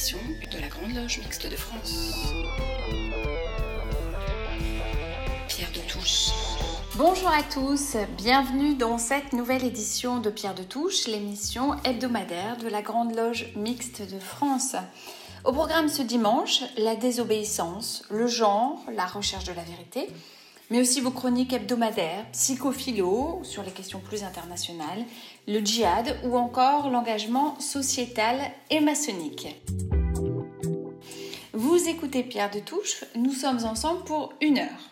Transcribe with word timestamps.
de 0.00 0.58
la 0.58 0.68
Grande 0.68 0.94
Loge 0.94 1.18
Mixte 1.18 1.46
de 1.46 1.56
France. 1.56 2.14
Pierre 5.46 5.70
de 5.72 5.92
Touche. 5.92 6.30
Bonjour 6.96 7.28
à 7.28 7.42
tous, 7.42 7.96
bienvenue 8.16 8.74
dans 8.74 8.96
cette 8.96 9.34
nouvelle 9.34 9.62
édition 9.62 10.18
de 10.18 10.30
Pierre 10.30 10.54
de 10.54 10.62
Touche, 10.62 11.06
l'émission 11.06 11.76
hebdomadaire 11.84 12.56
de 12.56 12.68
la 12.68 12.80
Grande 12.80 13.14
Loge 13.14 13.52
Mixte 13.56 14.10
de 14.10 14.18
France. 14.18 14.74
Au 15.44 15.52
programme 15.52 15.90
ce 15.90 16.00
dimanche, 16.00 16.62
la 16.78 16.96
désobéissance, 16.96 18.04
le 18.10 18.26
genre, 18.26 18.82
la 18.96 19.04
recherche 19.04 19.44
de 19.44 19.52
la 19.52 19.64
vérité, 19.64 20.08
mais 20.70 20.80
aussi 20.80 21.02
vos 21.02 21.10
chroniques 21.10 21.52
hebdomadaires, 21.52 22.24
psychophilo 22.32 23.40
sur 23.42 23.62
les 23.62 23.72
questions 23.72 24.00
plus 24.00 24.22
internationales, 24.22 25.04
le 25.46 25.58
djihad 25.58 26.16
ou 26.24 26.38
encore 26.38 26.88
l'engagement 26.88 27.60
sociétal 27.60 28.38
et 28.70 28.80
maçonnique. 28.80 29.48
Vous 31.70 31.88
écoutez 31.88 32.24
Pierre 32.24 32.50
de 32.50 32.58
Touche, 32.58 33.04
nous 33.14 33.32
sommes 33.32 33.64
ensemble 33.64 34.02
pour 34.02 34.32
une 34.40 34.58
heure. 34.58 34.90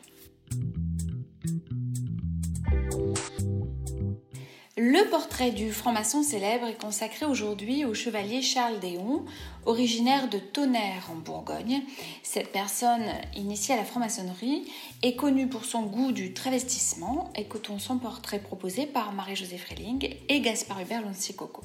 Le 4.77 5.11
portrait 5.11 5.51
du 5.51 5.73
franc-maçon 5.73 6.23
célèbre 6.23 6.69
est 6.69 6.81
consacré 6.81 7.27
aujourd'hui 7.27 7.85
au 7.85 7.95
chevalier 7.95 8.43
Charles 8.43 8.79
Déon, 8.79 9.25
originaire 9.67 10.31
de 10.31 10.39
Tonnerre 10.39 11.11
en 11.11 11.17
Bourgogne. 11.17 11.83
Cette 12.23 12.53
personne 12.53 13.11
initiée 13.35 13.75
à 13.75 13.79
la 13.79 13.85
franc-maçonnerie 13.85 14.71
est 15.03 15.17
connue 15.17 15.49
pour 15.49 15.65
son 15.65 15.83
goût 15.83 16.13
du 16.13 16.33
travestissement. 16.33 17.33
Écoutons 17.35 17.81
son 17.81 17.99
portrait 17.99 18.39
proposé 18.39 18.87
par 18.87 19.13
Marie-Josée 19.13 19.59
Freling 19.59 20.15
et 20.29 20.41
Gaspard 20.41 20.81
Hubert 20.81 21.03
Lonsicoco. 21.03 21.63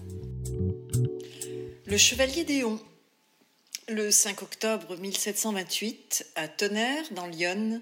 Le 1.86 1.98
chevalier 1.98 2.46
Déon. 2.46 2.80
Le 3.90 4.12
5 4.12 4.42
octobre 4.44 4.96
1728, 4.96 6.28
à 6.36 6.48
Tonnerre, 6.48 7.04
dans 7.12 7.26
l'Yonne, 7.26 7.82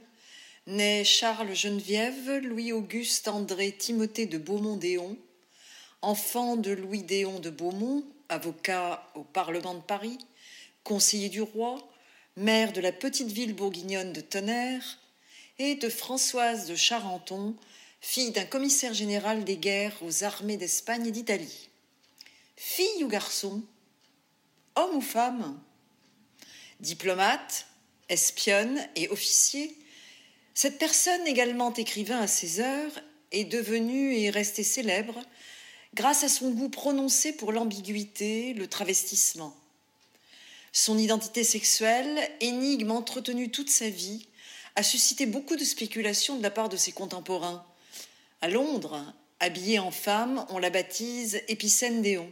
naît 0.66 1.04
Charles 1.04 1.54
Geneviève 1.54 2.38
Louis-Auguste 2.38 3.28
André 3.28 3.72
Timothée 3.72 4.26
de 4.26 4.40
Beaumont-Déon, 4.40 5.16
enfant 6.02 6.56
de 6.56 6.72
Louis 6.72 7.04
Déon 7.04 7.40
de 7.40 7.52
Beaumont, 7.52 8.04
avocat 8.30 9.08
au 9.14 9.24
Parlement 9.24 9.76
de 9.76 9.82
Paris, 9.82 10.18
conseiller 10.84 11.30
du 11.30 11.44
roi, 11.44 11.88
maire 12.36 12.74
de 12.74 12.82
la 12.82 12.92
petite 12.92 13.32
ville 13.32 13.54
bourguignonne 13.54 14.12
de 14.12 14.22
Tonnerre, 14.22 14.98
et 15.60 15.76
de 15.76 15.88
Françoise 15.88 16.66
de 16.66 16.76
Charenton, 16.76 17.56
fille 18.00 18.32
d'un 18.32 18.46
commissaire 18.46 18.96
général 18.96 19.44
des 19.44 19.58
guerres 19.58 20.02
aux 20.02 20.24
armées 20.24 20.58
d'Espagne 20.58 21.06
et 21.06 21.12
d'Italie. 21.12 21.70
Fille 22.56 23.04
ou 23.04 23.08
garçon? 23.08 23.62
Homme 24.76 24.96
ou 24.96 25.02
femme? 25.02 25.62
Diplomate, 26.82 27.68
espionne 28.10 28.86
et 28.96 29.08
officier, 29.10 29.78
cette 30.54 30.78
personne, 30.78 31.26
également 31.26 31.74
écrivain 31.74 32.20
à 32.20 32.28
ses 32.28 32.60
heures, 32.60 32.92
est 33.32 33.46
devenue 33.46 34.16
et 34.16 34.30
restée 34.30 34.64
célèbre 34.64 35.20
grâce 35.94 36.24
à 36.24 36.30
son 36.30 36.52
goût 36.52 36.70
prononcé 36.70 37.34
pour 37.34 37.52
l'ambiguïté, 37.52 38.54
le 38.54 38.68
travestissement. 38.68 39.56
Son 40.74 40.98
identité 40.98 41.44
sexuelle, 41.44 42.20
énigme 42.40 42.92
entretenue 42.92 43.50
toute 43.50 43.70
sa 43.70 43.90
vie, 43.90 44.28
a 44.76 44.84
suscité 44.84 45.26
beaucoup 45.26 45.56
de 45.56 45.64
spéculations 45.64 46.38
de 46.38 46.44
la 46.44 46.52
part 46.52 46.70
de 46.70 46.78
ses 46.78 46.92
contemporains. 46.92 47.66
À 48.42 48.48
Londres, 48.48 49.04
habillée 49.40 49.80
en 49.80 49.92
femme, 49.92 50.46
on 50.50 50.60
la 50.60 50.70
baptise 50.70 51.42
Épicène 51.48 52.02
Déon. 52.02 52.32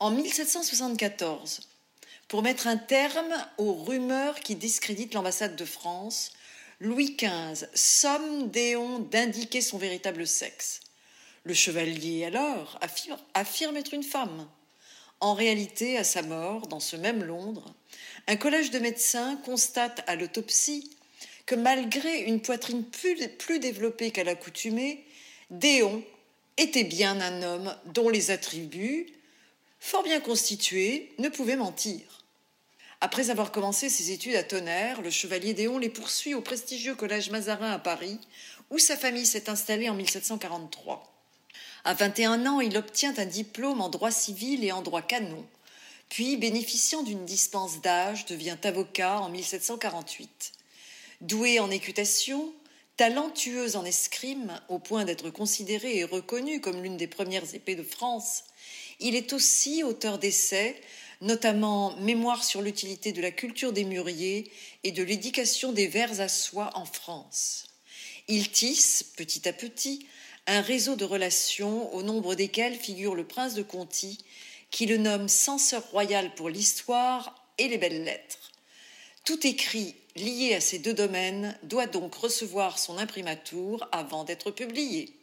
En 0.00 0.10
1774, 0.10 1.67
pour 2.28 2.42
mettre 2.42 2.66
un 2.66 2.76
terme 2.76 3.34
aux 3.56 3.72
rumeurs 3.72 4.40
qui 4.40 4.54
discréditent 4.54 5.14
l'ambassade 5.14 5.56
de 5.56 5.64
France, 5.64 6.32
Louis 6.78 7.16
XV 7.16 7.66
somme 7.74 8.50
Déon 8.50 8.98
d'indiquer 8.98 9.62
son 9.62 9.78
véritable 9.78 10.26
sexe. 10.26 10.80
Le 11.44 11.54
chevalier, 11.54 12.26
alors, 12.26 12.78
affirme, 13.34 13.76
être 13.78 13.94
une 13.94 14.02
femme. 14.02 14.46
En 15.20 15.32
réalité, 15.32 15.96
à 15.96 16.04
sa 16.04 16.20
mort, 16.22 16.66
dans 16.66 16.80
ce 16.80 16.96
même 16.96 17.24
Londres, 17.24 17.74
un 18.26 18.36
collège 18.36 18.70
de 18.70 18.78
médecins 18.78 19.36
constate 19.44 20.04
à 20.06 20.14
l'autopsie 20.14 20.90
que 21.46 21.54
malgré 21.54 22.24
une 22.24 22.42
poitrine 22.42 22.84
plus, 22.84 23.58
développée 23.58 24.10
qu'à 24.10 24.22
l'accoutumée, 24.22 25.04
Déon 25.50 26.04
était 26.58 26.84
bien 26.84 27.18
un 27.22 27.42
homme 27.42 27.74
dont 27.86 28.10
les 28.10 28.30
attributs, 28.30 29.06
fort 29.80 30.02
bien 30.02 30.20
constitués, 30.20 31.14
ne 31.18 31.30
pouvaient 31.30 31.56
mentir. 31.56 32.17
Après 33.00 33.30
avoir 33.30 33.52
commencé 33.52 33.88
ses 33.88 34.10
études 34.10 34.34
à 34.34 34.42
Tonnerre, 34.42 35.02
le 35.02 35.10
chevalier 35.10 35.54
Déon 35.54 35.78
les 35.78 35.88
poursuit 35.88 36.34
au 36.34 36.40
prestigieux 36.40 36.94
collège 36.94 37.30
Mazarin 37.30 37.70
à 37.70 37.78
Paris, 37.78 38.18
où 38.70 38.78
sa 38.78 38.96
famille 38.96 39.26
s'est 39.26 39.48
installée 39.48 39.88
en 39.88 39.94
1743. 39.94 41.04
À 41.84 41.94
21 41.94 42.46
ans, 42.46 42.60
il 42.60 42.76
obtient 42.76 43.14
un 43.18 43.24
diplôme 43.24 43.80
en 43.80 43.88
droit 43.88 44.10
civil 44.10 44.64
et 44.64 44.72
en 44.72 44.82
droit 44.82 45.02
canon, 45.02 45.46
puis, 46.08 46.36
bénéficiant 46.36 47.02
d'une 47.02 47.24
dispense 47.24 47.80
d'âge, 47.80 48.24
devient 48.26 48.56
avocat 48.64 49.20
en 49.20 49.28
1748. 49.28 50.52
Doué 51.20 51.60
en 51.60 51.70
écutation, 51.70 52.52
talentueux 52.96 53.76
en 53.76 53.84
escrime, 53.84 54.58
au 54.68 54.78
point 54.78 55.04
d'être 55.04 55.30
considéré 55.30 55.98
et 55.98 56.04
reconnu 56.04 56.60
comme 56.60 56.82
l'une 56.82 56.96
des 56.96 57.06
premières 57.06 57.54
épées 57.54 57.76
de 57.76 57.82
France, 57.82 58.44
il 59.00 59.14
est 59.14 59.32
aussi 59.32 59.84
auteur 59.84 60.18
d'essais, 60.18 60.80
notamment 61.20 61.96
Mémoire 61.96 62.44
sur 62.44 62.62
l'utilité 62.62 63.12
de 63.12 63.22
la 63.22 63.30
culture 63.30 63.72
des 63.72 63.84
mûriers 63.84 64.50
et 64.84 64.92
de 64.92 65.02
l'éducation 65.02 65.72
des 65.72 65.86
vers 65.86 66.20
à 66.20 66.28
soie 66.28 66.70
en 66.74 66.84
France. 66.84 67.66
Il 68.28 68.50
tisse, 68.50 69.04
petit 69.16 69.48
à 69.48 69.52
petit, 69.52 70.06
un 70.46 70.60
réseau 70.60 70.96
de 70.96 71.04
relations 71.04 71.92
au 71.94 72.02
nombre 72.02 72.34
desquelles 72.34 72.76
figure 72.76 73.14
le 73.14 73.26
prince 73.26 73.54
de 73.54 73.62
Conti, 73.62 74.18
qui 74.70 74.86
le 74.86 74.96
nomme 74.96 75.28
censeur 75.28 75.82
royal 75.90 76.34
pour 76.34 76.48
l'histoire 76.48 77.34
et 77.58 77.68
les 77.68 77.78
belles 77.78 78.04
lettres. 78.04 78.52
Tout 79.24 79.46
écrit 79.46 79.94
lié 80.16 80.54
à 80.54 80.60
ces 80.60 80.78
deux 80.78 80.94
domaines 80.94 81.56
doit 81.62 81.86
donc 81.86 82.14
recevoir 82.14 82.78
son 82.78 82.98
imprimatur 82.98 83.88
avant 83.92 84.24
d'être 84.24 84.50
publié. 84.50 85.14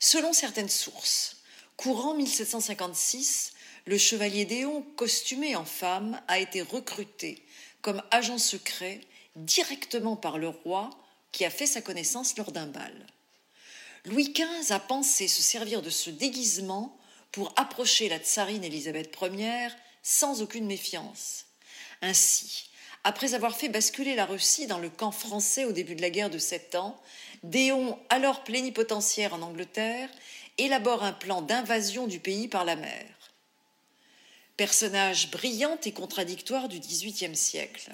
Selon 0.00 0.32
certaines 0.32 0.68
sources, 0.68 1.38
courant 1.76 2.14
1756, 2.14 3.52
le 3.86 3.98
chevalier 3.98 4.44
Déon, 4.44 4.82
costumé 4.96 5.56
en 5.56 5.64
femme, 5.64 6.20
a 6.28 6.38
été 6.38 6.60
recruté 6.60 7.42
comme 7.82 8.02
agent 8.10 8.38
secret 8.38 9.00
directement 9.36 10.16
par 10.16 10.38
le 10.38 10.48
roi 10.48 10.90
qui 11.30 11.44
a 11.44 11.50
fait 11.50 11.66
sa 11.66 11.82
connaissance 11.82 12.36
lors 12.36 12.50
d'un 12.50 12.66
bal. 12.66 13.06
Louis 14.04 14.32
XV 14.32 14.72
a 14.72 14.80
pensé 14.80 15.28
se 15.28 15.42
servir 15.42 15.82
de 15.82 15.90
ce 15.90 16.10
déguisement 16.10 16.98
pour 17.30 17.52
approcher 17.56 18.08
la 18.08 18.18
tsarine 18.18 18.64
Élisabeth 18.64 19.16
Ier 19.20 19.68
sans 20.02 20.42
aucune 20.42 20.66
méfiance. 20.66 21.46
Ainsi, 22.02 22.70
après 23.04 23.34
avoir 23.34 23.56
fait 23.56 23.68
basculer 23.68 24.14
la 24.14 24.26
Russie 24.26 24.66
dans 24.66 24.78
le 24.78 24.90
camp 24.90 25.12
français 25.12 25.64
au 25.64 25.72
début 25.72 25.94
de 25.94 26.02
la 26.02 26.10
guerre 26.10 26.30
de 26.30 26.38
Sept 26.38 26.74
Ans, 26.74 27.00
Déon, 27.42 27.98
alors 28.08 28.42
plénipotentiaire 28.42 29.34
en 29.34 29.42
Angleterre, 29.42 30.08
élabore 30.58 31.04
un 31.04 31.12
plan 31.12 31.42
d'invasion 31.42 32.06
du 32.06 32.18
pays 32.18 32.48
par 32.48 32.64
la 32.64 32.76
mer. 32.76 33.15
Personnage 34.56 35.30
brillant 35.30 35.78
et 35.84 35.92
contradictoire 35.92 36.68
du 36.68 36.80
XVIIIe 36.80 37.36
siècle, 37.36 37.90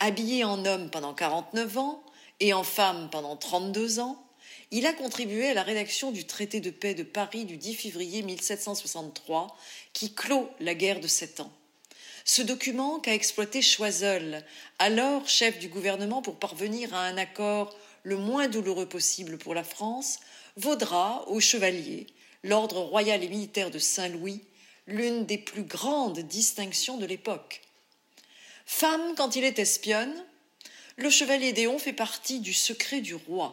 habillé 0.00 0.44
en 0.44 0.64
homme 0.64 0.90
pendant 0.90 1.14
49 1.14 1.78
ans 1.78 2.02
et 2.40 2.52
en 2.52 2.62
femme 2.62 3.08
pendant 3.10 3.36
32 3.36 3.98
ans, 3.98 4.24
il 4.70 4.86
a 4.86 4.92
contribué 4.92 5.48
à 5.48 5.54
la 5.54 5.62
rédaction 5.62 6.12
du 6.12 6.24
traité 6.24 6.60
de 6.60 6.70
paix 6.70 6.94
de 6.94 7.02
Paris 7.02 7.46
du 7.46 7.56
10 7.56 7.74
février 7.74 8.22
1763 8.22 9.56
qui 9.92 10.14
clôt 10.14 10.48
la 10.60 10.74
guerre 10.74 11.00
de 11.00 11.08
sept 11.08 11.40
ans. 11.40 11.52
Ce 12.24 12.42
document 12.42 13.00
qu'a 13.00 13.14
exploité 13.14 13.62
Choiseul, 13.62 14.44
alors 14.78 15.26
chef 15.26 15.58
du 15.58 15.68
gouvernement 15.68 16.20
pour 16.20 16.38
parvenir 16.38 16.94
à 16.94 17.04
un 17.04 17.16
accord 17.16 17.74
le 18.02 18.18
moins 18.18 18.48
douloureux 18.48 18.88
possible 18.88 19.38
pour 19.38 19.54
la 19.54 19.64
France, 19.64 20.20
vaudra 20.56 21.26
aux 21.28 21.40
chevaliers 21.40 22.06
l'ordre 22.44 22.80
royal 22.80 23.24
et 23.24 23.28
militaire 23.28 23.70
de 23.70 23.78
Saint-Louis, 23.78 24.42
l'une 24.88 25.26
des 25.26 25.38
plus 25.38 25.62
grandes 25.62 26.20
distinctions 26.20 26.96
de 26.96 27.06
l'époque. 27.06 27.60
Femme 28.66 29.14
quand 29.16 29.36
il 29.36 29.44
est 29.44 29.58
espionne, 29.58 30.12
le 30.96 31.10
chevalier 31.10 31.52
Déon 31.52 31.78
fait 31.78 31.92
partie 31.92 32.40
du 32.40 32.52
secret 32.52 33.00
du 33.00 33.14
roi. 33.14 33.52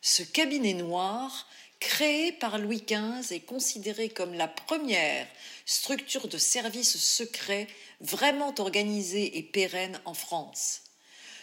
Ce 0.00 0.22
cabinet 0.22 0.74
noir, 0.74 1.48
créé 1.80 2.32
par 2.32 2.58
Louis 2.58 2.84
XV, 2.86 3.34
est 3.34 3.40
considéré 3.40 4.08
comme 4.08 4.32
la 4.34 4.48
première 4.48 5.26
structure 5.66 6.28
de 6.28 6.38
service 6.38 6.96
secret 6.96 7.66
vraiment 8.00 8.54
organisée 8.58 9.38
et 9.38 9.42
pérenne 9.42 10.00
en 10.04 10.14
France. 10.14 10.82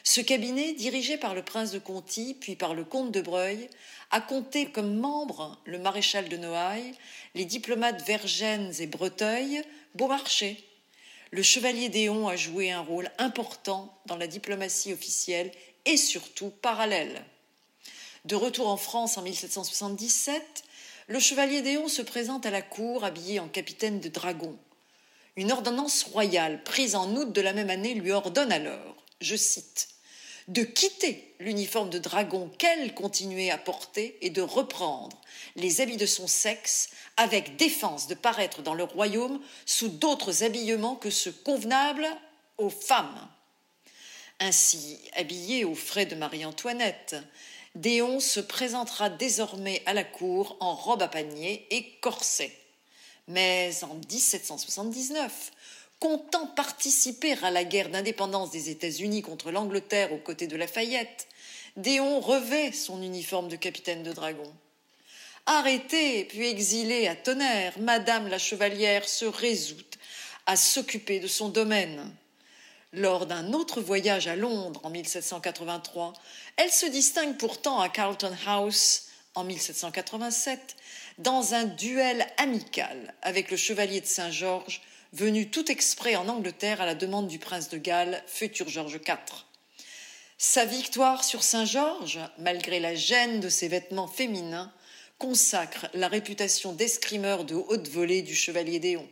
Ce 0.05 0.21
cabinet, 0.21 0.73
dirigé 0.73 1.17
par 1.17 1.35
le 1.35 1.43
prince 1.43 1.71
de 1.71 1.79
Conti, 1.79 2.35
puis 2.39 2.55
par 2.55 2.73
le 2.73 2.83
comte 2.83 3.11
de 3.11 3.21
Breuil, 3.21 3.69
a 4.13 4.21
compté 4.21 4.67
comme 4.67 4.95
membres 4.95 5.57
le 5.65 5.79
maréchal 5.79 6.29
de 6.29 6.37
Noailles, 6.37 6.93
les 7.33 7.45
diplomates 7.45 8.05
Vergennes 8.05 8.71
et 8.79 8.85
Breteuil, 8.85 9.63
Beaumarchais. 9.95 10.57
le 11.31 11.41
chevalier 11.41 11.89
Déon 11.89 12.27
a 12.27 12.35
joué 12.35 12.71
un 12.71 12.81
rôle 12.81 13.09
important 13.17 13.91
dans 14.05 14.15
la 14.15 14.27
diplomatie 14.27 14.93
officielle 14.93 15.51
et 15.85 15.97
surtout 15.97 16.51
parallèle. 16.61 17.25
De 18.25 18.35
retour 18.35 18.67
en 18.67 18.77
France 18.77 19.17
en 19.17 19.23
1777, 19.23 20.63
le 21.07 21.19
chevalier 21.19 21.63
Déon 21.63 21.87
se 21.87 22.03
présente 22.03 22.45
à 22.45 22.51
la 22.51 22.61
cour 22.61 23.05
habillé 23.05 23.39
en 23.39 23.47
capitaine 23.47 23.99
de 23.99 24.09
dragon. 24.09 24.55
Une 25.37 25.51
ordonnance 25.51 26.03
royale 26.03 26.61
prise 26.63 26.93
en 26.93 27.15
août 27.15 27.33
de 27.33 27.41
la 27.41 27.53
même 27.53 27.71
année 27.71 27.95
lui 27.95 28.11
ordonne 28.11 28.51
alors, 28.51 28.95
je 29.21 29.35
cite, 29.35 29.87
de 30.47 30.63
quitter 30.63 31.33
l'uniforme 31.39 31.89
de 31.89 31.99
dragon 31.99 32.49
qu'elle 32.57 32.93
continuait 32.93 33.51
à 33.51 33.57
porter 33.57 34.17
et 34.21 34.29
de 34.29 34.41
reprendre 34.41 35.19
les 35.55 35.81
habits 35.81 35.97
de 35.97 36.05
son 36.05 36.27
sexe 36.27 36.89
avec 37.17 37.55
défense 37.55 38.07
de 38.07 38.15
paraître 38.15 38.61
dans 38.61 38.73
le 38.73 38.83
royaume 38.83 39.39
sous 39.65 39.89
d'autres 39.89 40.43
habillements 40.43 40.95
que 40.95 41.09
ceux 41.09 41.31
convenables 41.31 42.07
aux 42.57 42.69
femmes. 42.69 43.27
Ainsi 44.39 44.99
habillé 45.15 45.63
aux 45.63 45.75
frais 45.75 46.05
de 46.05 46.15
Marie-Antoinette, 46.15 47.15
Déon 47.75 48.19
se 48.19 48.39
présentera 48.39 49.09
désormais 49.09 49.81
à 49.85 49.93
la 49.93 50.03
cour 50.03 50.57
en 50.59 50.75
robe 50.75 51.01
à 51.01 51.07
panier 51.07 51.65
et 51.71 51.97
corset. 52.01 52.55
Mais 53.27 53.71
en 53.83 53.95
1779, 53.95 55.51
comptant 56.03 56.47
participer 56.47 57.37
à 57.43 57.49
la 57.49 57.63
guerre 57.63 57.87
d'indépendance 57.87 58.51
des 58.51 58.69
États-Unis 58.69 59.21
contre 59.21 59.51
l'Angleterre 59.51 60.11
aux 60.11 60.17
côtés 60.17 60.47
de 60.47 60.57
Lafayette, 60.57 61.29
Déon 61.77 62.19
revêt 62.19 62.73
son 62.73 63.01
uniforme 63.01 63.47
de 63.47 63.55
capitaine 63.55 64.03
de 64.03 64.11
dragon. 64.11 64.53
Arrêtée 65.45 66.25
puis 66.25 66.45
exilée 66.45 67.07
à 67.07 67.15
Tonnerre, 67.15 67.79
Madame 67.79 68.27
la 68.27 68.37
Chevalière 68.37 69.07
se 69.07 69.23
résout 69.23 69.77
à 70.45 70.57
s'occuper 70.57 71.21
de 71.21 71.27
son 71.27 71.47
domaine. 71.47 72.13
Lors 72.91 73.25
d'un 73.25 73.53
autre 73.53 73.79
voyage 73.79 74.27
à 74.27 74.35
Londres 74.35 74.81
en 74.83 74.89
1783, 74.89 76.11
elle 76.57 76.71
se 76.71 76.85
distingue 76.85 77.37
pourtant 77.37 77.79
à 77.79 77.87
Carlton 77.87 78.35
House 78.45 79.07
en 79.35 79.45
1787 79.45 80.75
dans 81.19 81.53
un 81.53 81.63
duel 81.63 82.27
amical 82.35 83.13
avec 83.21 83.49
le 83.49 83.55
chevalier 83.55 84.01
de 84.01 84.05
Saint-Georges 84.05 84.81
venu 85.13 85.49
tout 85.49 85.71
exprès 85.71 86.15
en 86.15 86.27
Angleterre 86.27 86.81
à 86.81 86.85
la 86.85 86.95
demande 86.95 87.27
du 87.27 87.39
prince 87.39 87.69
de 87.69 87.77
Galles, 87.77 88.21
futur 88.27 88.67
Georges 88.67 88.99
IV. 89.07 89.45
Sa 90.39 90.65
victoire 90.65 91.23
sur 91.23 91.43
Saint-Georges, 91.43 92.19
malgré 92.39 92.79
la 92.79 92.95
gêne 92.95 93.39
de 93.39 93.49
ses 93.49 93.67
vêtements 93.67 94.07
féminins, 94.07 94.73
consacre 95.19 95.87
la 95.93 96.07
réputation 96.07 96.73
d'escrimeur 96.73 97.45
de 97.45 97.55
haute 97.55 97.87
volée 97.87 98.23
du 98.23 98.35
chevalier 98.35 98.79
Déon. 98.79 99.07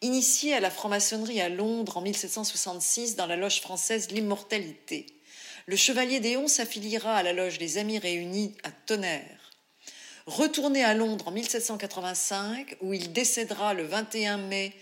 Initié 0.00 0.54
à 0.54 0.60
la 0.60 0.70
franc-maçonnerie 0.70 1.40
à 1.40 1.48
Londres 1.48 1.98
en 1.98 2.00
1766 2.00 3.16
dans 3.16 3.26
la 3.26 3.36
loge 3.36 3.60
française 3.60 4.10
L'Immortalité, 4.10 5.06
le 5.66 5.76
chevalier 5.76 6.20
Déon 6.20 6.46
s'affiliera 6.46 7.16
à 7.16 7.22
la 7.22 7.32
loge 7.32 7.58
des 7.58 7.78
Amis 7.78 7.98
Réunis 7.98 8.54
à 8.64 8.70
Tonnerre. 8.70 9.33
Retourné 10.26 10.82
à 10.82 10.94
Londres 10.94 11.28
en 11.28 11.32
1785, 11.32 12.78
où 12.80 12.94
il 12.94 13.12
décédera 13.12 13.74
le 13.74 13.84
21 13.84 14.38
mai 14.38 14.72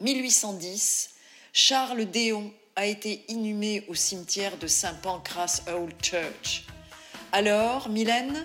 1810, 0.00 1.10
Charles 1.52 2.06
Déon 2.06 2.52
a 2.74 2.86
été 2.86 3.24
inhumé 3.28 3.84
au 3.88 3.94
cimetière 3.94 4.56
de 4.56 4.66
Saint 4.66 4.94
Pancras 4.94 5.62
Old 5.68 5.94
Church. 6.02 6.66
Alors, 7.30 7.88
Mylène, 7.88 8.44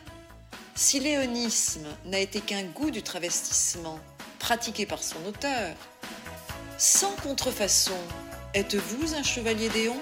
si 0.75 0.99
l'éonisme 0.99 1.87
n'a 2.05 2.19
été 2.19 2.41
qu'un 2.41 2.63
goût 2.63 2.91
du 2.91 3.01
travestissement 3.01 3.99
pratiqué 4.37 4.85
par 4.85 5.01
son 5.01 5.25
auteur, 5.25 5.75
sans 6.77 7.15
contrefaçon, 7.23 7.97
êtes-vous 8.53 9.15
un 9.15 9.23
chevalier 9.23 9.69
Déon? 9.69 9.97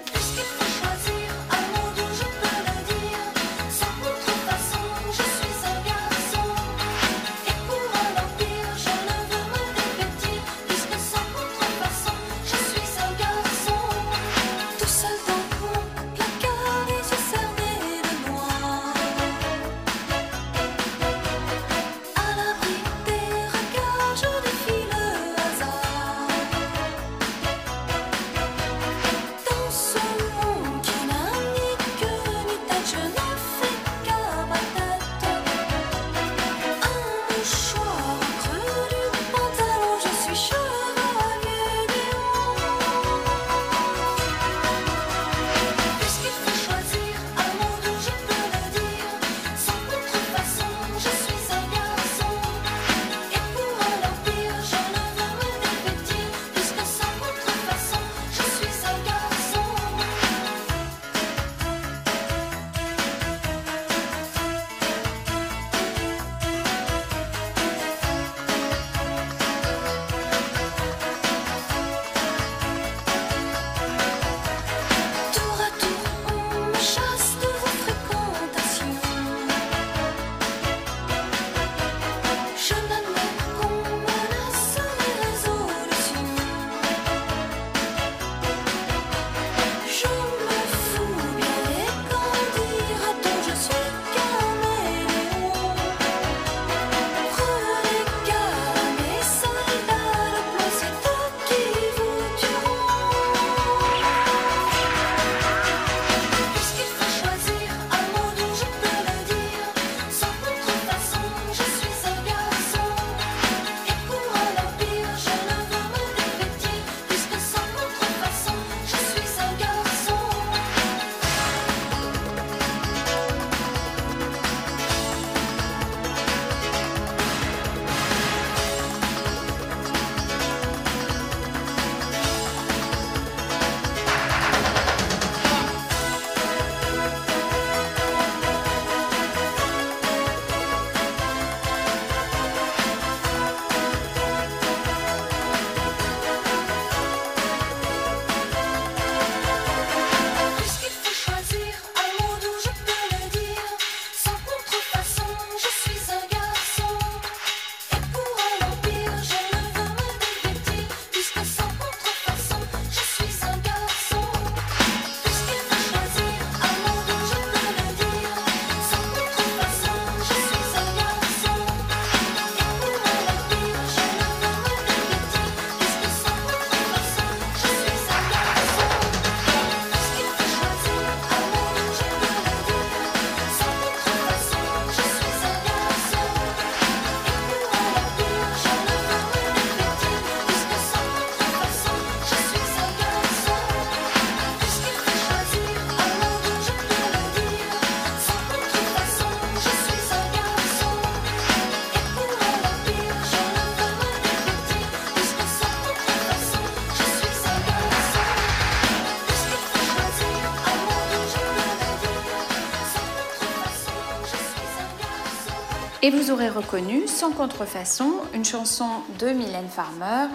Et 216.04 216.10
vous 216.10 216.30
aurez 216.30 216.50
reconnu, 216.50 217.08
sans 217.08 217.30
contrefaçon, 217.30 218.12
une 218.34 218.44
chanson 218.44 218.84
de 219.18 219.28
Mylène 219.28 219.70
Farmer, 219.70 220.30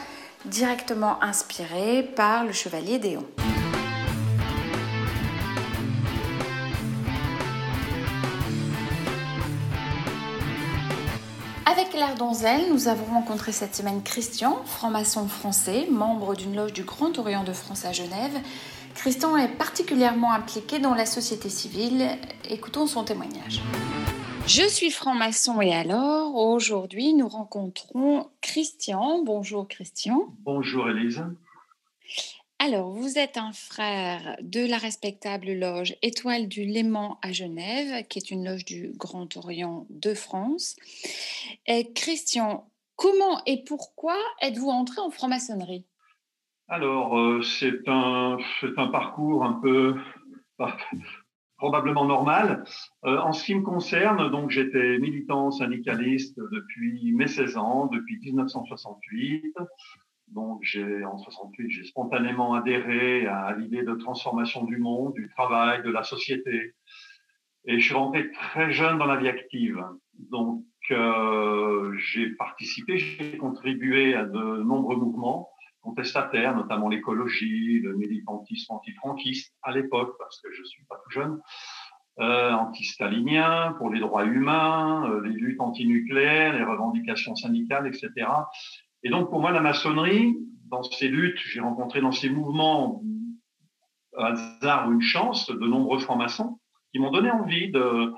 directement 0.46 1.22
inspirée 1.22 2.02
par 2.16 2.44
le 2.44 2.52
Chevalier 2.52 2.98
Déon. 2.98 3.24
Avec 11.68 11.92
Claire 11.92 12.16
Donzel, 12.16 12.62
nous 12.72 12.88
avons 12.88 13.06
rencontré 13.06 13.52
cette 13.52 13.76
semaine 13.76 14.02
Christian, 14.02 14.64
franc-maçon 14.66 15.28
français, 15.28 15.86
membre 15.92 16.34
d'une 16.36 16.56
loge 16.56 16.74
du 16.74 16.82
Grand 16.82 17.16
Orient 17.20 17.44
de 17.44 17.54
France 17.54 17.86
à 17.86 17.92
Genève. 17.92 18.40
Christian 18.96 19.38
est 19.38 19.50
particulièrement 19.50 20.34
impliqué 20.34 20.80
dans 20.80 20.96
la 20.96 21.06
société 21.06 21.48
civile. 21.48 22.10
Écoutons 22.50 22.88
son 22.88 23.04
témoignage. 23.04 23.62
Je 24.48 24.68
suis 24.68 24.92
franc-maçon 24.92 25.62
et 25.62 25.74
alors, 25.74 26.36
aujourd'hui, 26.36 27.14
nous 27.14 27.28
rencontrons 27.28 28.30
Christian. 28.42 29.24
Bonjour 29.24 29.68
Christian. 29.68 30.36
Bonjour 30.40 30.90
Elise. 30.90 31.24
Alors, 32.58 32.90
vous 32.92 33.18
êtes 33.18 33.38
un 33.38 33.54
frère 33.54 34.36
de 34.42 34.66
la 34.66 34.78
respectable 34.78 35.54
loge 35.54 35.96
Étoile 36.02 36.48
du 36.48 36.66
Léman 36.66 37.18
à 37.22 37.32
Genève, 37.32 38.06
qui 38.08 38.20
est 38.20 38.32
une 38.32 38.46
loge 38.46 38.66
du 38.66 38.92
Grand 38.96 39.38
Orient 39.38 39.86
de 39.90 40.14
France. 40.14 40.76
Et 41.68 41.94
Christian, 41.94 42.70
comment 42.96 43.42
et 43.46 43.64
pourquoi 43.64 44.18
êtes-vous 44.42 44.70
entré 44.70 45.00
en 45.00 45.10
franc-maçonnerie? 45.10 45.86
Alors, 46.68 47.18
euh, 47.18 47.42
c'est 47.42 47.88
un, 47.88 48.38
un 48.78 48.88
parcours 48.88 49.44
un 49.46 49.54
peu 49.54 49.96
probablement 51.60 52.06
normal. 52.06 52.64
Euh, 53.06 53.20
en 53.20 53.34
ce 53.34 53.44
qui 53.46 53.54
me 53.54 53.62
concerne, 53.62 54.32
donc 54.32 54.50
j'étais 54.50 54.98
militant 54.98 55.52
syndicaliste 55.52 56.40
depuis 56.52 57.12
mes 57.14 57.28
16 57.28 57.58
ans, 57.58 57.88
depuis 57.88 58.18
1968. 58.24 59.56
Donc 60.30 60.60
j'ai 60.64 61.04
en 61.06 61.18
68, 61.18 61.70
j'ai 61.70 61.84
spontanément 61.84 62.54
adhéré 62.54 63.28
à 63.28 63.56
l'idée 63.56 63.84
de 63.84 63.94
transformation 63.96 64.64
du 64.64 64.78
monde, 64.78 65.14
du 65.14 65.28
travail, 65.30 65.84
de 65.84 65.90
la 65.90 66.04
société. 66.04 66.74
Et 67.66 67.80
je 67.80 67.86
suis 67.86 67.96
rentré 67.96 68.32
très 68.32 68.72
jeune 68.72 68.98
dans 68.98 69.06
la 69.06 69.18
vie 69.18 69.28
active. 69.28 69.84
Donc 70.32 70.64
euh, 70.92 71.94
j'ai 71.98 72.30
participé, 72.32 72.98
j'ai 72.98 73.38
contribué 73.38 74.16
à 74.16 74.24
de 74.24 74.64
nombreux 74.64 74.96
mouvements 74.96 75.50
contestataires, 75.82 76.56
notamment 76.56 76.90
l'écologie, 76.90 77.80
le 77.80 77.96
militantisme 77.96 78.74
antifranquiste 78.74 79.54
à 79.64 79.72
l'époque, 79.72 80.16
parce 80.20 80.42
que 80.42 80.52
je 80.52 80.64
suis 80.64 80.84
pas 80.86 80.96
tout 81.04 81.12
jeune, 81.12 81.40
euh, 82.20 82.52
anti-stalinien, 82.52 83.76
pour 83.78 83.90
les 83.90 84.00
droits 84.00 84.26
humains, 84.26 85.10
euh, 85.10 85.22
les 85.22 85.34
luttes 85.34 85.62
antinucléaires, 85.62 86.58
les 86.58 86.64
revendications 86.64 87.36
syndicales, 87.36 87.88
etc. 87.88 88.28
Et 89.04 89.10
donc 89.10 89.30
pour 89.30 89.40
moi, 89.40 89.52
la 89.52 89.62
maçonnerie, 89.62 90.38
dans 90.68 90.84
ces 90.84 91.08
luttes, 91.08 91.40
j'ai 91.40 91.62
rencontré 91.62 92.02
dans 92.02 92.12
ces 92.12 92.30
mouvements, 92.30 93.02
un 94.18 94.34
hasard 94.34 94.90
ou 94.90 94.94
une 94.94 95.02
chance, 95.02 95.50
de 95.50 95.66
nombreux 95.66 96.00
francs-maçons 96.00 96.60
qui 96.92 97.00
m'ont 97.00 97.12
donné 97.12 97.32
envie 97.32 97.72
de 97.72 98.14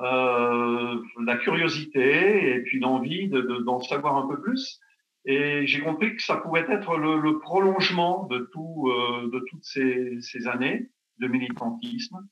euh, 0.00 1.02
la 1.24 1.36
curiosité 1.36 2.54
et 2.54 2.60
puis 2.62 2.80
l'envie 2.80 3.28
d'en 3.28 3.38
de, 3.38 3.62
d'en 3.64 3.80
savoir 3.80 4.16
un 4.16 4.28
peu 4.28 4.40
plus. 4.40 4.80
Et 5.24 5.66
j'ai 5.66 5.80
compris 5.80 6.16
que 6.16 6.22
ça 6.22 6.36
pouvait 6.36 6.66
être 6.68 6.96
le, 6.96 7.38
prolongement 7.38 8.26
de, 8.26 8.50
tout, 8.52 8.88
euh, 8.88 9.30
de 9.32 9.44
toutes 9.48 9.64
ces, 9.64 10.46
années 10.46 10.90
de 11.18 11.28
militantisme. 11.28 12.26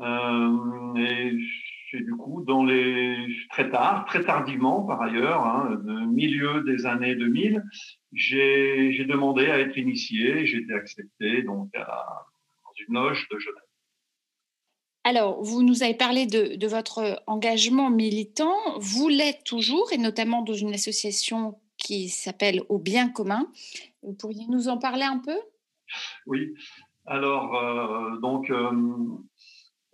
Euh, 0.00 0.94
et, 0.96 1.38
du 1.92 2.16
coup, 2.16 2.44
dans 2.44 2.64
les, 2.64 3.16
très 3.50 3.70
tard, 3.70 4.04
très 4.06 4.24
tardivement 4.24 4.82
par 4.82 5.00
ailleurs, 5.00 5.46
hein, 5.46 5.80
milieu 6.08 6.62
des 6.64 6.84
années 6.84 7.14
2000, 7.14 7.62
j'ai 8.12 9.04
demandé 9.08 9.46
à 9.46 9.60
être 9.60 9.78
initié. 9.78 10.44
J'ai 10.46 10.58
été 10.58 10.74
accepté 10.74 11.42
donc 11.42 11.74
à, 11.76 12.26
dans 12.64 12.72
une 12.88 12.94
loge 12.94 13.28
de 13.30 13.38
Genève. 13.38 13.62
Alors, 15.04 15.40
vous 15.40 15.62
nous 15.62 15.84
avez 15.84 15.94
parlé 15.94 16.26
de, 16.26 16.56
de 16.56 16.66
votre 16.66 17.22
engagement 17.28 17.90
militant. 17.90 18.56
Vous 18.80 19.08
l'êtes 19.08 19.44
toujours, 19.44 19.92
et 19.92 19.98
notamment 19.98 20.42
dans 20.42 20.52
une 20.52 20.74
association 20.74 21.54
qui 21.86 22.08
s'appelle 22.08 22.62
Au 22.68 22.80
bien 22.80 23.08
commun. 23.08 23.46
Vous 24.02 24.12
pourriez 24.12 24.44
nous 24.48 24.66
en 24.66 24.76
parler 24.76 25.04
un 25.04 25.18
peu? 25.18 25.36
Oui. 26.26 26.52
Alors, 27.06 27.54
euh, 27.54 28.16
donc, 28.18 28.50
euh, 28.50 28.72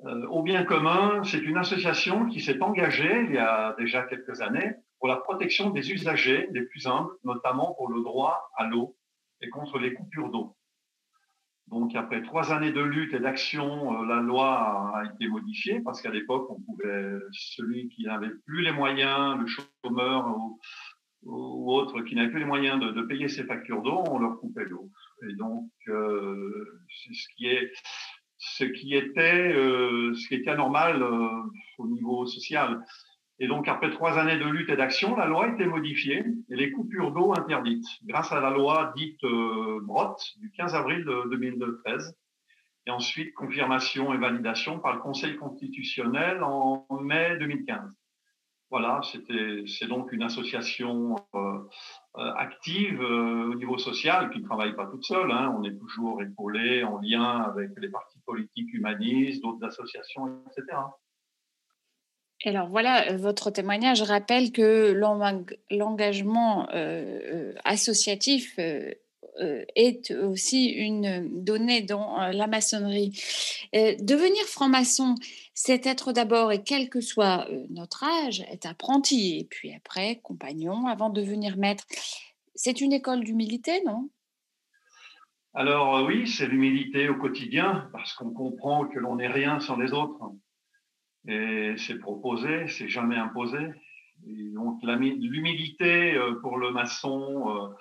euh, 0.06 0.26
Au 0.28 0.42
bien 0.42 0.64
commun, 0.64 1.22
c'est 1.22 1.38
une 1.40 1.58
association 1.58 2.24
qui 2.26 2.40
s'est 2.40 2.62
engagée 2.62 3.24
il 3.28 3.34
y 3.34 3.38
a 3.38 3.74
déjà 3.78 4.04
quelques 4.04 4.40
années 4.40 4.72
pour 4.98 5.08
la 5.08 5.16
protection 5.16 5.68
des 5.68 5.92
usagers 5.92 6.48
les 6.52 6.62
plus 6.62 6.86
humbles, 6.86 7.10
notamment 7.24 7.74
pour 7.74 7.90
le 7.90 8.02
droit 8.02 8.50
à 8.56 8.66
l'eau 8.66 8.96
et 9.42 9.50
contre 9.50 9.78
les 9.78 9.92
coupures 9.92 10.30
d'eau. 10.30 10.56
Donc, 11.66 11.94
après 11.94 12.22
trois 12.22 12.52
années 12.52 12.72
de 12.72 12.80
lutte 12.80 13.12
et 13.12 13.20
d'action, 13.20 14.02
la 14.02 14.20
loi 14.20 14.94
a 14.94 15.04
été 15.12 15.28
modifiée 15.28 15.80
parce 15.80 16.00
qu'à 16.00 16.10
l'époque, 16.10 16.48
on 16.50 16.60
pouvait, 16.60 17.18
celui 17.32 17.88
qui 17.90 18.04
n'avait 18.04 18.34
plus 18.46 18.62
les 18.62 18.72
moyens, 18.72 19.38
le 19.38 19.46
chômeur 19.46 20.34
ou 21.24 21.72
autres 21.72 22.02
qui 22.02 22.14
n'avaient 22.14 22.30
plus 22.30 22.40
les 22.40 22.44
moyens 22.44 22.80
de, 22.80 23.02
payer 23.02 23.28
ces 23.28 23.44
factures 23.44 23.82
d'eau, 23.82 24.02
on 24.10 24.18
leur 24.18 24.38
coupait 24.38 24.64
l'eau. 24.64 24.90
Et 25.28 25.34
donc, 25.34 25.70
euh, 25.88 26.80
c'est 26.88 27.14
ce 27.14 27.26
qui 27.36 27.46
est 27.46 27.72
ce 28.42 28.64
qui 28.64 28.94
était 28.94 29.52
euh, 29.54 30.12
ce 30.14 30.28
qui 30.28 30.34
était 30.34 30.50
anormal 30.50 31.02
euh, 31.02 31.28
au 31.78 31.86
niveau 31.86 32.26
social. 32.26 32.84
Et 33.38 33.46
donc, 33.46 33.66
après 33.66 33.90
trois 33.90 34.18
années 34.18 34.38
de 34.38 34.44
lutte 34.44 34.68
et 34.68 34.76
d'action, 34.76 35.16
la 35.16 35.26
loi 35.26 35.46
a 35.46 35.48
été 35.48 35.64
modifiée 35.64 36.24
et 36.50 36.56
les 36.56 36.70
coupures 36.70 37.12
d'eau 37.12 37.32
interdites 37.32 37.86
grâce 38.04 38.30
à 38.32 38.40
la 38.40 38.50
loi 38.50 38.92
dite 38.96 39.22
euh, 39.24 39.80
Brott 39.82 40.20
du 40.38 40.50
15 40.50 40.74
avril 40.74 41.04
de 41.04 41.28
2013 41.30 42.16
et 42.86 42.90
ensuite 42.90 43.32
confirmation 43.34 44.12
et 44.12 44.18
validation 44.18 44.80
par 44.80 44.94
le 44.94 45.00
Conseil 45.00 45.36
constitutionnel 45.36 46.42
en 46.42 46.86
mai 47.00 47.36
2015. 47.38 48.01
Voilà, 48.72 49.02
c'est 49.04 49.86
donc 49.86 50.12
une 50.12 50.22
association 50.22 51.16
euh, 51.34 51.58
euh, 52.16 52.32
active 52.38 53.02
euh, 53.02 53.50
au 53.50 53.54
niveau 53.54 53.76
social 53.76 54.30
qui 54.30 54.38
ne 54.38 54.46
travaille 54.46 54.74
pas 54.74 54.86
toute 54.86 55.04
seule. 55.04 55.30
Hein. 55.30 55.54
On 55.58 55.62
est 55.62 55.78
toujours 55.78 56.22
épaulé, 56.22 56.82
en 56.82 56.98
lien 56.98 57.42
avec 57.42 57.68
les 57.76 57.90
partis 57.90 58.18
politiques 58.24 58.72
humanistes, 58.72 59.42
d'autres 59.42 59.62
associations, 59.66 60.42
etc. 60.46 60.78
Alors 62.46 62.68
voilà, 62.68 63.14
votre 63.18 63.50
témoignage 63.50 64.00
rappelle 64.00 64.52
que 64.52 64.94
l'engagement 65.70 66.66
associatif 67.64 68.58
est 69.38 70.10
aussi 70.10 70.68
une 70.68 71.42
donnée 71.42 71.82
dans 71.82 72.20
euh, 72.20 72.32
la 72.32 72.46
maçonnerie. 72.46 73.18
Euh, 73.74 73.94
devenir 74.00 74.42
franc-maçon, 74.44 75.14
c'est 75.54 75.86
être 75.86 76.12
d'abord, 76.12 76.52
et 76.52 76.62
quel 76.62 76.88
que 76.88 77.00
soit 77.00 77.48
notre 77.70 78.04
âge, 78.04 78.44
être 78.50 78.66
apprenti, 78.66 79.38
et 79.40 79.44
puis 79.44 79.74
après 79.74 80.20
compagnon, 80.22 80.86
avant 80.86 81.10
de 81.10 81.20
devenir 81.20 81.56
maître. 81.56 81.84
C'est 82.54 82.80
une 82.80 82.92
école 82.92 83.24
d'humilité, 83.24 83.82
non? 83.86 84.10
Alors 85.54 86.04
oui, 86.06 86.26
c'est 86.26 86.46
l'humilité 86.46 87.08
au 87.08 87.16
quotidien, 87.16 87.88
parce 87.92 88.14
qu'on 88.14 88.32
comprend 88.32 88.86
que 88.86 88.98
l'on 88.98 89.16
n'est 89.16 89.28
rien 89.28 89.60
sans 89.60 89.76
les 89.76 89.92
autres. 89.92 90.32
Et 91.28 91.74
c'est 91.76 91.98
proposé, 91.98 92.68
c'est 92.68 92.88
jamais 92.88 93.16
imposé. 93.16 93.58
Donc 94.26 94.82
l'humilité 94.82 96.18
pour 96.42 96.56
le 96.56 96.70
maçon 96.70 97.74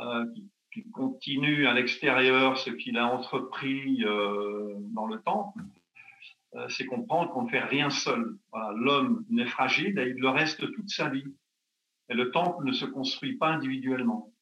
euh, 0.00 0.24
qui 0.72 0.88
continue 0.90 1.66
à 1.66 1.74
l'extérieur 1.74 2.56
ce 2.56 2.70
qu'il 2.70 2.96
a 2.96 3.06
entrepris 3.06 4.04
euh, 4.04 4.74
dans 4.92 5.06
le 5.06 5.20
temps, 5.20 5.54
euh, 6.54 6.68
c'est 6.68 6.86
comprendre 6.86 7.30
qu'on 7.32 7.44
ne 7.44 7.50
fait 7.50 7.60
rien 7.60 7.90
seul. 7.90 8.36
L'homme 8.76 9.24
n'est 9.30 9.46
fragile 9.46 9.98
et 9.98 10.10
il 10.10 10.16
le 10.16 10.28
reste 10.28 10.60
toute 10.72 10.90
sa 10.90 11.08
vie. 11.08 11.24
Et 12.08 12.14
le 12.14 12.30
temple 12.30 12.64
ne 12.64 12.72
se 12.72 12.84
construit 12.84 13.36
pas 13.36 13.48
individuellement. 13.48 14.32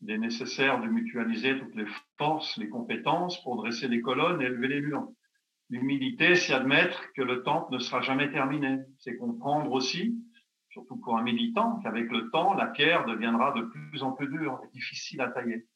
Il 0.00 0.10
est 0.10 0.18
nécessaire 0.18 0.80
de 0.80 0.86
mutualiser 0.86 1.58
toutes 1.58 1.74
les 1.74 1.86
forces, 2.16 2.56
les 2.56 2.68
compétences 2.68 3.42
pour 3.42 3.56
dresser 3.56 3.88
les 3.88 4.00
colonnes 4.00 4.40
et 4.40 4.46
élever 4.46 4.68
les 4.68 4.80
murs. 4.80 5.08
L'humilité, 5.70 6.34
c'est 6.34 6.54
admettre 6.54 7.12
que 7.14 7.22
le 7.22 7.42
temple 7.42 7.74
ne 7.74 7.78
sera 7.78 8.00
jamais 8.00 8.30
terminé. 8.30 8.78
C'est 8.98 9.16
comprendre 9.16 9.70
aussi 9.72 10.16
surtout 10.78 10.96
pour 10.96 11.16
un 11.16 11.22
militant, 11.22 11.80
qu'avec 11.80 12.08
le 12.10 12.30
temps, 12.30 12.54
la 12.54 12.66
pierre 12.66 13.04
deviendra 13.04 13.52
de 13.52 13.62
plus 13.62 14.02
en 14.02 14.12
plus 14.12 14.28
dure 14.28 14.60
et 14.64 14.68
difficile 14.72 15.20
à 15.20 15.28
tailler. 15.28 15.66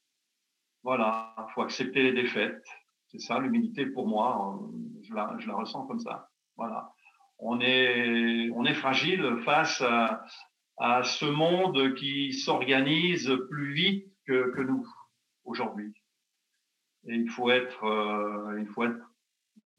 Voilà, 0.81 1.35
il 1.37 1.53
faut 1.53 1.61
accepter 1.61 2.03
les 2.03 2.13
défaites. 2.13 2.63
C'est 3.07 3.19
ça 3.19 3.37
l'humilité 3.39 3.85
pour 3.85 4.07
moi, 4.07 4.59
je 5.01 5.13
la, 5.13 5.35
je 5.39 5.47
la, 5.47 5.55
ressens 5.55 5.85
comme 5.87 5.99
ça. 5.99 6.29
Voilà. 6.55 6.93
On 7.37 7.59
est, 7.59 8.49
on 8.51 8.63
est 8.65 8.73
fragile 8.73 9.39
face 9.43 9.81
à, 9.81 10.23
ce 11.03 11.25
monde 11.25 11.95
qui 11.95 12.33
s'organise 12.33 13.31
plus 13.49 13.73
vite 13.73 14.07
que, 14.25 14.51
que 14.55 14.61
nous 14.61 14.87
aujourd'hui. 15.43 15.93
Et 17.07 17.15
il 17.15 17.29
faut 17.29 17.49
être, 17.51 17.83
euh, 17.83 18.57
il 18.59 18.67
faut 18.67 18.83
être 18.85 18.97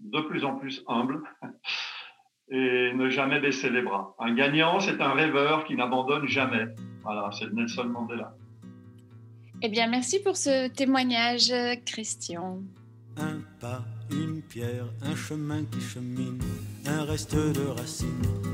de 0.01 0.21
plus 0.21 0.45
en 0.45 0.57
plus 0.57 0.85
humble 0.87 1.23
et 2.51 2.93
ne 2.95 3.09
jamais 3.09 3.41
baisser 3.41 3.71
les 3.71 3.83
bras. 3.83 4.15
Un 4.19 4.35
gagnant, 4.35 4.81
c'est 4.81 5.01
un 5.01 5.13
rêveur 5.13 5.65
qui 5.65 5.77
n'abandonne 5.77 6.27
jamais. 6.29 6.67
Voilà, 7.03 7.31
c'est 7.33 7.53
Nelson 7.53 7.85
Mandela. 7.85 8.35
Eh 9.63 9.69
bien, 9.69 9.89
merci 9.89 10.21
pour 10.21 10.37
ce 10.37 10.69
témoignage, 10.69 11.53
Christian. 11.87 12.61
Un 13.17 13.41
pas, 13.61 13.83
une 14.11 14.43
pierre, 14.43 14.87
un 15.03 15.15
chemin 15.15 15.63
qui 15.65 15.81
chemine, 15.81 16.41
un 16.87 17.05
reste 17.05 17.35
de 17.35 17.67
racines, 17.69 18.09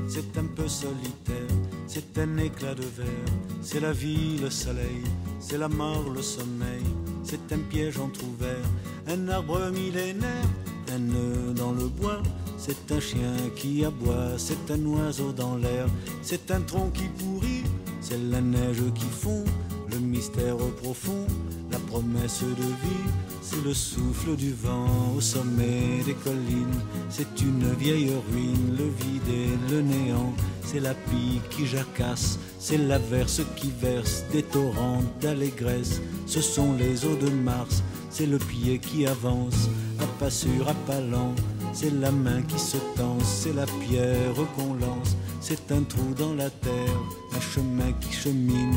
c'est 0.07 0.37
un 0.37 0.45
peu 0.55 0.67
solitaire, 0.67 1.55
c'est 1.87 2.17
un 2.19 2.37
éclat 2.37 2.75
de 2.75 2.83
verre, 2.83 3.33
c'est 3.61 3.79
la 3.79 3.91
vie, 3.91 4.37
le 4.39 4.49
soleil, 4.49 5.03
c'est 5.39 5.57
la 5.57 5.67
mort, 5.67 6.09
le 6.13 6.21
sommeil, 6.21 6.83
c'est 7.23 7.51
un 7.51 7.59
piège 7.69 7.97
entrouvert, 7.97 8.65
un 9.07 9.27
arbre 9.29 9.71
millénaire, 9.71 10.45
un 10.93 10.99
nœud 10.99 11.53
dans 11.55 11.71
le 11.71 11.87
bois, 11.87 12.21
c'est 12.63 12.91
un 12.91 12.99
chien 12.99 13.33
qui 13.55 13.83
aboie, 13.83 14.37
c'est 14.37 14.69
un 14.69 14.85
oiseau 14.85 15.31
dans 15.31 15.55
l'air, 15.55 15.87
c'est 16.21 16.51
un 16.51 16.61
tronc 16.61 16.91
qui 16.93 17.07
pourrit, 17.17 17.63
c'est 18.01 18.19
la 18.29 18.39
neige 18.39 18.83
qui 18.93 19.05
fond, 19.05 19.43
le 19.91 19.97
mystère 19.97 20.57
profond, 20.79 21.25
la 21.71 21.79
promesse 21.79 22.43
de 22.43 22.61
vie, 22.85 23.09
c'est 23.41 23.63
le 23.65 23.73
souffle 23.73 24.35
du 24.35 24.53
vent 24.53 24.85
au 25.17 25.21
sommet 25.21 26.03
des 26.05 26.13
collines, 26.13 26.79
c'est 27.09 27.41
une 27.41 27.73
vieille 27.79 28.11
ruine, 28.31 28.77
le 28.77 28.85
vide 28.85 29.27
et 29.27 29.73
le 29.73 29.81
néant, 29.81 30.31
c'est 30.63 30.81
la 30.81 30.93
pique 30.93 31.49
qui 31.49 31.65
jacasse, 31.65 32.37
c'est 32.59 32.77
l'averse 32.77 33.41
qui 33.55 33.71
verse 33.81 34.23
des 34.31 34.43
torrents 34.43 35.01
d'allégresse, 35.19 35.99
ce 36.27 36.41
sont 36.41 36.73
les 36.73 37.05
eaux 37.05 37.15
de 37.15 37.31
Mars, 37.31 37.81
c'est 38.11 38.27
le 38.27 38.37
pied 38.37 38.77
qui 38.77 39.07
avance, 39.07 39.67
à 39.99 40.05
pas 40.19 40.29
sûr, 40.29 40.69
à 40.69 40.75
pas 40.85 41.01
lent, 41.01 41.33
c'est 41.73 41.93
la 41.93 42.11
main 42.11 42.41
qui 42.41 42.59
se 42.59 42.77
tend, 42.95 43.17
c'est 43.23 43.53
la 43.53 43.65
pierre 43.65 44.35
qu'on 44.55 44.73
lance, 44.73 45.15
c'est 45.39 45.71
un 45.71 45.83
trou 45.83 46.13
dans 46.17 46.33
la 46.33 46.49
terre, 46.49 46.99
un 47.35 47.39
chemin 47.39 47.91
qui 47.99 48.11
chemine, 48.11 48.75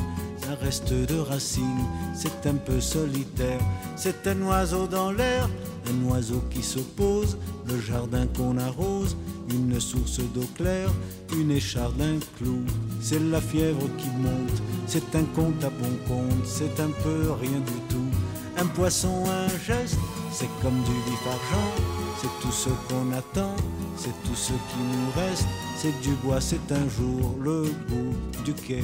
un 0.50 0.54
reste 0.64 0.92
de 0.92 1.18
racines, 1.18 1.86
c'est 2.14 2.46
un 2.46 2.54
peu 2.54 2.80
solitaire, 2.80 3.60
c'est 3.96 4.26
un 4.26 4.40
oiseau 4.42 4.86
dans 4.86 5.10
l'air, 5.12 5.48
un 5.90 6.10
oiseau 6.10 6.42
qui 6.50 6.62
se 6.62 6.78
pose, 6.78 7.36
le 7.66 7.80
jardin 7.80 8.26
qu'on 8.36 8.58
arrose, 8.58 9.16
une 9.50 9.78
source 9.80 10.20
d'eau 10.32 10.48
claire, 10.56 10.90
une 11.36 11.50
écharde, 11.50 12.00
un 12.00 12.18
clou, 12.38 12.62
c'est 13.00 13.20
la 13.20 13.40
fièvre 13.40 13.88
qui 13.98 14.08
monte, 14.20 14.62
c'est 14.86 15.14
un 15.14 15.24
compte 15.34 15.62
à 15.64 15.70
bon 15.70 15.96
compte, 16.08 16.46
c'est 16.46 16.80
un 16.80 16.90
peu 17.02 17.32
rien 17.40 17.58
du 17.58 17.80
tout, 17.88 18.10
un 18.56 18.66
poisson, 18.66 19.24
un 19.26 19.48
geste, 19.66 19.98
c'est 20.32 20.48
comme 20.62 20.80
du 20.82 20.92
vif 21.10 21.26
argent, 21.26 21.93
c'est 22.24 22.40
tout 22.40 22.52
ce 22.52 22.70
qu'on 22.88 23.12
attend, 23.12 23.54
c'est 23.98 24.22
tout 24.24 24.34
ce 24.34 24.52
qui 24.52 24.80
nous 24.92 25.20
reste, 25.20 25.46
c'est 25.76 26.00
du 26.00 26.12
bois, 26.22 26.40
c'est 26.40 26.72
un 26.72 26.88
jour 26.88 27.36
le 27.38 27.64
bout 27.88 28.42
du 28.44 28.54
quai, 28.54 28.82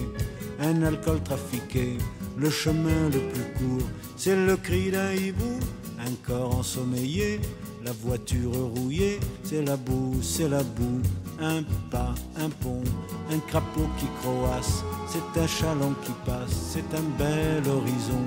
un 0.61 0.83
alcool 0.83 1.23
trafiqué, 1.23 1.97
le 2.37 2.51
chemin 2.51 3.09
le 3.11 3.19
plus 3.31 3.49
court, 3.57 3.89
c'est 4.19 4.37
le 4.37 4.57
cri 4.59 4.91
d'un 4.91 5.15
hibou, 5.15 5.59
un 6.01 6.13
corps 6.27 6.55
ensommeillé, 6.55 7.41
la 7.83 7.93
voiture 7.93 8.53
rouillée, 8.77 9.19
c'est 9.43 9.65
la 9.65 9.79
boue, 9.79 10.19
c'est 10.21 10.49
la 10.49 10.63
boue, 10.63 11.01
un 11.41 11.63
pas, 11.91 12.15
un 12.37 12.51
pont, 12.51 12.85
un 13.33 13.39
crapaud 13.49 13.89
qui 13.99 14.07
croasse, 14.21 14.85
c'est 15.07 15.41
un 15.41 15.47
chaland 15.47 15.95
qui 16.05 16.13
passe, 16.27 16.75
c'est 16.75 16.95
un 16.95 17.09
bel 17.19 17.67
horizon, 17.67 18.21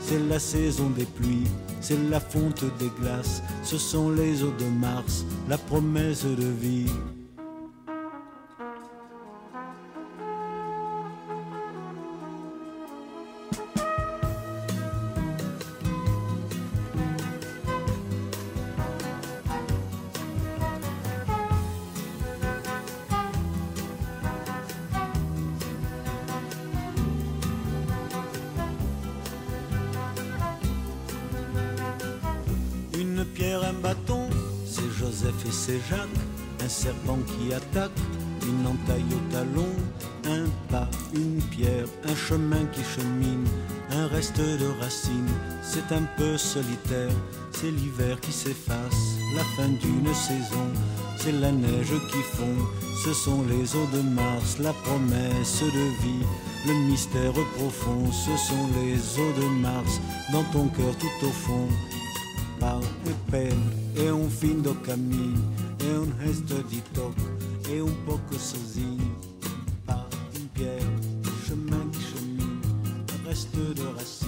c'est 0.00 0.18
la 0.28 0.38
saison 0.38 0.90
des 0.90 1.04
pluies, 1.04 1.46
c'est 1.80 1.98
la 2.10 2.20
fonte 2.20 2.64
des 2.78 2.90
glaces, 3.00 3.42
ce 3.62 3.78
sont 3.78 4.10
les 4.10 4.42
eaux 4.42 4.54
de 4.58 4.64
Mars, 4.64 5.24
la 5.48 5.58
promesse 5.58 6.24
de 6.24 6.46
vie. 6.60 6.90
Un 43.92 44.06
reste 44.06 44.40
de 44.40 44.66
racines, 44.80 45.36
c'est 45.62 45.92
un 45.92 46.02
peu 46.16 46.36
solitaire, 46.36 47.10
c'est 47.52 47.70
l'hiver 47.70 48.20
qui 48.20 48.32
s'efface, 48.32 49.18
la 49.36 49.44
fin 49.56 49.68
d'une 49.68 50.14
saison, 50.14 50.68
c'est 51.16 51.32
la 51.32 51.52
neige 51.52 51.92
qui 52.10 52.22
fond, 52.22 52.56
ce 53.04 53.12
sont 53.12 53.42
les 53.44 53.76
eaux 53.76 53.88
de 53.92 54.00
Mars, 54.00 54.58
la 54.58 54.72
promesse 54.72 55.62
de 55.62 56.02
vie, 56.02 56.26
le 56.66 56.74
mystère 56.88 57.32
profond, 57.56 58.10
ce 58.12 58.36
sont 58.36 58.68
les 58.80 58.96
eaux 59.18 59.32
de 59.40 59.46
Mars, 59.60 60.00
dans 60.32 60.44
ton 60.44 60.68
cœur 60.68 60.94
tout 60.98 61.26
au 61.26 61.30
fond, 61.30 61.68
pau 62.60 62.80
e 63.06 63.14
pena 63.30 63.80
é 63.96 64.12
um 64.12 64.30
fim 64.30 64.60
do 64.60 64.76
é 64.86 65.98
um 65.98 66.12
resto 66.18 66.62
toque, 66.94 67.74
é 67.74 67.82
um 67.82 67.94
pouco 68.04 68.34
sozinho. 68.38 69.09
Reste 73.40 73.74
de 73.74 73.86
racine, 73.96 74.19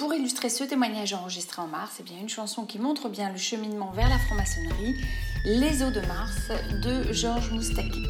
pour 0.00 0.14
illustrer 0.14 0.48
ce 0.48 0.64
témoignage 0.64 1.12
enregistré 1.12 1.60
en 1.60 1.66
mars, 1.66 1.96
eh 2.00 2.02
bien 2.02 2.16
une 2.18 2.28
chanson 2.30 2.64
qui 2.64 2.78
montre 2.78 3.10
bien 3.10 3.30
le 3.30 3.36
cheminement 3.36 3.90
vers 3.90 4.08
la 4.08 4.18
franc-maçonnerie, 4.18 4.96
Les 5.44 5.82
eaux 5.82 5.90
de 5.90 6.00
Mars 6.00 6.48
de 6.82 7.12
Georges 7.12 7.50
Moustaki. 7.50 8.02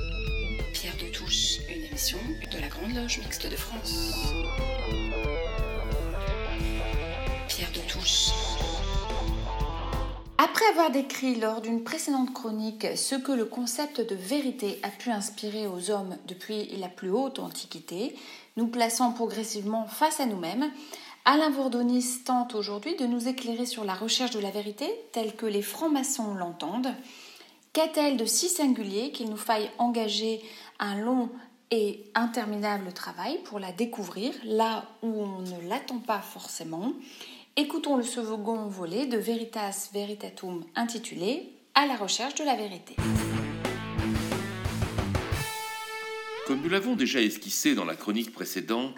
Pierre 0.73 0.95
de 0.99 1.13
Touche, 1.13 1.59
une 1.69 1.83
émission 1.83 2.19
de 2.53 2.61
la 2.61 2.69
Grande 2.69 2.95
Loge 2.95 3.19
Mixte 3.19 3.51
de 3.51 3.57
France. 3.57 4.13
Pierre 7.49 7.73
de 7.73 7.93
Touche. 7.93 8.29
Après 10.39 10.67
avoir 10.67 10.93
décrit 10.93 11.41
lors 11.41 11.61
d'une 11.61 11.83
précédente 11.83 12.33
chronique 12.33 12.87
ce 12.97 13.17
que 13.17 13.33
le 13.33 13.47
concept 13.47 14.01
de 14.01 14.15
vérité 14.15 14.79
a 14.85 14.91
pu 14.91 15.11
inspirer 15.11 15.67
aux 15.67 15.91
hommes 15.91 16.17
depuis 16.29 16.69
la 16.77 16.89
plus 16.89 17.11
haute 17.11 17.41
antiquité, 17.41 18.15
nous 18.57 18.69
plaçant 18.69 19.11
progressivement 19.13 19.87
face 19.87 20.21
à 20.21 20.27
nous-mêmes, 20.27 20.71
Alain 21.27 21.51
Bourdonis 21.51 22.23
tente 22.25 22.55
aujourd'hui 22.55 22.97
de 22.97 23.05
nous 23.05 23.29
éclairer 23.29 23.67
sur 23.67 23.85
la 23.85 23.95
recherche 23.95 24.31
de 24.31 24.41
la 24.41 24.51
vérité 24.51 24.89
telle 25.13 25.37
que 25.37 25.45
les 25.45 25.61
francs-maçons 25.61 26.35
l'entendent. 26.35 26.95
Qu'a-t-elle 27.75 28.17
de 28.17 28.25
si 28.25 28.49
singulier 28.49 29.13
qu'il 29.13 29.29
nous 29.29 29.37
faille 29.37 29.71
engager 29.77 30.41
un 30.79 30.99
long 30.99 31.29
et 31.71 32.05
interminable 32.15 32.95
travail 32.95 33.39
pour 33.45 33.59
la 33.59 33.71
découvrir 33.71 34.33
là 34.45 34.89
où 35.03 35.09
on 35.09 35.43
ne 35.43 35.69
l'attend 35.69 35.99
pas 35.99 36.21
forcément? 36.21 36.95
Écoutons 37.55 37.97
le 37.97 38.03
second 38.03 38.67
volet 38.69 39.07
de 39.07 39.19
Veritas 39.19 39.91
Veritatum 39.93 40.65
intitulé 40.75 41.53
À 41.75 41.87
la 41.87 41.97
recherche 41.97 42.35
de 42.37 42.45
la 42.45 42.57
vérité. 42.57 42.97
Comme 46.47 46.63
nous 46.63 46.71
l'avons 46.71 46.97
déjà 46.97 47.21
esquissé 47.21 47.75
dans 47.75 47.85
la 47.85 47.95
chronique 47.95 48.33
précédente, 48.33 48.95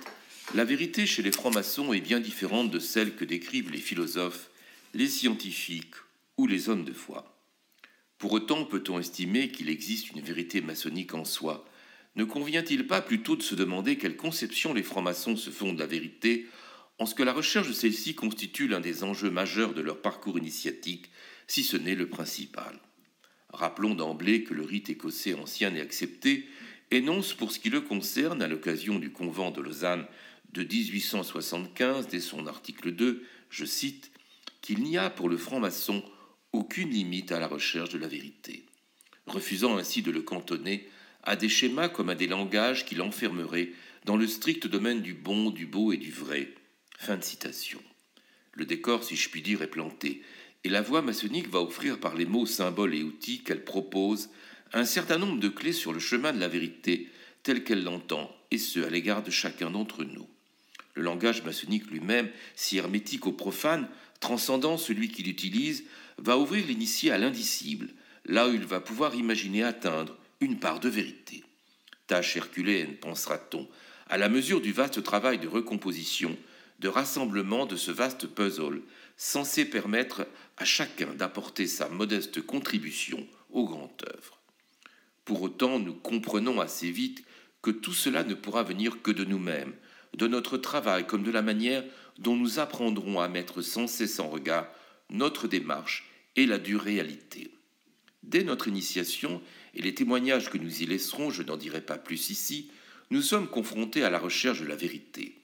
la 0.55 0.65
vérité 0.65 1.07
chez 1.07 1.23
les 1.23 1.33
francs-maçons 1.33 1.95
est 1.95 2.01
bien 2.01 2.21
différente 2.21 2.71
de 2.71 2.79
celle 2.79 3.15
que 3.15 3.25
décrivent 3.25 3.71
les 3.71 3.79
philosophes, 3.79 4.51
les 4.93 5.09
scientifiques 5.09 5.95
ou 6.37 6.47
les 6.47 6.69
hommes 6.69 6.85
de 6.85 6.93
foi. 6.93 7.39
Pour 8.19 8.33
autant, 8.33 8.67
peut-on 8.67 8.99
estimer 8.99 9.49
qu'il 9.49 9.71
existe 9.71 10.11
une 10.11 10.21
vérité 10.21 10.61
maçonnique 10.61 11.15
en 11.15 11.25
soi? 11.25 11.65
Ne 12.17 12.25
convient-il 12.25 12.87
pas 12.87 13.01
plutôt 13.01 13.35
de 13.35 13.43
se 13.43 13.55
demander 13.55 13.97
quelle 13.97 14.19
conception 14.19 14.75
les 14.75 14.83
francs-maçons 14.83 15.37
se 15.37 15.49
font 15.49 15.73
de 15.73 15.79
la 15.79 15.87
vérité, 15.87 16.47
en 16.99 17.07
ce 17.07 17.15
que 17.15 17.23
la 17.23 17.33
recherche 17.33 17.69
de 17.69 17.73
celle-ci 17.73 18.15
constitue 18.15 18.69
l'un 18.69 18.81
des 18.81 19.05
enjeux 19.05 19.31
majeurs 19.31 19.73
de 19.73 19.81
leur 19.81 20.03
parcours 20.03 20.37
initiatique, 20.37 21.11
si 21.47 21.63
ce 21.63 21.79
n'est 21.79 21.95
le 21.95 22.11
principal? 22.11 22.79
Rappelons 23.49 23.95
d'emblée 23.95 24.45
que 24.45 24.53
le 24.53 24.63
rite 24.63 24.91
écossais 24.91 25.35
ancien 25.35 25.75
et 25.75 25.81
accepté 25.81 26.47
énonce 26.91 27.33
pour 27.33 27.53
ce 27.53 27.59
qui 27.59 27.71
le 27.71 27.81
concerne, 27.81 28.43
à 28.43 28.49
l'occasion 28.49 28.99
du 28.99 29.11
convent 29.11 29.51
de 29.51 29.63
Lausanne 29.63 30.07
de 30.53 30.63
1875, 30.63 32.09
dès 32.09 32.21
son 32.21 32.47
article 32.47 32.93
2, 32.93 33.25
je 33.51 33.65
cite, 33.65 34.11
qu'il 34.61 34.83
n'y 34.83 34.99
a 34.99 35.11
pour 35.11 35.29
le 35.29 35.37
franc-maçon 35.37 36.05
aucune 36.53 36.91
limite 36.91 37.33
à 37.33 37.41
la 37.41 37.49
recherche 37.49 37.91
de 37.91 37.99
la 37.99 38.09
vérité, 38.09 38.65
refusant 39.27 39.77
ainsi 39.77 40.03
de 40.03 40.11
le 40.11 40.23
cantonner 40.23 40.89
à 41.23 41.37
des 41.37 41.49
schémas 41.49 41.89
comme 41.89 42.11
à 42.11 42.15
des 42.15 42.27
langages 42.27 42.85
qui 42.85 42.95
l'enfermeraient 42.95 43.73
dans 44.05 44.17
le 44.17 44.27
strict 44.27 44.67
domaine 44.67 45.01
du 45.01 45.15
bon, 45.15 45.51
du 45.51 45.67
beau 45.67 45.93
et 45.93 45.97
du 45.97 46.11
vrai. 46.11 46.55
Fin 46.99 47.17
de 47.17 47.25
citation. 47.25 47.81
Le 48.53 48.65
décor, 48.67 49.03
si 49.05 49.17
je 49.17 49.29
puis 49.31 49.43
dire, 49.43 49.63
est 49.63 49.69
planté, 49.69 50.23
et 50.65 50.69
la 50.69 50.83
voie 50.83 51.03
maçonnique 51.03 51.49
va 51.49 51.61
offrir 51.61 51.99
par 51.99 52.15
les 52.15 52.27
mots, 52.27 52.47
symboles 52.47 52.95
et 52.95 53.03
outils 53.03 53.43
qu'elle 53.43 53.65
propose 53.65 54.31
un 54.73 54.85
certain 54.85 55.19
nombre 55.19 55.41
de 55.41 55.49
clés 55.49 55.73
sur 55.73 55.93
le 55.93 55.99
chemin 55.99 56.33
de 56.33 56.41
la 56.41 56.49
vérité 56.49 57.09
telle 57.43 57.65
qu'elle 57.65 57.83
l'entend, 57.83 58.35
et 58.51 58.59
ce, 58.59 58.81
à 58.81 58.91
l'égard 58.91 59.23
de 59.23 59.31
chacun 59.31 59.71
d'entre 59.71 60.05
nous. 60.05 60.29
Le 60.95 61.03
langage 61.03 61.43
maçonnique 61.43 61.91
lui-même, 61.91 62.31
si 62.55 62.77
hermétique 62.77 63.27
au 63.27 63.33
profane, 63.33 63.89
transcendant 64.21 64.77
celui 64.77 65.09
qui 65.09 65.23
l'utilise, 65.23 65.85
va 66.19 66.39
ouvrir 66.39 66.67
l'initié 66.67 67.11
à 67.11 67.19
l'indicible, 67.19 67.89
là 68.27 68.49
où 68.49 68.55
il 68.55 68.65
va 68.65 68.81
pouvoir 68.81 69.15
imaginer 69.15 69.63
atteindre 69.63 70.17
une 70.41 70.59
part 70.59 70.81
de 70.81 70.89
vérité. 70.89 71.45
Tâche 72.07 72.37
herculéenne, 72.37 72.97
pensera-t-on, 72.97 73.69
à 74.09 74.19
la 74.19 74.29
mesure 74.29 74.61
du 74.61 74.73
vaste 74.73 75.03
travail 75.03 75.39
de 75.39 75.49
recomposition, 75.49 76.37
de 76.79 76.89
rassemblement 76.89 77.65
de 77.65 77.77
ce 77.77 77.91
vaste 77.91 78.27
puzzle, 78.27 78.83
censé 79.17 79.65
permettre 79.65 80.27
à 80.57 80.65
chacun 80.65 81.15
d'apporter 81.15 81.67
sa 81.67 81.89
modeste 81.89 82.43
contribution 82.43 83.27
au 83.51 83.65
grand 83.65 83.97
œuvre. 84.09 84.41
Pour 85.25 85.43
autant, 85.43 85.79
nous 85.79 85.95
comprenons 85.95 86.61
assez 86.61 86.91
vite 86.91 87.25
que 87.63 87.71
tout 87.71 87.95
cela 87.95 88.25
ne 88.25 88.35
pourra 88.35 88.65
venir 88.65 89.03
que 89.03 89.13
de 89.13 89.25
nous-mêmes, 89.25 89.75
de 90.17 90.27
notre 90.27 90.59
travail 90.59 91.07
comme 91.07 91.23
de 91.23 91.31
la 91.31 91.43
manière 91.43 91.85
dont 92.19 92.37
nous 92.37 92.59
apprendrons 92.59 93.21
à 93.21 93.29
mettre 93.29 93.63
sans 93.63 93.87
cesse 93.87 94.21
en 94.21 94.29
regard 94.29 94.69
notre 95.11 95.49
démarche 95.49 96.11
et 96.37 96.47
la 96.47 96.59
dure 96.59 96.83
réalité. 96.83 97.51
Dès 98.23 98.45
notre 98.45 98.69
initiation 98.69 99.43
et 99.75 99.83
les 99.83 99.95
témoignages 99.95 100.51
que 100.51 100.59
nous 100.59 100.83
y 100.83 100.87
laisserons, 100.87 101.31
je 101.31 101.43
n'en 101.43 101.57
dirai 101.57 101.81
pas 101.81 101.99
plus 101.99 102.31
ici, 102.31 102.71
nous 103.11 103.23
sommes 103.23 103.49
confrontés 103.49 104.05
à 104.05 104.11
la 104.11 104.19
recherche 104.19 104.61
de 104.61 104.67
la 104.67 104.77
vérité. 104.77 105.39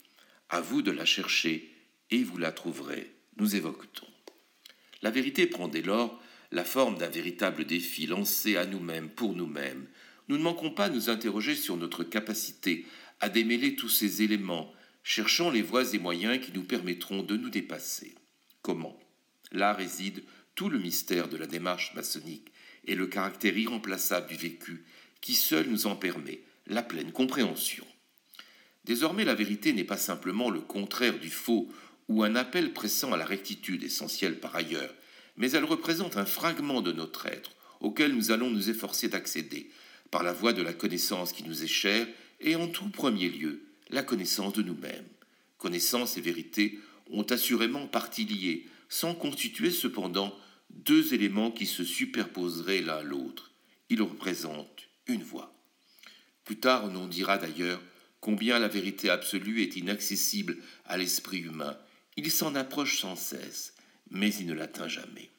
À 0.49 0.61
vous 0.61 0.81
de 0.81 0.91
la 0.91 1.05
chercher 1.05 1.71
et 2.11 2.23
vous 2.23 2.39
la 2.39 2.53
trouverez, 2.53 3.13
nous 3.37 3.57
évoquons. 3.57 3.87
La 5.03 5.11
vérité 5.11 5.47
prend 5.47 5.69
dès 5.69 5.83
lors 5.83 6.21
la 6.51 6.65
forme 6.65 6.97
d'un 6.97 7.09
véritable 7.09 7.65
défi 7.65 8.07
lancé 8.07 8.57
à 8.57 8.65
nous-mêmes, 8.65 9.11
pour 9.11 9.35
nous-mêmes. 9.35 9.87
Nous 10.29 10.39
ne 10.39 10.43
manquons 10.43 10.71
pas 10.71 10.89
de 10.89 10.95
nous 10.95 11.11
interroger 11.11 11.55
sur 11.55 11.77
notre 11.77 12.05
capacité 12.05 12.87
à 13.21 13.29
démêler 13.29 13.75
tous 13.75 13.89
ces 13.89 14.23
éléments, 14.23 14.73
cherchant 15.03 15.51
les 15.51 15.63
voies 15.63 15.95
et 15.95 15.99
moyens 15.99 16.45
qui 16.45 16.53
nous 16.53 16.65
permettront 16.65 17.23
de 17.23 17.37
nous 17.37 17.51
dépasser. 17.51 18.15
Comment? 18.63 18.99
Là 19.53 19.73
réside 19.73 20.23
tout 20.55 20.69
le 20.69 20.79
mystère 20.79 21.29
de 21.29 21.37
la 21.37 21.47
démarche 21.47 21.95
maçonnique 21.95 22.53
et 22.87 22.95
le 22.95 23.07
caractère 23.07 23.57
irremplaçable 23.57 24.29
du 24.29 24.37
vécu 24.37 24.85
qui 25.21 25.35
seul 25.35 25.69
nous 25.69 25.87
en 25.87 25.97
permet 25.97 26.41
la 26.67 26.83
pleine 26.83 27.13
compréhension. 27.13 27.87
Désormais, 28.85 29.25
la 29.25 29.35
vérité 29.35 29.73
n'est 29.73 29.85
pas 29.85 29.97
simplement 29.97 30.51
le 30.51 30.61
contraire 30.61 31.19
du 31.19 31.31
faux 31.31 31.69
ou 32.09 32.23
un 32.25 32.37
appel 32.37 32.73
pressant 32.73 33.13
à 33.13 33.17
la 33.17 33.27
rectitude 33.27 33.83
essentielle 33.83 34.41
par 34.41 34.57
ailleurs, 34.57 34.95
mais 35.37 35.51
elle 35.51 35.65
représente 35.65 36.17
un 36.17 36.25
fragment 36.25 36.81
de 36.81 36.93
notre 36.93 37.27
être 37.27 37.53
auquel 37.81 38.15
nous 38.15 38.31
allons 38.31 38.51
nous 38.51 38.71
efforcer 38.71 39.09
d'accéder 39.09 39.71
par 40.11 40.23
la 40.23 40.33
voie 40.33 40.53
de 40.53 40.63
la 40.63 40.73
connaissance 40.73 41.33
qui 41.33 41.45
nous 41.45 41.63
est 41.63 41.69
chère 41.69 42.07
et 42.40 42.57
en 42.57 42.68
tout 42.68 42.88
premier 42.88 43.29
lieu 43.29 43.62
la 43.90 44.03
connaissance 44.03 44.53
de 44.53 44.62
nous-mêmes. 44.62 45.09
Connaissance 45.57 46.16
et 46.16 46.20
vérité 46.20 46.79
ont 47.11 47.24
assurément 47.24 47.87
partie 47.87 48.24
liée, 48.24 48.66
sans 48.88 49.14
constituer 49.14 49.70
cependant 49.70 50.37
deux 50.70 51.14
éléments 51.14 51.51
qui 51.51 51.66
se 51.66 51.85
superposeraient 51.85 52.83
l'un 52.83 52.98
à 52.98 53.03
l'autre. 53.03 53.53
Ils 53.88 54.03
représentent 54.03 54.88
une 55.07 55.22
voie. 55.22 55.55
Plus 56.44 56.59
tard, 56.59 56.85
on 56.85 56.94
en 56.96 57.07
dira 57.07 57.38
d'ailleurs 57.38 57.83
combien 58.20 58.59
la 58.59 58.68
vérité 58.68 59.11
absolue 59.11 59.62
est 59.62 59.77
inaccessible 59.77 60.59
à 60.85 60.96
l'esprit 60.96 61.38
humain. 61.38 61.77
Il 62.16 62.31
s'en 62.31 62.55
approche 62.55 63.01
sans 63.01 63.16
cesse, 63.16 63.74
mais 64.11 64.35
il 64.35 64.46
ne 64.46 64.55
l'atteint 64.55 64.88
jamais. 64.88 65.31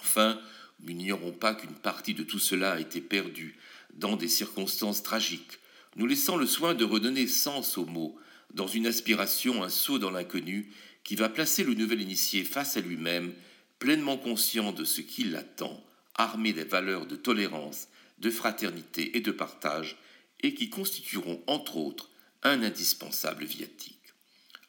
Enfin, 0.00 0.40
nous 0.80 0.92
n'ignorons 0.92 1.32
pas 1.32 1.54
qu'une 1.54 1.74
partie 1.74 2.14
de 2.14 2.22
tout 2.22 2.38
cela 2.38 2.72
a 2.72 2.80
été 2.80 3.00
perdue 3.00 3.56
dans 3.94 4.16
des 4.16 4.28
circonstances 4.28 5.02
tragiques, 5.02 5.58
nous 5.96 6.06
laissant 6.06 6.36
le 6.36 6.46
soin 6.46 6.74
de 6.74 6.84
redonner 6.84 7.26
sens 7.26 7.78
aux 7.78 7.86
mots, 7.86 8.16
dans 8.52 8.66
une 8.66 8.86
aspiration, 8.86 9.62
un 9.62 9.68
saut 9.68 9.98
dans 9.98 10.10
l'inconnu, 10.10 10.70
qui 11.02 11.16
va 11.16 11.28
placer 11.28 11.64
le 11.64 11.74
nouvel 11.74 12.00
initié 12.00 12.44
face 12.44 12.76
à 12.76 12.80
lui-même, 12.80 13.32
pleinement 13.78 14.16
conscient 14.16 14.72
de 14.72 14.84
ce 14.84 15.00
qui 15.00 15.24
l'attend, 15.24 15.84
armé 16.14 16.52
des 16.52 16.64
valeurs 16.64 17.06
de 17.06 17.16
tolérance, 17.16 17.88
de 18.18 18.30
fraternité 18.30 19.16
et 19.16 19.20
de 19.20 19.32
partage, 19.32 19.98
et 20.40 20.54
qui 20.54 20.70
constitueront, 20.70 21.42
entre 21.46 21.76
autres, 21.76 22.10
un 22.42 22.62
indispensable 22.62 23.44
viatique. 23.44 23.98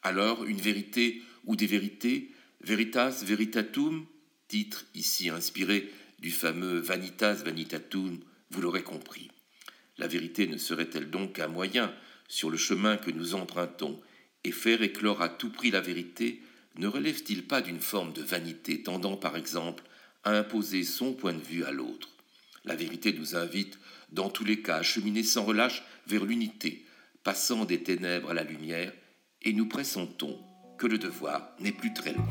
Alors, 0.02 0.44
une 0.44 0.60
vérité 0.60 1.22
ou 1.44 1.56
des 1.56 1.66
vérités, 1.66 2.32
Veritas 2.60 3.22
Veritatum, 3.24 4.06
titre 4.48 4.86
ici 4.94 5.28
inspiré 5.28 5.90
du 6.18 6.30
fameux 6.30 6.78
Vanitas 6.78 7.34
Vanitatum, 7.34 8.18
vous 8.50 8.60
l'aurez 8.60 8.82
compris. 8.82 9.30
La 9.98 10.06
vérité 10.06 10.46
ne 10.46 10.58
serait-elle 10.58 11.10
donc 11.10 11.34
qu'un 11.34 11.48
moyen 11.48 11.92
sur 12.28 12.50
le 12.50 12.56
chemin 12.56 12.96
que 12.96 13.10
nous 13.10 13.34
empruntons, 13.34 14.00
et 14.44 14.52
faire 14.52 14.82
éclore 14.82 15.22
à 15.22 15.28
tout 15.28 15.50
prix 15.50 15.70
la 15.70 15.80
vérité 15.80 16.40
ne 16.76 16.86
relève-t-il 16.86 17.46
pas 17.46 17.62
d'une 17.62 17.80
forme 17.80 18.12
de 18.12 18.22
vanité 18.22 18.82
tendant 18.82 19.16
par 19.16 19.36
exemple 19.36 19.82
à 20.24 20.32
imposer 20.32 20.84
son 20.84 21.14
point 21.14 21.32
de 21.32 21.42
vue 21.42 21.64
à 21.64 21.72
l'autre? 21.72 22.10
La 22.64 22.76
vérité 22.76 23.12
nous 23.12 23.34
invite, 23.36 23.78
dans 24.12 24.28
tous 24.28 24.44
les 24.44 24.60
cas, 24.60 24.76
à 24.76 24.82
cheminer 24.82 25.22
sans 25.22 25.44
relâche 25.44 25.82
vers 26.06 26.24
l'unité, 26.24 26.84
passant 27.22 27.64
des 27.64 27.82
ténèbres 27.82 28.30
à 28.30 28.34
la 28.34 28.44
lumière, 28.44 28.92
et 29.42 29.52
nous 29.52 29.66
pressentons 29.66 30.38
que 30.78 30.86
le 30.86 30.98
devoir 30.98 31.50
n'est 31.60 31.72
plus 31.72 31.94
très 31.94 32.12
loin. 32.12 32.26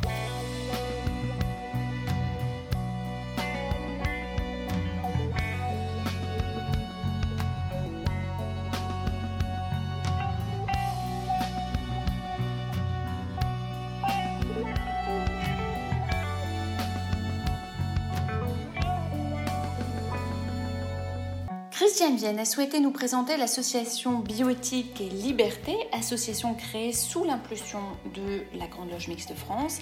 Christiane 21.95 22.17
Vienne 22.17 22.39
a 22.39 22.43
souhaité 22.45 22.81
nous 22.81 22.91
présenter 22.91 23.37
l'association 23.37 24.19
Bioéthique 24.19 24.99
et 24.99 25.07
Liberté, 25.07 25.77
association 25.93 26.53
créée 26.53 26.91
sous 26.91 27.23
l'impulsion 27.23 27.79
de 28.13 28.43
la 28.59 28.67
Grande 28.67 28.91
Loge 28.91 29.07
Mixte 29.07 29.29
de 29.29 29.35
France 29.35 29.79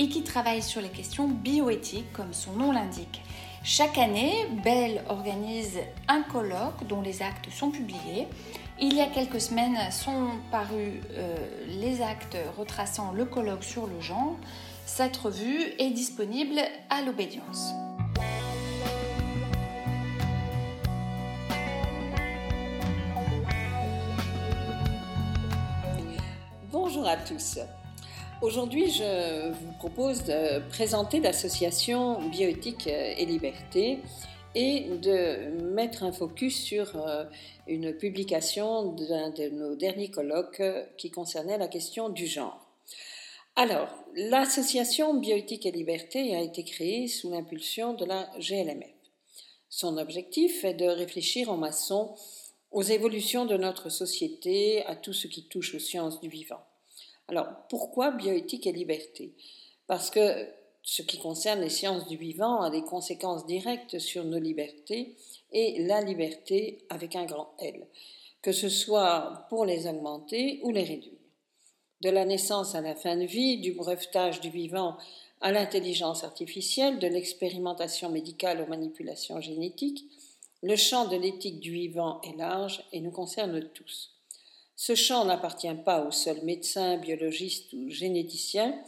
et 0.00 0.08
qui 0.08 0.24
travaille 0.24 0.60
sur 0.60 0.80
les 0.80 0.88
questions 0.88 1.28
bioéthiques 1.28 2.12
comme 2.12 2.32
son 2.32 2.54
nom 2.54 2.72
l'indique. 2.72 3.22
Chaque 3.62 3.96
année, 3.96 4.48
Belle 4.64 5.04
organise 5.08 5.78
un 6.08 6.22
colloque 6.22 6.84
dont 6.88 7.00
les 7.00 7.22
actes 7.22 7.48
sont 7.52 7.70
publiés. 7.70 8.26
Il 8.80 8.96
y 8.96 9.00
a 9.00 9.06
quelques 9.06 9.40
semaines 9.40 9.78
sont 9.92 10.30
parus 10.50 10.94
euh, 11.12 11.36
les 11.68 12.02
actes 12.02 12.36
retraçant 12.58 13.12
le 13.12 13.24
colloque 13.24 13.62
sur 13.62 13.86
le 13.86 14.00
genre. 14.00 14.36
Cette 14.84 15.16
revue 15.16 15.62
est 15.78 15.90
disponible 15.90 16.58
à 16.90 17.02
l'obédience. 17.02 17.72
Bonjour 27.02 27.18
à 27.18 27.24
tous. 27.24 27.58
Aujourd'hui, 28.42 28.88
je 28.88 29.50
vous 29.50 29.72
propose 29.72 30.22
de 30.22 30.60
présenter 30.68 31.18
l'association 31.18 32.28
Bioéthique 32.28 32.86
et 32.86 33.26
Liberté 33.26 33.98
et 34.54 34.82
de 35.02 35.50
mettre 35.74 36.04
un 36.04 36.12
focus 36.12 36.62
sur 36.62 36.94
euh, 36.94 37.24
une 37.66 37.92
publication 37.92 38.92
d'un 38.92 39.30
de 39.30 39.48
nos 39.48 39.74
derniers 39.74 40.12
colloques 40.12 40.62
qui 40.96 41.10
concernait 41.10 41.58
la 41.58 41.66
question 41.66 42.08
du 42.08 42.28
genre. 42.28 42.64
Alors, 43.56 43.88
l'association 44.14 45.14
Bioéthique 45.14 45.66
et 45.66 45.72
Liberté 45.72 46.36
a 46.36 46.40
été 46.40 46.62
créée 46.62 47.08
sous 47.08 47.32
l'impulsion 47.32 47.94
de 47.94 48.04
la 48.04 48.30
GLMF. 48.38 48.94
Son 49.68 49.98
objectif 49.98 50.62
est 50.62 50.74
de 50.74 50.86
réfléchir 50.86 51.50
en 51.50 51.56
maçon 51.56 52.14
aux 52.70 52.82
évolutions 52.82 53.44
de 53.44 53.56
notre 53.56 53.88
société, 53.88 54.86
à 54.86 54.94
tout 54.94 55.12
ce 55.12 55.26
qui 55.26 55.48
touche 55.48 55.74
aux 55.74 55.80
sciences 55.80 56.20
du 56.20 56.28
vivant. 56.28 56.64
Alors, 57.28 57.48
pourquoi 57.68 58.10
bioéthique 58.10 58.66
et 58.66 58.72
liberté? 58.72 59.32
Parce 59.86 60.10
que 60.10 60.48
ce 60.82 61.02
qui 61.02 61.18
concerne 61.18 61.60
les 61.60 61.68
sciences 61.68 62.06
du 62.08 62.16
vivant 62.16 62.60
a 62.60 62.70
des 62.70 62.82
conséquences 62.82 63.46
directes 63.46 63.98
sur 63.98 64.24
nos 64.24 64.38
libertés 64.38 65.16
et 65.52 65.84
la 65.84 66.00
liberté 66.00 66.84
avec 66.90 67.14
un 67.14 67.24
grand 67.24 67.54
L, 67.60 67.86
que 68.42 68.52
ce 68.52 68.68
soit 68.68 69.46
pour 69.48 69.64
les 69.64 69.86
augmenter 69.86 70.60
ou 70.62 70.70
les 70.70 70.82
réduire. 70.82 71.18
De 72.00 72.10
la 72.10 72.24
naissance 72.24 72.74
à 72.74 72.80
la 72.80 72.96
fin 72.96 73.16
de 73.16 73.24
vie, 73.24 73.58
du 73.58 73.72
brevetage 73.72 74.40
du 74.40 74.50
vivant 74.50 74.96
à 75.40 75.52
l'intelligence 75.52 76.24
artificielle, 76.24 76.98
de 76.98 77.06
l'expérimentation 77.06 78.10
médicale 78.10 78.60
aux 78.60 78.66
manipulations 78.66 79.40
génétiques, 79.40 80.04
le 80.62 80.76
champ 80.76 81.06
de 81.06 81.16
l'éthique 81.16 81.60
du 81.60 81.72
vivant 81.72 82.20
est 82.22 82.36
large 82.36 82.84
et 82.92 83.00
nous 83.00 83.10
concerne 83.10 83.68
tous. 83.70 84.11
Ce 84.84 84.96
champ 84.96 85.24
n'appartient 85.24 85.76
pas 85.84 86.04
aux 86.04 86.10
seuls 86.10 86.42
médecins, 86.42 86.96
biologistes 86.96 87.72
ou 87.72 87.88
généticiens, 87.88 88.82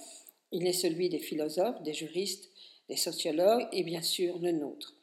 il 0.51 0.67
est 0.67 0.73
celui 0.73 1.09
des 1.09 1.21
philosophes, 1.21 1.81
des 1.85 1.95
juristes, 1.95 2.51
des 2.89 2.97
sociologues 2.97 3.69
et 3.71 3.85
bien 3.85 4.03
sûr 4.03 4.41
le 4.41 4.51
nôtre. 4.51 4.97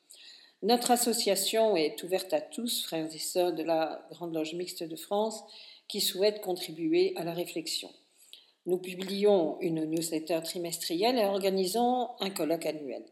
Notre 0.63 0.91
association 0.91 1.77
est 1.77 2.03
ouverte 2.03 2.33
à 2.33 2.41
tous, 2.41 2.83
frères 2.83 3.07
et 3.09 3.19
sœurs 3.19 3.53
de 3.53 3.63
la 3.63 4.05
Grande 4.11 4.33
Loge 4.33 4.53
Mixte 4.53 4.83
de 4.83 4.97
France, 4.97 5.41
qui 5.87 6.01
souhaitent 6.01 6.41
contribuer 6.41 7.13
à 7.15 7.23
la 7.23 7.33
réflexion. 7.33 7.89
Nous 8.65 8.77
publions 8.77 9.61
une 9.61 9.85
newsletter 9.85 10.41
trimestrielle 10.43 11.17
et 11.17 11.23
organisons 11.23 12.09
un 12.19 12.31
colloque 12.31 12.65
annuel. 12.65 13.05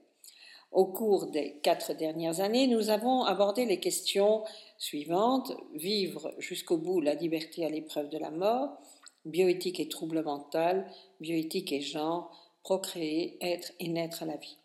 Au 0.73 0.85
cours 0.85 1.27
des 1.27 1.59
quatre 1.63 1.93
dernières 1.93 2.41
années, 2.41 2.67
nous 2.67 2.89
avons 2.89 3.23
abordé 3.23 3.65
les 3.65 3.79
questions 3.79 4.43
suivantes 4.79 5.51
vivre 5.75 6.33
jusqu'au 6.39 6.77
bout 6.77 7.01
la 7.01 7.13
liberté 7.13 7.65
à 7.65 7.69
l'épreuve 7.69 8.09
de 8.09 8.17
la 8.17 8.31
mort, 8.31 8.77
bioéthique 9.25 9.79
et 9.79 9.89
troubles 9.89 10.23
mentaux, 10.23 10.81
bioéthique 11.19 11.71
et 11.71 11.81
genre, 11.81 12.31
procréer, 12.63 13.37
être 13.41 13.71
et 13.79 13.89
naître 13.89 14.23
à 14.23 14.25
la 14.25 14.37
vie. 14.37 14.57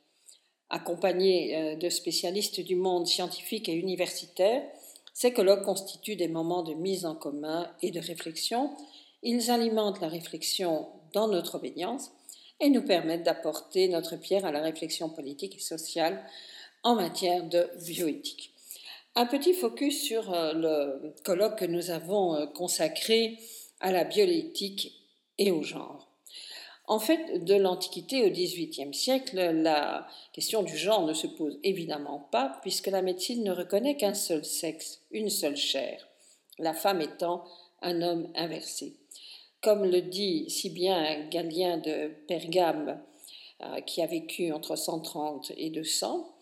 Accompagnés 0.71 1.57
euh, 1.57 1.77
de 1.77 1.89
spécialistes 1.89 2.61
du 2.61 2.77
monde 2.77 3.07
scientifique 3.07 3.69
et 3.69 3.75
universitaire, 3.75 4.63
ces 5.13 5.33
colloques 5.33 5.65
constituent 5.65 6.17
des 6.17 6.29
moments 6.29 6.63
de 6.63 6.75
mise 6.75 7.07
en 7.07 7.15
commun 7.15 7.71
et 7.83 7.91
de 7.91 8.01
réflexion. 8.01 8.75
Ils 9.23 9.51
alimentent 9.51 10.01
la 10.01 10.09
réflexion 10.09 10.89
dans 11.13 11.29
notre 11.29 11.57
obédience 11.57 12.11
et 12.61 12.71
nous 12.71 12.83
permettent 12.83 13.23
d'apporter 13.25 13.89
notre 13.89 14.17
pierre 14.17 14.45
à 14.45 14.53
la 14.53 14.61
réflexion 14.61 15.09
politique 15.09 15.57
et 15.57 15.61
sociale 15.61 16.25
en 16.83 16.95
matière 16.95 17.45
de 17.45 17.69
bioéthique. 17.85 18.54
Un 19.17 19.27
petit 19.27 19.55
focus 19.55 20.03
sur 20.03 20.35
euh, 20.35 20.53
le 20.55 21.15
colloque 21.25 21.61
que 21.61 21.65
nous 21.65 21.91
avons 21.91 22.35
euh, 22.35 22.47
consacré 22.47 23.39
à 23.79 23.93
la 23.93 24.03
bioéthique 24.03 24.93
et 25.39 25.53
au 25.53 25.63
genre. 25.63 26.11
En 26.89 26.99
fait, 26.99 27.45
de 27.45 27.55
l'Antiquité 27.55 28.25
au 28.25 28.31
XVIIIe 28.31 28.93
siècle, 28.93 29.37
la 29.37 30.09
question 30.33 30.65
du 30.65 30.77
genre 30.77 31.07
ne 31.07 31.15
se 31.15 31.29
pose 31.29 31.61
évidemment 31.63 32.29
pas, 32.33 32.59
puisque 32.63 32.89
la 32.89 33.03
médecine 33.03 33.45
ne 33.45 33.53
reconnaît 33.53 33.97
qu'un 33.97 34.15
seul 34.15 34.45
sexe, 34.45 35.01
une 35.13 35.31
seule 35.31 35.57
chair, 35.57 36.09
la 36.59 36.75
femme 36.75 37.01
étant 37.01 37.45
un 37.83 38.03
homme 38.03 38.33
inversé. 38.35 38.97
Comme 39.63 39.85
le 39.85 40.03
dit 40.03 40.51
si 40.51 40.71
bien 40.71 41.29
Galien 41.29 41.79
de 41.79 42.11
Pergame, 42.27 43.01
euh, 43.63 43.81
qui 43.83 44.03
a 44.03 44.07
vécu 44.07 44.53
entre 44.53 44.75
130 44.75 45.53
et 45.57 45.71
200, 45.71 46.34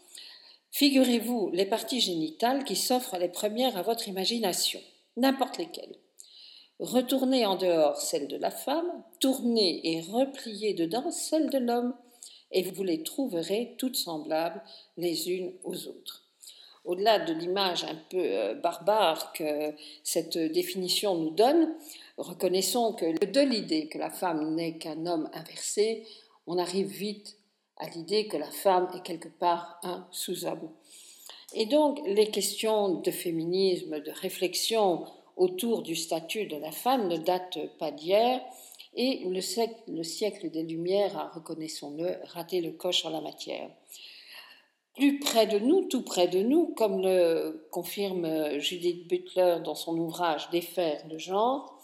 Figurez-vous 0.73 1.51
les 1.53 1.67
parties 1.67 2.01
génitales 2.01 2.65
qui 2.65 2.77
s'offrent 2.77 3.19
les 3.19 3.29
premières 3.29 3.77
à 3.77 3.83
votre 3.83 4.09
imagination, 4.09 4.81
n'importe 5.19 5.59
lesquelles. 5.59 5.97
Retournez 6.79 7.45
en 7.45 7.57
dehors 7.57 8.01
celle 8.01 8.27
de 8.27 8.39
la 8.39 8.51
femme, 8.51 8.91
tournez 9.21 9.81
et 9.85 10.01
repliez 10.01 10.73
dedans 10.73 11.11
celle 11.11 11.51
de 11.51 11.59
l'homme, 11.59 11.95
et 12.53 12.63
vous 12.63 12.85
les 12.85 13.03
trouverez 13.03 13.75
toutes 13.77 13.97
semblables 13.97 14.63
les 14.97 15.31
unes 15.31 15.53
aux 15.63 15.89
autres. 15.89 16.25
Au-delà 16.87 17.19
de 17.19 17.35
l'image 17.35 17.85
un 17.85 17.99
peu 18.09 18.19
euh, 18.19 18.55
barbare 18.55 19.35
que 19.35 19.75
cette 20.03 20.39
définition 20.39 21.15
nous 21.15 21.31
donne, 21.31 21.75
reconnaissons 22.17 22.95
que 22.95 23.25
de 23.25 23.41
l'idée 23.41 23.89
que 23.89 23.99
la 23.99 24.11
femme 24.11 24.55
n'est 24.55 24.79
qu'un 24.79 25.05
homme 25.05 25.29
inversé, 25.35 26.07
on 26.47 26.57
arrive 26.59 26.89
vite 26.89 27.37
à 27.83 27.89
l'idée 27.91 28.29
que 28.29 28.37
la 28.37 28.51
femme 28.51 28.89
est 28.95 29.03
quelque 29.03 29.29
part 29.29 29.81
un 29.83 30.07
sous-homme. 30.13 30.71
Et 31.55 31.67
donc 31.67 32.01
les 32.07 32.31
questions 32.31 33.01
de 33.01 33.11
féminisme, 33.11 34.01
de 34.01 34.11
réflexion 34.11 35.05
autour 35.37 35.83
du 35.83 35.97
statut 35.97 36.47
de 36.47 36.57
la 36.57 36.71
femme 36.71 37.09
ne 37.09 37.17
date 37.17 37.59
pas 37.79 37.91
d'hier 37.91 38.41
et 38.95 39.25
le 39.25 39.41
siècle, 39.41 40.51
des 40.51 40.63
Lumières 40.63 41.17
a, 41.19 41.29
reconnaissons-le, 41.29 42.19
raté 42.25 42.61
le 42.61 42.73
coche 42.73 43.05
en 43.05 43.11
la 43.11 43.21
matière. 43.21 43.71
Plus 44.95 45.19
près 45.19 45.47
de 45.47 45.59
nous, 45.59 45.87
tout 45.87 46.03
près 46.03 46.29
de 46.29 46.43
nous, 46.43 46.67
comme 46.77 47.01
le 47.01 47.67
confirme 47.71 48.59
Judith 48.59 49.09
Butler 49.09 49.59
dans 49.65 49.75
son 49.75 49.97
ouvrage 49.97 50.51
Défaire 50.51 51.03
le 51.11 51.17
genre, 51.17 51.79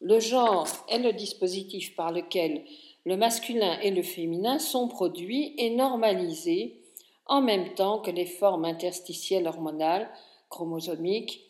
le 0.00 0.18
genre 0.18 0.66
est 0.88 0.98
le 0.98 1.12
dispositif 1.12 1.94
par 1.94 2.12
lequel 2.12 2.64
le 3.04 3.16
masculin 3.16 3.78
et 3.80 3.90
le 3.90 4.02
féminin 4.02 4.58
sont 4.58 4.88
produits 4.88 5.54
et 5.58 5.70
normalisés 5.70 6.80
en 7.26 7.42
même 7.42 7.74
temps 7.74 8.00
que 8.00 8.10
les 8.10 8.26
formes 8.26 8.64
interstitielles 8.64 9.46
hormonales, 9.46 10.10
chromosomiques, 10.48 11.42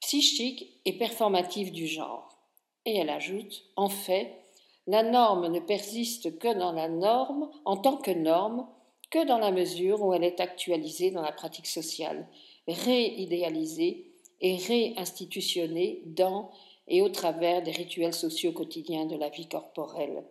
psychique 0.00 0.80
et 0.84 0.96
performative 0.96 1.72
du 1.72 1.86
genre. 1.86 2.38
Et 2.86 2.96
elle 2.96 3.10
ajoute, 3.10 3.64
en 3.76 3.88
fait, 3.88 4.32
la 4.86 5.02
norme 5.02 5.48
ne 5.48 5.60
persiste 5.60 6.38
que 6.38 6.52
dans 6.56 6.72
la 6.72 6.88
norme, 6.88 7.50
en 7.64 7.76
tant 7.76 7.96
que 7.96 8.10
norme, 8.10 8.68
que 9.10 9.26
dans 9.26 9.38
la 9.38 9.50
mesure 9.50 10.02
où 10.02 10.12
elle 10.12 10.24
est 10.24 10.40
actualisée 10.40 11.10
dans 11.10 11.22
la 11.22 11.32
pratique 11.32 11.66
sociale, 11.66 12.28
réidéalisée 12.68 14.10
et 14.40 14.56
réinstitutionnée 14.56 16.02
dans 16.06 16.50
et 16.86 17.00
au 17.00 17.08
travers 17.08 17.62
des 17.62 17.70
rituels 17.70 18.12
sociaux 18.12 18.52
quotidiens 18.52 19.06
de 19.06 19.16
la 19.16 19.30
vie 19.30 19.48
corporelle. 19.48 20.24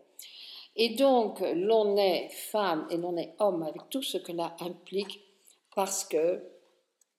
Et 0.75 0.89
donc, 0.95 1.39
l'on 1.55 1.97
est 1.97 2.29
femme 2.29 2.87
et 2.89 2.97
l'on 2.97 3.15
est 3.17 3.35
homme 3.39 3.63
avec 3.63 3.89
tout 3.89 4.01
ce 4.01 4.17
que 4.17 4.31
cela 4.31 4.55
implique 4.59 5.19
parce 5.75 6.03
que 6.03 6.43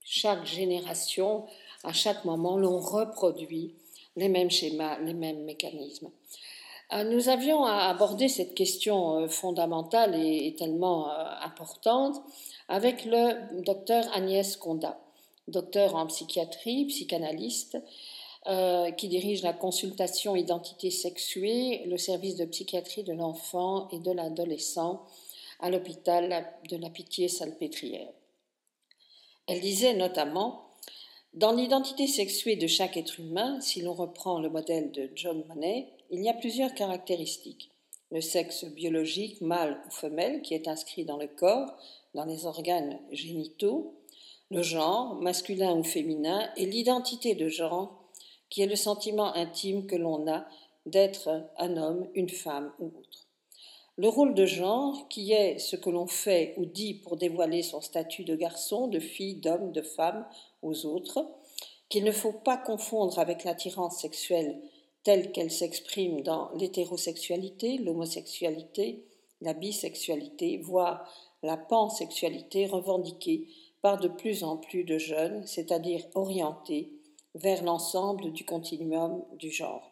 chaque 0.02 0.44
génération 0.44 1.46
à 1.84 1.92
chaque 1.92 2.24
moment, 2.24 2.56
l'on 2.56 2.78
reproduit 2.78 3.74
les 4.16 4.28
mêmes 4.28 4.50
schémas, 4.50 4.98
les 5.00 5.14
mêmes 5.14 5.44
mécanismes. 5.44 6.10
Euh, 6.92 7.04
nous 7.04 7.28
avions 7.28 7.64
abordé 7.64 8.28
cette 8.28 8.54
question 8.54 9.18
euh, 9.18 9.28
fondamentale 9.28 10.14
et 10.14 10.54
tellement 10.56 11.10
euh, 11.10 11.24
importante 11.42 12.16
avec 12.68 13.04
le 13.04 13.62
docteur 13.62 14.04
Agnès 14.14 14.56
Conda, 14.56 14.98
docteur 15.48 15.96
en 15.96 16.06
psychiatrie, 16.06 16.86
psychanalyste, 16.86 17.78
qui 18.98 19.08
dirige 19.08 19.42
la 19.42 19.54
consultation 19.54 20.36
identité 20.36 20.90
sexuée, 20.90 21.84
le 21.86 21.96
service 21.96 22.36
de 22.36 22.44
psychiatrie 22.44 23.02
de 23.02 23.14
l'enfant 23.14 23.88
et 23.90 23.98
de 23.98 24.10
l'adolescent 24.10 25.02
à 25.60 25.70
l'hôpital 25.70 26.46
de 26.68 26.76
la 26.76 26.90
Pitié-Salpêtrière. 26.90 28.12
Elle 29.46 29.60
disait 29.60 29.94
notamment 29.94 30.64
dans 31.34 31.50
l'identité 31.50 32.06
sexuée 32.06 32.54
de 32.54 32.68
chaque 32.68 32.96
être 32.96 33.18
humain, 33.18 33.60
si 33.60 33.82
l'on 33.82 33.92
reprend 33.92 34.38
le 34.38 34.48
modèle 34.48 34.92
de 34.92 35.10
John 35.16 35.42
Money, 35.48 35.88
il 36.10 36.22
y 36.22 36.28
a 36.28 36.34
plusieurs 36.34 36.74
caractéristiques. 36.74 37.70
Le 38.12 38.20
sexe 38.20 38.64
biologique, 38.64 39.40
mâle 39.40 39.80
ou 39.84 39.90
femelle, 39.90 40.42
qui 40.42 40.54
est 40.54 40.68
inscrit 40.68 41.04
dans 41.04 41.16
le 41.16 41.26
corps, 41.26 41.76
dans 42.14 42.24
les 42.24 42.46
organes 42.46 43.00
génitaux, 43.10 43.94
le 44.52 44.62
genre, 44.62 45.16
masculin 45.16 45.74
ou 45.74 45.82
féminin, 45.82 46.48
et 46.56 46.66
l'identité 46.66 47.34
de 47.34 47.48
genre, 47.48 48.03
qui 48.50 48.62
est 48.62 48.66
le 48.66 48.76
sentiment 48.76 49.34
intime 49.34 49.86
que 49.86 49.96
l'on 49.96 50.30
a 50.30 50.46
d'être 50.86 51.50
un 51.56 51.76
homme, 51.76 52.08
une 52.14 52.28
femme 52.28 52.72
ou 52.78 52.86
autre. 52.86 53.26
Le 53.96 54.08
rôle 54.08 54.34
de 54.34 54.44
genre, 54.44 55.08
qui 55.08 55.32
est 55.32 55.58
ce 55.58 55.76
que 55.76 55.90
l'on 55.90 56.08
fait 56.08 56.54
ou 56.56 56.66
dit 56.66 56.94
pour 56.94 57.16
dévoiler 57.16 57.62
son 57.62 57.80
statut 57.80 58.24
de 58.24 58.34
garçon, 58.34 58.88
de 58.88 58.98
fille, 58.98 59.36
d'homme, 59.36 59.70
de 59.70 59.82
femme 59.82 60.26
aux 60.62 60.84
autres, 60.84 61.28
qu'il 61.88 62.02
ne 62.02 62.10
faut 62.10 62.32
pas 62.32 62.56
confondre 62.56 63.18
avec 63.18 63.44
l'attirance 63.44 64.00
sexuelle 64.00 64.60
telle 65.04 65.30
qu'elle 65.32 65.50
s'exprime 65.50 66.22
dans 66.22 66.50
l'hétérosexualité, 66.54 67.78
l'homosexualité, 67.78 69.04
la 69.42 69.52
bisexualité, 69.52 70.58
voire 70.58 71.08
la 71.42 71.56
pansexualité 71.56 72.66
revendiquée 72.66 73.48
par 73.82 74.00
de 74.00 74.08
plus 74.08 74.42
en 74.42 74.56
plus 74.56 74.82
de 74.82 74.98
jeunes, 74.98 75.46
c'est-à-dire 75.46 76.04
orientés 76.14 76.93
vers 77.34 77.62
l'ensemble 77.62 78.32
du 78.32 78.44
continuum 78.44 79.24
du 79.38 79.50
genre. 79.50 79.90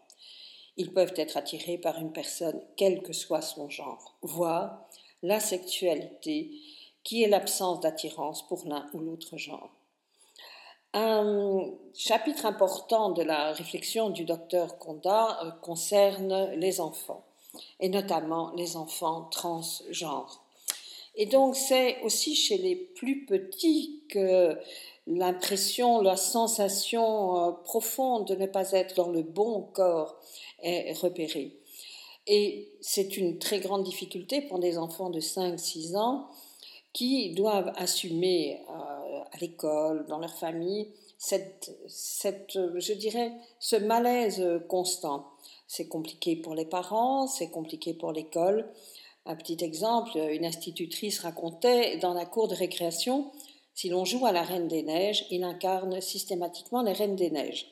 Ils 0.76 0.92
peuvent 0.92 1.14
être 1.16 1.37
attirés 1.37 1.78
par 1.78 1.98
une 1.98 2.12
personne 2.12 2.61
quel 2.76 3.02
que 3.02 3.12
soit 3.12 3.42
son 3.42 3.68
genre, 3.68 4.16
voire 4.22 4.88
la 5.22 5.40
sexualité 5.40 6.50
qui 7.05 7.22
est 7.22 7.28
l'absence 7.28 7.81
d'attirance 7.81 8.46
pour 8.46 8.64
l'un 8.66 8.88
ou 8.94 9.00
l'autre 9.00 9.37
genre. 9.37 9.70
Un 10.94 11.70
chapitre 11.94 12.44
important 12.44 13.11
de 13.11 13.22
la 13.22 13.52
réflexion 13.52 14.11
du 14.11 14.24
docteur 14.24 14.78
Conda 14.78 15.42
euh, 15.42 15.50
concerne 15.62 16.50
les 16.52 16.81
enfants, 16.81 17.24
et 17.81 17.88
notamment 17.88 18.52
les 18.57 18.76
enfants 18.76 19.24
transgenres. 19.31 20.44
Et 21.14 21.26
donc 21.26 21.57
c'est 21.57 22.00
aussi 22.02 22.35
chez 22.35 22.59
les 22.59 22.76
plus 22.76 23.24
petits 23.24 24.02
que 24.11 24.59
l'impression, 25.06 26.00
la 26.00 26.16
sensation 26.16 27.36
euh, 27.36 27.52
profonde 27.64 28.26
de 28.26 28.34
ne 28.34 28.46
pas 28.46 28.72
être 28.72 28.94
dans 28.96 29.10
le 29.10 29.22
bon 29.22 29.62
corps 29.72 30.16
est 30.62 30.92
repérée. 30.98 31.58
Et 32.26 32.72
c'est 32.80 33.16
une 33.16 33.38
très 33.38 33.58
grande 33.58 33.82
difficulté 33.82 34.42
pour 34.42 34.60
des 34.60 34.78
enfants 34.78 35.10
de 35.10 35.20
5-6 35.20 35.96
ans 35.96 36.28
qui 36.92 37.34
doivent 37.34 37.72
assumer 37.76 38.60
euh, 38.68 38.72
à 39.32 39.38
l'école, 39.40 40.06
dans 40.06 40.18
leur 40.18 40.34
famille, 40.34 40.88
cette, 41.18 41.74
cette, 41.88 42.58
je 42.76 42.92
dirais, 42.92 43.32
ce 43.58 43.76
malaise 43.76 44.44
constant. 44.68 45.30
C'est 45.66 45.88
compliqué 45.88 46.36
pour 46.36 46.54
les 46.54 46.66
parents, 46.66 47.26
c'est 47.26 47.48
compliqué 47.48 47.94
pour 47.94 48.12
l'école. 48.12 48.68
Un 49.24 49.36
petit 49.36 49.56
exemple, 49.64 50.18
une 50.18 50.44
institutrice 50.44 51.20
racontait 51.20 51.96
dans 51.98 52.12
la 52.12 52.26
cour 52.26 52.48
de 52.48 52.54
récréation, 52.54 53.30
si 53.74 53.88
l'on 53.88 54.04
joue 54.04 54.26
à 54.26 54.32
la 54.32 54.42
Reine 54.42 54.68
des 54.68 54.82
Neiges, 54.82 55.26
il 55.30 55.44
incarne 55.44 56.00
systématiquement 56.00 56.82
les 56.82 56.92
Reines 56.92 57.16
des 57.16 57.30
Neiges. 57.30 57.66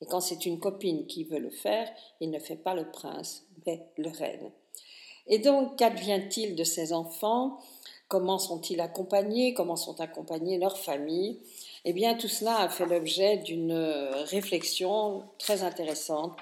Et 0.00 0.06
quand 0.06 0.20
c'est 0.20 0.46
une 0.46 0.60
copine 0.60 1.06
qui 1.06 1.24
veut 1.24 1.38
le 1.38 1.50
faire, 1.50 1.88
il 2.20 2.30
ne 2.30 2.38
fait 2.38 2.56
pas 2.56 2.74
le 2.74 2.90
prince, 2.90 3.46
mais 3.66 3.86
le 3.96 4.10
reine. 4.10 4.50
Et 5.26 5.38
donc, 5.38 5.76
qu'advient-il 5.76 6.54
de 6.54 6.64
ces 6.64 6.92
enfants? 6.92 7.58
Comment 8.08 8.38
sont-ils 8.38 8.80
accompagnés? 8.80 9.54
Comment 9.54 9.76
sont 9.76 10.00
accompagnés 10.00 10.58
leurs 10.58 10.78
familles? 10.78 11.40
Eh 11.84 11.92
bien, 11.92 12.14
tout 12.14 12.28
cela 12.28 12.58
a 12.58 12.68
fait 12.68 12.86
l'objet 12.86 13.38
d'une 13.38 13.72
réflexion 13.72 15.24
très 15.38 15.62
intéressante 15.62 16.36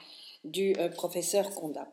du 0.44 0.74
euh, 0.78 0.88
professeur 0.88 1.50
Conda. 1.50 1.88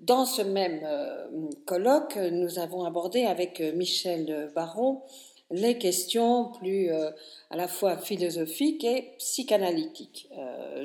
Dans 0.00 0.24
ce 0.24 0.42
même 0.42 0.80
euh, 0.84 1.28
colloque, 1.66 2.16
nous 2.16 2.58
avons 2.58 2.84
abordé 2.84 3.24
avec 3.24 3.60
euh, 3.60 3.72
Michel 3.72 4.50
Baron 4.54 5.02
les 5.50 5.78
questions 5.78 6.52
plus 6.52 6.90
à 6.90 7.56
la 7.56 7.68
fois 7.68 7.96
philosophiques 7.96 8.84
et 8.84 9.14
psychanalytiques 9.18 10.28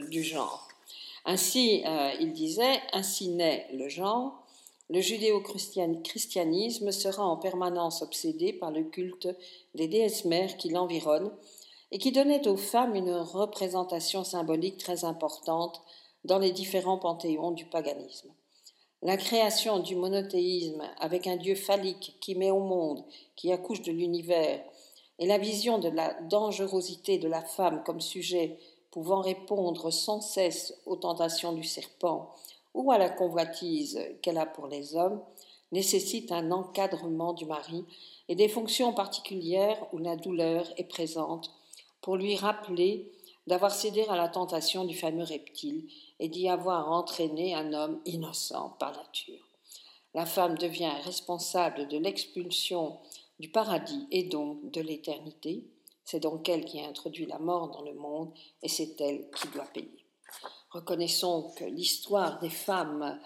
du 0.09 0.23
genre. 0.23 0.67
Ainsi, 1.25 1.83
il 2.19 2.33
disait, 2.33 2.79
ainsi 2.93 3.29
naît 3.29 3.67
le 3.73 3.89
genre, 3.89 4.43
le 4.89 5.01
judéo-christianisme 5.01 6.91
sera 6.91 7.25
en 7.25 7.37
permanence 7.37 8.03
obsédé 8.03 8.53
par 8.53 8.69
le 8.69 8.83
culte 8.83 9.27
des 9.73 9.87
déesses 9.87 10.25
mères 10.25 10.57
qui 10.57 10.69
l'environnent 10.69 11.31
et 11.91 11.97
qui 11.97 12.11
donnaient 12.11 12.47
aux 12.47 12.57
femmes 12.57 12.95
une 12.95 13.15
représentation 13.15 14.23
symbolique 14.23 14.77
très 14.77 15.03
importante 15.03 15.81
dans 16.23 16.39
les 16.39 16.51
différents 16.51 16.97
panthéons 16.97 17.51
du 17.51 17.65
paganisme. 17.65 18.29
La 19.05 19.17
création 19.17 19.77
du 19.77 19.95
monothéisme 19.95 20.81
avec 20.97 21.27
un 21.27 21.35
Dieu 21.35 21.53
phallique 21.53 22.17
qui 22.19 22.33
met 22.33 22.49
au 22.49 22.59
monde, 22.59 23.03
qui 23.35 23.51
accouche 23.51 23.83
de 23.83 23.91
l'univers, 23.91 24.63
et 25.19 25.27
la 25.27 25.37
vision 25.37 25.77
de 25.77 25.89
la 25.89 26.19
dangerosité 26.23 27.19
de 27.19 27.27
la 27.27 27.43
femme 27.43 27.83
comme 27.85 28.01
sujet 28.01 28.57
pouvant 28.89 29.21
répondre 29.21 29.91
sans 29.91 30.21
cesse 30.21 30.73
aux 30.87 30.95
tentations 30.95 31.53
du 31.53 31.63
serpent 31.63 32.33
ou 32.73 32.91
à 32.91 32.97
la 32.97 33.11
convoitise 33.11 34.01
qu'elle 34.23 34.39
a 34.39 34.47
pour 34.47 34.65
les 34.65 34.95
hommes, 34.95 35.21
nécessite 35.71 36.31
un 36.31 36.49
encadrement 36.49 37.33
du 37.33 37.45
mari 37.45 37.85
et 38.27 38.33
des 38.33 38.49
fonctions 38.49 38.91
particulières 38.91 39.85
où 39.93 39.99
la 39.99 40.15
douleur 40.15 40.65
est 40.77 40.89
présente 40.89 41.51
pour 42.01 42.17
lui 42.17 42.35
rappeler 42.35 43.11
d'avoir 43.45 43.71
cédé 43.71 44.03
à 44.09 44.15
la 44.15 44.29
tentation 44.29 44.83
du 44.83 44.97
fameux 44.97 45.25
reptile 45.25 45.83
et 46.19 46.29
d'y 46.29 46.49
avoir 46.49 46.91
entraîné 46.91 47.53
un 47.53 47.73
homme 47.73 48.01
innocent 48.05 48.75
par 48.79 48.95
nature. 48.95 49.47
La 50.13 50.25
femme 50.25 50.57
devient 50.57 50.93
responsable 51.03 51.87
de 51.87 51.97
l'expulsion 51.97 52.97
du 53.39 53.49
paradis 53.49 54.07
et 54.11 54.23
donc 54.23 54.71
de 54.71 54.81
l'éternité. 54.81 55.65
C'est 56.05 56.21
donc 56.21 56.47
elle 56.47 56.65
qui 56.65 56.79
a 56.79 56.87
introduit 56.87 57.25
la 57.25 57.39
mort 57.39 57.69
dans 57.69 57.81
le 57.81 57.93
monde 57.93 58.31
et 58.63 58.69
c'est 58.69 58.99
elle 59.01 59.29
qui 59.31 59.47
doit 59.49 59.65
payer. 59.65 60.05
Reconnaissons 60.71 61.51
que 61.57 61.65
l'histoire 61.65 62.39
des 62.39 62.49
femmes 62.49 63.19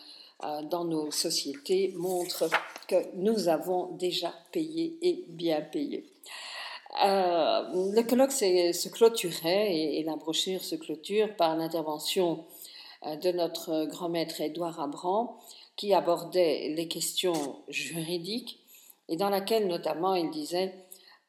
euh, 0.43 0.61
dans 0.63 0.85
nos 0.85 1.11
sociétés 1.11 1.93
montre 1.97 2.49
que 2.87 3.15
nous 3.15 3.49
avons 3.49 3.91
déjà 3.97 4.33
payé 4.51 4.97
et 5.01 5.25
bien 5.27 5.61
payé. 5.61 6.09
Euh, 7.03 7.91
le 7.93 8.01
colloque 8.01 8.31
se 8.31 8.89
clôturait 8.89 9.75
et, 9.75 10.03
la 10.03 10.15
brochure 10.15 10.63
se 10.63 10.75
clôture 10.75 11.35
par 11.35 11.55
l'intervention 11.55 12.45
de 13.03 13.31
notre 13.31 13.85
grand 13.85 14.09
maître 14.09 14.41
Édouard 14.41 14.79
Abran 14.79 15.39
qui 15.75 15.93
abordait 15.93 16.73
les 16.75 16.87
questions 16.87 17.63
juridiques 17.69 18.59
et 19.07 19.15
dans 19.15 19.29
laquelle 19.29 19.67
notamment 19.67 20.15
il 20.15 20.29
disait 20.29 20.73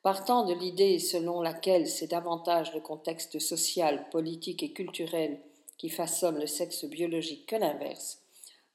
Partant 0.02 0.46
de 0.46 0.54
l'idée 0.54 0.98
selon 0.98 1.42
laquelle 1.42 1.86
c'est 1.86 2.06
davantage 2.06 2.72
le 2.72 2.80
contexte 2.80 3.38
social, 3.38 4.08
politique 4.10 4.62
et 4.62 4.72
culturel 4.72 5.40
qui 5.76 5.90
façonne 5.90 6.38
le 6.38 6.46
sexe 6.46 6.86
biologique 6.86 7.46
que 7.46 7.56
l'inverse, 7.56 8.22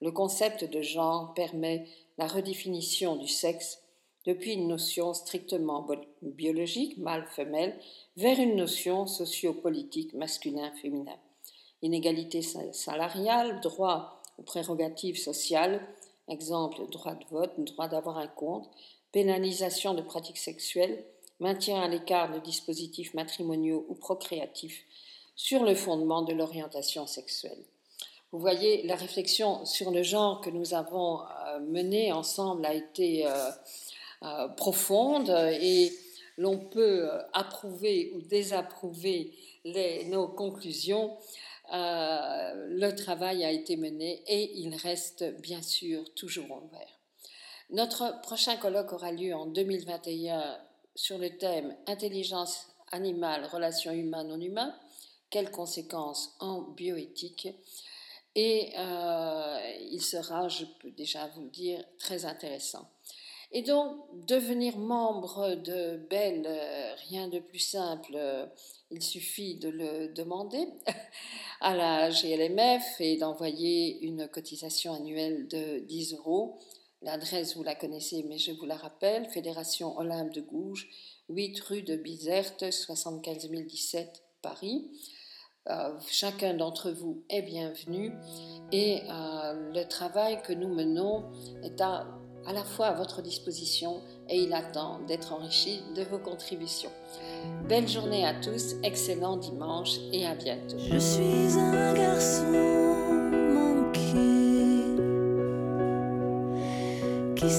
le 0.00 0.12
concept 0.12 0.64
de 0.64 0.82
genre 0.82 1.34
permet 1.34 1.88
la 2.16 2.28
redéfinition 2.28 3.16
du 3.16 3.26
sexe 3.26 3.82
depuis 4.24 4.52
une 4.52 4.68
notion 4.68 5.14
strictement 5.14 5.86
biologique, 6.22 6.96
mâle-femelle, 6.98 7.76
vers 8.16 8.38
une 8.38 8.56
notion 8.56 9.06
sociopolitique 9.06 10.14
masculin-féminin. 10.14 11.18
Inégalité 11.82 12.42
salariale, 12.42 13.60
droit 13.60 14.22
aux 14.38 14.42
prérogatives 14.42 15.18
sociales, 15.18 15.86
exemple 16.28 16.82
droit 16.90 17.14
de 17.14 17.24
vote, 17.30 17.52
droit 17.58 17.88
d'avoir 17.88 18.18
un 18.18 18.28
compte, 18.28 18.68
pénalisation 19.12 19.94
de 19.94 20.02
pratiques 20.02 20.38
sexuelles, 20.38 21.04
maintien 21.40 21.80
à 21.80 21.88
l'écart 21.88 22.32
de 22.32 22.38
dispositifs 22.40 23.14
matrimoniaux 23.14 23.84
ou 23.88 23.94
procréatifs, 23.94 24.84
sur 25.34 25.64
le 25.64 25.74
fondement 25.74 26.22
de 26.22 26.32
l'orientation 26.32 27.06
sexuelle. 27.06 27.62
Vous 28.32 28.38
voyez, 28.38 28.82
la 28.82 28.96
réflexion 28.96 29.64
sur 29.64 29.90
le 29.90 30.02
genre 30.02 30.40
que 30.40 30.50
nous 30.50 30.74
avons 30.74 31.20
euh, 31.20 31.60
menée 31.60 32.12
ensemble 32.12 32.66
a 32.66 32.74
été 32.74 33.26
euh, 33.26 33.50
euh, 34.24 34.48
profonde 34.48 35.30
et 35.60 35.92
l'on 36.36 36.58
peut 36.58 37.08
approuver 37.32 38.12
ou 38.14 38.20
désapprouver 38.20 39.32
nos 40.06 40.28
conclusions. 40.28 41.16
Le 41.72 42.90
travail 42.92 43.44
a 43.44 43.50
été 43.50 43.76
mené 43.76 44.22
et 44.26 44.58
il 44.58 44.74
reste 44.76 45.24
bien 45.40 45.62
sûr 45.62 46.02
toujours 46.14 46.62
ouvert. 46.62 47.00
Notre 47.70 48.20
prochain 48.22 48.56
colloque 48.56 48.92
aura 48.92 49.12
lieu 49.12 49.34
en 49.34 49.46
2021 49.46 50.58
sur 50.94 51.18
le 51.18 51.36
thème 51.36 51.76
Intelligence 51.86 52.68
animale, 52.92 53.46
relations 53.46 53.92
humaines-non 53.92 54.40
humains 54.40 54.74
quelles 55.30 55.50
conséquences 55.50 56.34
en 56.40 56.62
bioéthique? 56.62 57.48
Et 58.34 58.72
euh, 58.78 59.76
il 59.90 60.02
sera, 60.02 60.48
je 60.48 60.64
peux 60.80 60.90
déjà 60.90 61.26
vous 61.28 61.42
le 61.42 61.50
dire, 61.50 61.82
très 61.98 62.26
intéressant. 62.26 62.88
Et 63.56 63.62
donc, 63.62 63.96
devenir 64.26 64.76
membre 64.76 65.54
de 65.54 65.96
Bell, 66.10 66.42
euh, 66.46 66.94
rien 67.08 67.26
de 67.28 67.38
plus 67.38 67.58
simple, 67.58 68.12
euh, 68.14 68.44
il 68.90 69.02
suffit 69.02 69.54
de 69.54 69.70
le 69.70 70.08
demander 70.08 70.68
à 71.62 71.74
la 71.74 72.10
GLMF 72.10 73.00
et 73.00 73.16
d'envoyer 73.16 73.98
une 74.02 74.28
cotisation 74.28 74.92
annuelle 74.92 75.48
de 75.48 75.78
10 75.78 76.16
euros. 76.16 76.58
L'adresse, 77.00 77.56
vous 77.56 77.62
la 77.62 77.74
connaissez, 77.74 78.26
mais 78.28 78.36
je 78.36 78.52
vous 78.52 78.66
la 78.66 78.76
rappelle, 78.76 79.24
Fédération 79.30 79.96
Olympe 79.96 80.34
de 80.34 80.42
Gouges, 80.42 80.90
8 81.30 81.58
rue 81.60 81.82
de 81.82 81.96
Bizerte, 81.96 82.70
75 82.70 83.48
017, 83.50 84.22
Paris. 84.42 84.90
Euh, 85.70 85.98
chacun 86.10 86.52
d'entre 86.52 86.90
vous 86.90 87.24
est 87.30 87.40
bienvenu 87.40 88.12
et 88.70 89.00
le 89.08 89.82
travail 89.84 90.42
que 90.42 90.52
nous 90.52 90.68
menons 90.68 91.24
est 91.62 91.80
à, 91.80 92.06
à 92.46 92.52
la 92.52 92.62
fois 92.62 92.86
à 92.86 92.92
votre 92.92 93.22
disposition 93.22 94.00
et 94.28 94.40
il 94.40 94.52
attend 94.52 95.00
d'être 95.06 95.32
enrichi 95.32 95.82
de 95.96 96.02
vos 96.02 96.18
contributions. 96.18 96.90
Belle 97.68 97.88
journée 97.88 98.24
à 98.26 98.34
tous, 98.34 98.74
excellent 98.82 99.36
dimanche 99.36 99.96
et 100.12 100.26
à 100.26 100.34
bientôt. 100.34 100.76
Je 100.78 100.98
suis 100.98 101.58
un 101.58 101.94
garçon 101.94 102.52
manqué 103.52 104.16
qui 107.36 107.50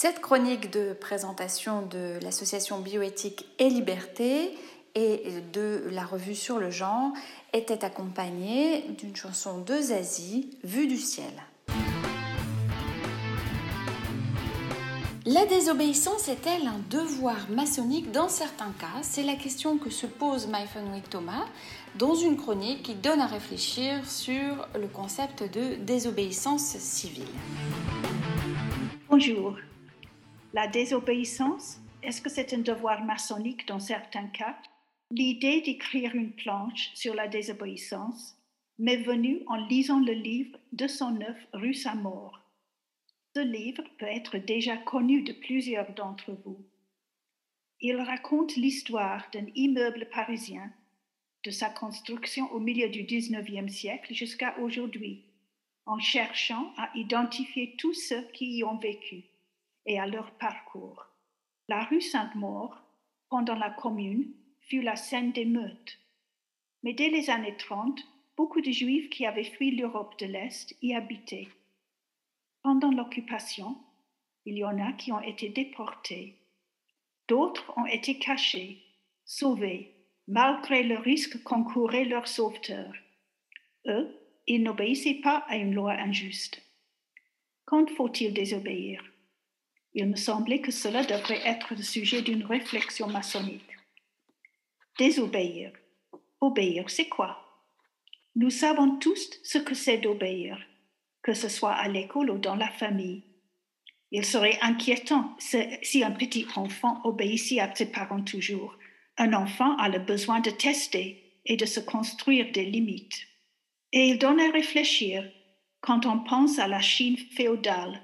Cette 0.00 0.20
chronique 0.20 0.70
de 0.70 0.92
présentation 0.92 1.82
de 1.82 2.20
l'association 2.22 2.78
Bioéthique 2.78 3.46
et 3.58 3.68
Liberté 3.68 4.56
et 4.94 5.24
de 5.52 5.88
la 5.90 6.04
revue 6.04 6.36
sur 6.36 6.60
le 6.60 6.70
genre 6.70 7.10
était 7.52 7.84
accompagnée 7.84 8.84
d'une 8.96 9.16
chanson 9.16 9.58
de 9.58 9.74
Zazie, 9.74 10.50
Vue 10.62 10.86
du 10.86 10.98
ciel. 10.98 11.32
La 15.26 15.46
désobéissance 15.46 16.28
est-elle 16.28 16.68
un 16.68 16.78
devoir 16.90 17.50
maçonnique? 17.50 18.12
Dans 18.12 18.28
certains 18.28 18.72
cas, 18.78 19.02
c'est 19.02 19.24
la 19.24 19.34
question 19.34 19.78
que 19.78 19.90
se 19.90 20.06
pose 20.06 20.46
Myfonwick 20.46 21.10
Thomas 21.10 21.46
dans 21.96 22.14
une 22.14 22.36
chronique 22.36 22.84
qui 22.84 22.94
donne 22.94 23.18
à 23.20 23.26
réfléchir 23.26 24.08
sur 24.08 24.68
le 24.80 24.86
concept 24.86 25.42
de 25.42 25.74
désobéissance 25.74 26.76
civile. 26.78 27.26
Bonjour. 29.10 29.56
La 30.54 30.66
désobéissance, 30.66 31.78
est-ce 32.02 32.22
que 32.22 32.30
c'est 32.30 32.54
un 32.54 32.60
devoir 32.60 33.04
maçonnique 33.04 33.68
dans 33.68 33.80
certains 33.80 34.28
cas? 34.28 34.56
L'idée 35.10 35.60
d'écrire 35.60 36.14
une 36.14 36.32
planche 36.32 36.90
sur 36.94 37.14
la 37.14 37.28
désobéissance 37.28 38.34
m'est 38.78 39.02
venue 39.02 39.42
en 39.46 39.56
lisant 39.56 40.00
le 40.00 40.14
livre 40.14 40.58
209 40.72 41.36
rue 41.52 41.74
Saint-Maur. 41.74 42.40
Ce 43.36 43.40
livre 43.40 43.84
peut 43.98 44.06
être 44.06 44.38
déjà 44.38 44.78
connu 44.78 45.20
de 45.20 45.34
plusieurs 45.34 45.92
d'entre 45.92 46.32
vous. 46.32 46.64
Il 47.82 47.96
raconte 48.00 48.56
l'histoire 48.56 49.28
d'un 49.34 49.46
immeuble 49.54 50.08
parisien, 50.10 50.72
de 51.44 51.50
sa 51.50 51.68
construction 51.68 52.50
au 52.52 52.58
milieu 52.58 52.88
du 52.88 53.02
XIXe 53.02 53.70
siècle 53.70 54.14
jusqu'à 54.14 54.58
aujourd'hui, 54.60 55.26
en 55.84 55.98
cherchant 55.98 56.72
à 56.78 56.90
identifier 56.94 57.76
tous 57.76 57.92
ceux 57.92 58.22
qui 58.32 58.56
y 58.56 58.64
ont 58.64 58.78
vécu 58.78 59.24
et 59.88 59.98
à 59.98 60.06
leur 60.06 60.30
parcours. 60.32 61.06
La 61.66 61.82
rue 61.84 62.00
Sainte-Maure, 62.00 62.80
pendant 63.28 63.56
la 63.56 63.70
Commune, 63.70 64.32
fut 64.60 64.82
la 64.82 64.96
scène 64.96 65.32
d'émeutes. 65.32 65.98
Mais 66.82 66.92
dès 66.92 67.08
les 67.08 67.30
années 67.30 67.56
30, 67.56 68.00
beaucoup 68.36 68.60
de 68.60 68.70
Juifs 68.70 69.10
qui 69.10 69.26
avaient 69.26 69.42
fui 69.42 69.72
l'Europe 69.72 70.16
de 70.20 70.26
l'Est 70.26 70.76
y 70.82 70.94
habitaient. 70.94 71.48
Pendant 72.62 72.90
l'occupation, 72.90 73.76
il 74.44 74.58
y 74.58 74.64
en 74.64 74.78
a 74.78 74.92
qui 74.92 75.10
ont 75.10 75.20
été 75.20 75.48
déportés. 75.48 76.36
D'autres 77.26 77.72
ont 77.76 77.86
été 77.86 78.18
cachés, 78.18 78.82
sauvés, 79.24 79.94
malgré 80.26 80.82
le 80.82 80.98
risque 80.98 81.42
qu'encourait 81.42 82.04
leur 82.04 82.28
sauveteur. 82.28 82.92
Eux, 83.86 84.14
ils 84.46 84.62
n'obéissaient 84.62 85.20
pas 85.22 85.44
à 85.48 85.56
une 85.56 85.74
loi 85.74 85.92
injuste. 85.92 86.62
Quand 87.64 87.88
faut-il 87.90 88.32
désobéir? 88.32 89.02
Il 90.00 90.06
me 90.06 90.14
semblait 90.14 90.60
que 90.60 90.70
cela 90.70 91.02
devrait 91.02 91.42
être 91.44 91.74
le 91.74 91.82
sujet 91.82 92.22
d'une 92.22 92.44
réflexion 92.44 93.08
maçonnique. 93.08 93.76
Désobéir. 94.96 95.72
Obéir, 96.40 96.88
c'est 96.88 97.08
quoi? 97.08 97.64
Nous 98.36 98.50
savons 98.50 98.98
tous 98.98 99.28
ce 99.42 99.58
que 99.58 99.74
c'est 99.74 99.98
d'obéir, 99.98 100.56
que 101.20 101.34
ce 101.34 101.48
soit 101.48 101.72
à 101.72 101.88
l'école 101.88 102.30
ou 102.30 102.38
dans 102.38 102.54
la 102.54 102.70
famille. 102.70 103.24
Il 104.12 104.24
serait 104.24 104.60
inquiétant 104.62 105.36
si 105.40 106.04
un 106.04 106.12
petit 106.12 106.46
enfant 106.54 107.00
obéissait 107.02 107.58
à 107.58 107.74
ses 107.74 107.90
parents 107.90 108.22
toujours. 108.22 108.78
Un 109.16 109.32
enfant 109.32 109.76
a 109.78 109.88
le 109.88 109.98
besoin 109.98 110.38
de 110.38 110.50
tester 110.50 111.40
et 111.44 111.56
de 111.56 111.66
se 111.66 111.80
construire 111.80 112.52
des 112.52 112.66
limites. 112.66 113.26
Et 113.92 114.10
il 114.10 114.18
donne 114.20 114.38
à 114.38 114.52
réfléchir 114.52 115.28
quand 115.80 116.06
on 116.06 116.20
pense 116.20 116.60
à 116.60 116.68
la 116.68 116.80
Chine 116.80 117.18
féodale. 117.18 118.00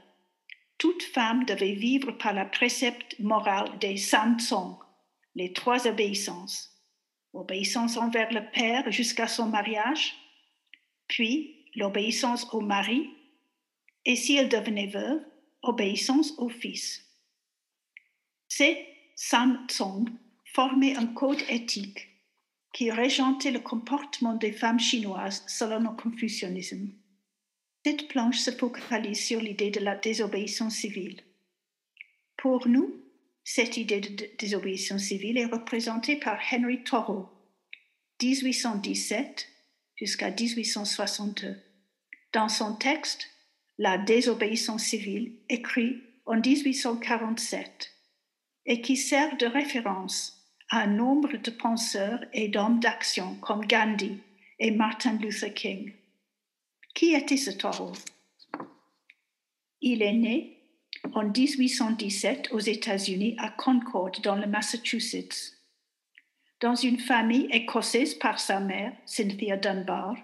Toute 0.85 1.03
femme 1.03 1.47
devait 1.47 1.77
vivre 1.77 2.13
par 2.13 2.35
la 2.35 2.45
précepte 2.45 3.19
morale 3.19 3.79
des 3.79 3.97
Sansong, 3.97 4.77
les 5.35 5.55
trois 5.55 5.87
obéissances 5.87 6.79
obéissance 7.33 7.97
envers 7.97 8.31
le 8.31 8.51
père 8.51 8.93
jusqu'à 8.93 9.27
son 9.27 9.47
mariage, 9.47 10.15
puis 11.09 11.71
l'obéissance 11.75 12.47
au 12.53 12.61
mari, 12.61 13.09
et 14.05 14.15
si 14.15 14.37
elle 14.37 14.51
devenait 14.51 14.89
veuve, 14.89 15.25
obéissance 15.63 16.35
au 16.37 16.51
fils. 16.51 17.03
Ces 18.49 18.87
Samsung 19.17 20.05
formaient 20.53 20.97
un 20.97 21.07
code 21.07 21.43
éthique 21.49 22.11
qui 22.75 22.91
régentait 22.91 23.53
le 23.53 23.61
comportement 23.61 24.35
des 24.35 24.53
femmes 24.53 24.81
chinoises 24.81 25.45
selon 25.47 25.79
le 25.81 25.97
confucianisme. 25.97 26.91
Cette 27.85 28.09
planche 28.09 28.39
se 28.39 28.51
focalise 28.51 29.27
sur 29.27 29.41
l'idée 29.41 29.71
de 29.71 29.81
la 29.81 29.95
désobéissance 29.95 30.77
civile. 30.77 31.21
Pour 32.39 32.67
nous, 32.67 32.95
cette 33.45 33.77
idée 33.77 34.01
de 34.01 34.27
désobéissance 34.39 35.03
civile 35.03 35.37
est 35.37 35.45
représentée 35.45 36.17
par 36.17 36.41
Henry 36.51 36.83
Thoreau, 36.83 37.29
1817 38.23 39.49
jusqu'à 39.97 40.31
1862. 40.31 41.57
Dans 42.33 42.49
son 42.49 42.75
texte, 42.75 43.29
La 43.77 43.99
désobéissance 43.99 44.85
civile, 44.85 45.35
écrit 45.49 46.01
en 46.25 46.41
1847, 46.41 47.93
et 48.67 48.81
qui 48.81 48.97
sert 48.97 49.37
de 49.37 49.47
référence 49.47 50.41
à 50.71 50.83
un 50.83 50.87
nombre 50.87 51.37
de 51.37 51.51
penseurs 51.51 52.25
et 52.33 52.49
d'hommes 52.49 52.81
d'action 52.81 53.35
comme 53.37 53.67
Gandhi 53.67 54.21
et 54.59 54.71
Martin 54.71 55.19
Luther 55.19 55.53
King. 55.53 55.93
Qui 56.95 57.13
était 57.15 57.37
ce 57.37 57.51
Thoreau 57.51 57.93
Il 59.81 60.01
est 60.01 60.13
né 60.13 60.61
en 61.13 61.25
1817 61.25 62.53
aux 62.53 62.61
États-Unis 62.61 63.35
à 63.39 63.51
Concord, 63.51 64.13
dans 64.23 64.37
le 64.37 64.47
Massachusetts, 64.47 65.59
dans 66.61 66.77
une 66.77 67.01
famille 67.01 67.49
écossaise 67.51 68.15
par 68.15 68.39
sa 68.39 68.61
mère, 68.61 68.93
Cynthia 69.07 69.57
Dunbar, 69.57 70.15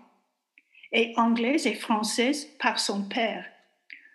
et 0.92 1.12
anglaise 1.16 1.66
et 1.66 1.74
française 1.74 2.46
par 2.60 2.78
son 2.78 3.02
père, 3.02 3.44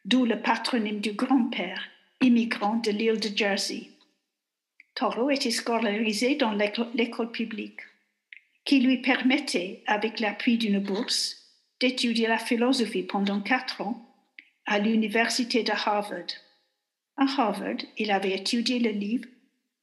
d'où 0.05 0.25
le 0.25 0.41
patronyme 0.41 1.01
du 1.01 1.11
grand-père, 1.11 1.83
immigrant 2.21 2.77
de 2.77 2.91
l'île 2.91 3.19
de 3.19 3.35
Jersey. 3.35 3.89
Thoreau 4.93 5.29
était 5.29 5.51
scolarisé 5.51 6.35
dans 6.35 6.53
l'école 6.93 7.31
publique, 7.31 7.81
qui 8.63 8.79
lui 8.79 9.01
permettait, 9.01 9.83
avec 9.87 10.21
l'appui 10.21 10.57
d'une 10.57 10.79
bourse, 10.79 11.44
d'étudier 11.80 12.28
la 12.28 12.38
philosophie 12.38 13.03
pendant 13.03 13.41
quatre 13.41 13.82
ans 13.82 14.05
à 14.65 14.80
l'université 14.80 15.63
de 15.63 15.71
Harvard. 15.71 16.32
À 17.17 17.23
Harvard, 17.23 17.78
il 17.97 18.11
avait 18.11 18.36
étudié 18.36 18.80
le 18.80 18.91
livre 18.91 19.28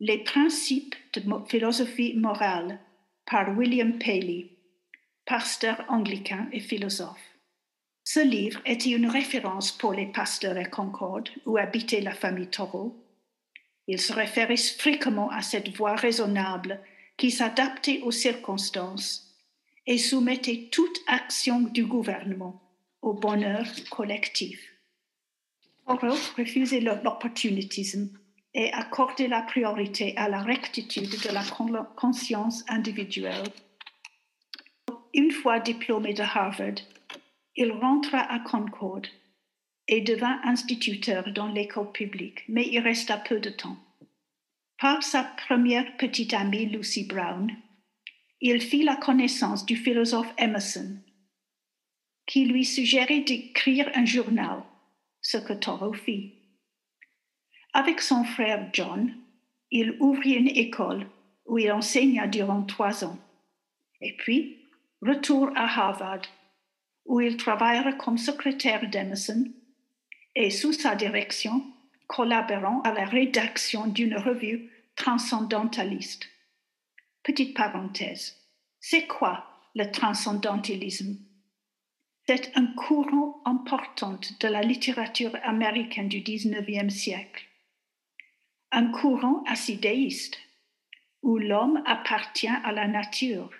Les 0.01 0.18
principes 0.18 0.95
de 1.14 1.22
philosophie 1.47 2.14
morale 2.14 2.78
par 3.26 3.57
William 3.57 3.99
Paley, 3.99 4.47
pasteur 5.24 5.84
anglican 5.88 6.47
et 6.53 6.61
philosophe. 6.61 7.32
Ce 8.05 8.20
livre 8.20 8.61
était 8.66 8.90
une 8.90 9.09
référence 9.09 9.70
pour 9.70 9.93
les 9.93 10.07
pasteurs 10.07 10.57
à 10.57 10.64
Concorde 10.64 11.28
où 11.47 11.57
habitait 11.57 12.01
la 12.01 12.14
famille 12.14 12.49
Thoreau. 12.49 12.97
Il 13.86 14.01
se 14.01 14.12
référait 14.12 14.57
fréquemment 14.57 15.30
à 15.30 15.40
cette 15.40 15.74
voie 15.76 15.95
raisonnable 15.95 16.80
qui 17.16 17.30
s'adaptait 17.30 18.01
aux 18.03 18.11
circonstances 18.11 19.32
et 19.87 19.99
soumettait 19.99 20.68
toute 20.70 20.99
action 21.07 21.61
du 21.61 21.85
gouvernement 21.85 22.62
au 23.01 23.14
bonheur 23.14 23.66
collectif. 23.91 24.72
Thoreau 25.87 26.16
refusait 26.37 26.80
l'opportunisme 26.80 28.11
et 28.55 28.72
accordait 28.72 29.28
la 29.28 29.43
priorité 29.43 30.16
à 30.16 30.28
la 30.28 30.43
rectitude 30.43 31.11
de 31.11 31.33
la 31.33 31.43
conscience 31.97 32.64
individuelle. 32.68 33.45
Une 35.14 35.30
fois 35.30 35.59
diplômé 35.59 36.14
de 36.14 36.22
Harvard, 36.22 36.80
il 37.57 37.72
rentra 37.72 38.18
à 38.18 38.39
Concord 38.39 39.03
et 39.89 40.01
devint 40.01 40.41
instituteur 40.45 41.33
dans 41.33 41.49
l'école 41.49 41.93
publique, 41.93 42.45
mais 42.49 42.66
il 42.66 42.80
resta 42.80 43.18
peu 43.18 43.41
de 43.41 43.51
temps. 43.51 43.76
Par 44.78 45.03
sa 45.03 45.24
première 45.24 45.97
petite 45.97 46.35
amie 46.35 46.66
Lucy 46.66 47.05
Brown, 47.05 47.55
il 48.45 48.61
fit 48.61 48.82
la 48.82 48.97
connaissance 48.97 49.64
du 49.64 49.76
philosophe 49.76 50.34
Emerson, 50.36 50.97
qui 52.26 52.45
lui 52.45 52.64
suggérait 52.64 53.20
d'écrire 53.20 53.88
un 53.95 54.05
journal 54.05 54.64
ce 55.20 55.36
que 55.36 55.53
Thoreau 55.53 55.93
fit. 55.93 56.34
Avec 57.72 58.01
son 58.01 58.24
frère 58.24 58.68
John, 58.72 59.14
il 59.70 59.97
ouvrit 60.01 60.32
une 60.32 60.49
école 60.49 61.07
où 61.47 61.59
il 61.59 61.70
enseigna 61.70 62.26
durant 62.26 62.64
trois 62.64 63.05
ans. 63.05 63.16
Et 64.01 64.16
puis, 64.16 64.59
retour 65.01 65.51
à 65.55 65.66
Harvard, 65.66 66.22
où 67.07 67.20
il 67.20 67.36
travailla 67.36 67.93
comme 67.93 68.18
secrétaire 68.18 68.90
d'Emerson 68.90 69.53
et 70.34 70.51
sous 70.51 70.72
sa 70.72 70.97
direction, 70.97 71.62
collaborant 72.09 72.80
à 72.82 72.93
la 72.93 73.05
rédaction 73.05 73.86
d'une 73.86 74.16
revue 74.16 74.68
transcendentaliste. 74.97 76.32
Petite 77.22 77.56
parenthèse, 77.56 78.36
c'est 78.80 79.06
quoi 79.06 79.46
le 79.76 79.90
transcendentalisme 79.92 81.16
C'est 82.26 82.50
un 82.56 82.66
courant 82.66 83.40
important 83.44 84.18
de 84.40 84.48
la 84.48 84.60
littérature 84.60 85.36
américaine 85.44 86.08
du 86.08 86.20
XIXe 86.20 86.92
siècle. 86.92 87.46
Un 88.72 88.90
courant 88.90 89.44
assidéiste 89.46 90.36
où 91.22 91.38
l'homme 91.38 91.80
appartient 91.86 92.48
à 92.48 92.72
la 92.72 92.88
nature, 92.88 93.50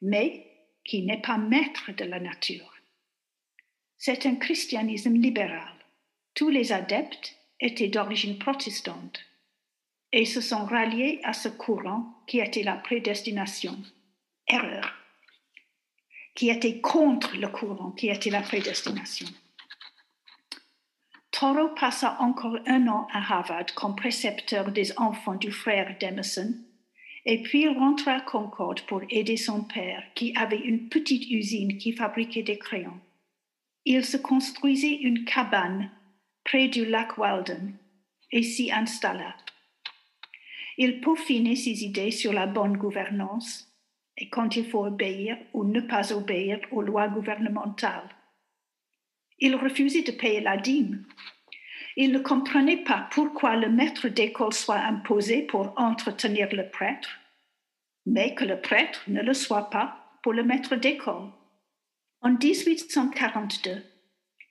mais 0.00 0.46
qui 0.84 1.02
n'est 1.02 1.20
pas 1.20 1.36
maître 1.36 1.92
de 1.92 2.04
la 2.04 2.20
nature. 2.20 2.72
C'est 3.98 4.24
un 4.24 4.36
christianisme 4.36 5.14
libéral. 5.14 5.74
Tous 6.34 6.48
les 6.48 6.72
adeptes 6.72 7.36
étaient 7.60 7.88
d'origine 7.88 8.38
protestante 8.38 9.20
et 10.14 10.26
se 10.26 10.40
sont 10.40 10.64
ralliés 10.64 11.18
à 11.24 11.32
ce 11.32 11.48
courant 11.48 12.22
qui 12.28 12.38
était 12.38 12.62
la 12.62 12.76
prédestination. 12.76 13.76
Erreur. 14.46 14.94
Qui 16.36 16.50
était 16.50 16.80
contre 16.80 17.36
le 17.36 17.48
courant 17.48 17.90
qui 17.90 18.08
était 18.08 18.30
la 18.30 18.40
prédestination. 18.40 19.26
Thoreau 21.32 21.70
passa 21.74 22.16
encore 22.20 22.56
un 22.66 22.86
an 22.86 23.08
à 23.12 23.18
Harvard 23.18 23.74
comme 23.74 23.96
précepteur 23.96 24.70
des 24.70 24.96
enfants 25.00 25.34
du 25.34 25.50
frère 25.50 25.96
d'Emerson, 25.98 26.54
et 27.24 27.42
puis 27.42 27.66
rentra 27.66 28.12
à 28.12 28.20
Concord 28.20 28.76
pour 28.86 29.02
aider 29.10 29.36
son 29.36 29.64
père, 29.64 30.04
qui 30.14 30.32
avait 30.36 30.60
une 30.60 30.88
petite 30.88 31.28
usine 31.28 31.76
qui 31.76 31.92
fabriquait 31.92 32.44
des 32.44 32.58
crayons. 32.58 33.00
Il 33.84 34.04
se 34.04 34.16
construisit 34.16 34.94
une 34.94 35.24
cabane 35.24 35.90
près 36.44 36.68
du 36.68 36.84
lac 36.84 37.18
Walden 37.18 37.76
et 38.30 38.44
s'y 38.44 38.70
installa. 38.70 39.34
Il 40.76 41.00
peaufinait 41.00 41.56
ses 41.56 41.84
idées 41.84 42.10
sur 42.10 42.32
la 42.32 42.46
bonne 42.46 42.76
gouvernance 42.76 43.70
et 44.16 44.28
quand 44.28 44.56
il 44.56 44.66
faut 44.68 44.84
obéir 44.84 45.36
ou 45.52 45.64
ne 45.64 45.80
pas 45.80 46.12
obéir 46.12 46.60
aux 46.70 46.82
lois 46.82 47.08
gouvernementales. 47.08 48.08
Il 49.38 49.56
refusait 49.56 50.02
de 50.02 50.12
payer 50.12 50.40
la 50.40 50.56
dîme. 50.56 51.04
Il 51.96 52.12
ne 52.12 52.18
comprenait 52.18 52.82
pas 52.84 53.08
pourquoi 53.10 53.56
le 53.56 53.68
maître 53.68 54.08
d'école 54.08 54.52
soit 54.52 54.78
imposé 54.78 55.42
pour 55.42 55.72
entretenir 55.76 56.48
le 56.52 56.68
prêtre, 56.68 57.10
mais 58.06 58.34
que 58.34 58.44
le 58.44 58.60
prêtre 58.60 59.02
ne 59.08 59.22
le 59.22 59.34
soit 59.34 59.70
pas 59.70 60.18
pour 60.22 60.32
le 60.32 60.42
maître 60.42 60.76
d'école. 60.76 61.30
En 62.20 62.30
1842, 62.30 63.84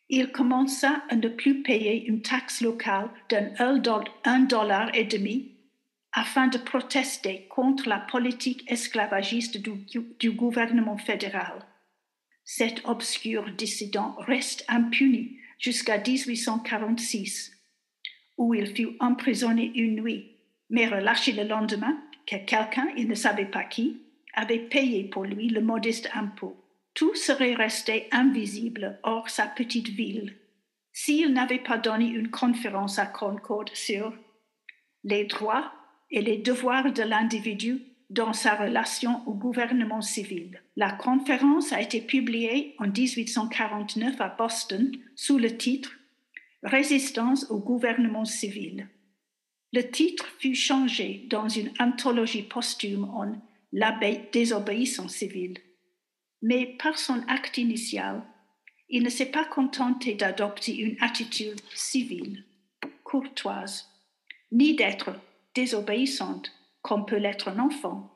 il 0.09 0.31
commença 0.31 1.01
à 1.09 1.15
ne 1.15 1.27
plus 1.27 1.63
payer 1.63 2.05
une 2.05 2.21
taxe 2.21 2.61
locale 2.61 3.09
d'un 3.29 3.53
un 4.25 4.39
dollar 4.41 4.89
et 4.93 5.05
demi 5.05 5.52
afin 6.13 6.47
de 6.47 6.59
protester 6.59 7.47
contre 7.49 7.89
la 7.89 7.99
politique 7.99 8.63
esclavagiste 8.71 9.57
du, 9.57 10.31
gouvernement 10.31 10.97
fédéral. 10.97 11.65
Cet 12.45 12.85
obscur 12.85 13.51
dissident 13.51 14.15
reste 14.19 14.63
impuni 14.67 15.37
jusqu'à 15.57 15.97
1846, 15.97 17.51
où 18.37 18.53
il 18.53 18.67
fut 18.75 18.95
emprisonné 18.99 19.71
une 19.75 20.01
nuit, 20.01 20.37
mais 20.69 20.87
relâché 20.87 21.31
le 21.31 21.43
lendemain, 21.43 21.97
que 22.27 22.35
quelqu'un, 22.45 22.87
il 22.95 23.07
ne 23.07 23.15
savait 23.15 23.45
pas 23.45 23.63
qui, 23.63 24.01
avait 24.33 24.59
payé 24.59 25.03
pour 25.05 25.25
lui 25.25 25.49
le 25.49 25.61
modeste 25.61 26.09
impôt. 26.13 26.55
Tout 26.93 27.15
serait 27.15 27.55
resté 27.55 28.07
invisible 28.11 28.99
hors 29.03 29.29
sa 29.29 29.47
petite 29.47 29.89
ville 29.89 30.35
s'il 30.93 31.33
n'avait 31.33 31.59
pas 31.59 31.79
donné 31.79 32.05
une 32.05 32.29
conférence 32.29 32.99
à 32.99 33.07
Concord 33.07 33.65
sur 33.73 34.13
les 35.03 35.25
droits 35.25 35.73
et 36.13 36.21
les 36.21 36.37
devoirs 36.37 36.93
de 36.93 37.01
l'individu 37.01 37.81
dans 38.11 38.33
sa 38.33 38.55
relation 38.55 39.27
au 39.27 39.33
gouvernement 39.33 40.01
civil. 40.01 40.61
La 40.75 40.91
conférence 40.91 41.73
a 41.73 41.81
été 41.81 41.99
publiée 41.99 42.75
en 42.77 42.87
1849 42.87 44.21
à 44.21 44.29
Boston 44.29 44.91
sous 45.15 45.39
le 45.39 45.57
titre 45.57 45.91
Résistance 46.61 47.49
au 47.49 47.59
gouvernement 47.59 48.23
civil. 48.23 48.87
Le 49.73 49.81
titre 49.81 50.27
fut 50.39 50.55
changé 50.55 51.25
dans 51.29 51.49
une 51.49 51.71
anthologie 51.79 52.43
posthume 52.43 53.05
en 53.05 53.33
La 53.73 53.99
désobéissance 54.31 55.15
civile. 55.15 55.57
Mais 56.43 56.77
par 56.81 56.97
son 56.99 57.21
acte 57.27 57.57
initial, 57.57 58.21
il 58.87 59.01
ne 59.01 59.09
s'est 59.09 59.31
pas 59.31 59.45
contenté 59.45 60.13
d'adopter 60.13 60.77
une 60.77 60.95
attitude 61.01 61.59
civile, 61.73 62.45
courtoise, 63.03 63.89
ni 64.51 64.75
d'être 64.75 65.09
désobéissante, 65.55 66.51
comme 66.81 67.05
peut 67.05 67.17
l'être 67.17 67.47
un 67.47 67.59
enfant. 67.59 68.09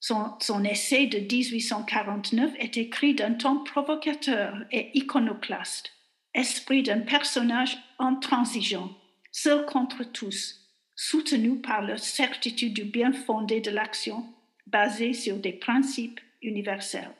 Son, 0.00 0.64
essai 0.64 1.06
de 1.06 1.18
1849 1.18 2.52
est 2.58 2.76
écrit 2.76 3.14
d'un 3.14 3.32
ton 3.32 3.64
provocateur 3.64 4.54
et 4.70 4.90
iconoclaste, 4.92 5.92
esprit 6.34 6.82
d'un 6.82 7.00
personnage 7.00 7.78
intransigeant, 7.98 8.90
seul 9.32 9.64
contre 9.64 10.04
tous, 10.04 10.60
soutenu 10.94 11.60
par 11.60 11.80
la 11.80 11.96
certitude 11.96 12.74
du 12.74 12.84
bien 12.84 13.12
fondé 13.12 13.60
de 13.60 13.70
l'action 13.70 14.26
basée 14.66 15.14
sur 15.14 15.38
des 15.38 15.54
principes 15.54 16.20
universels. 16.42 17.14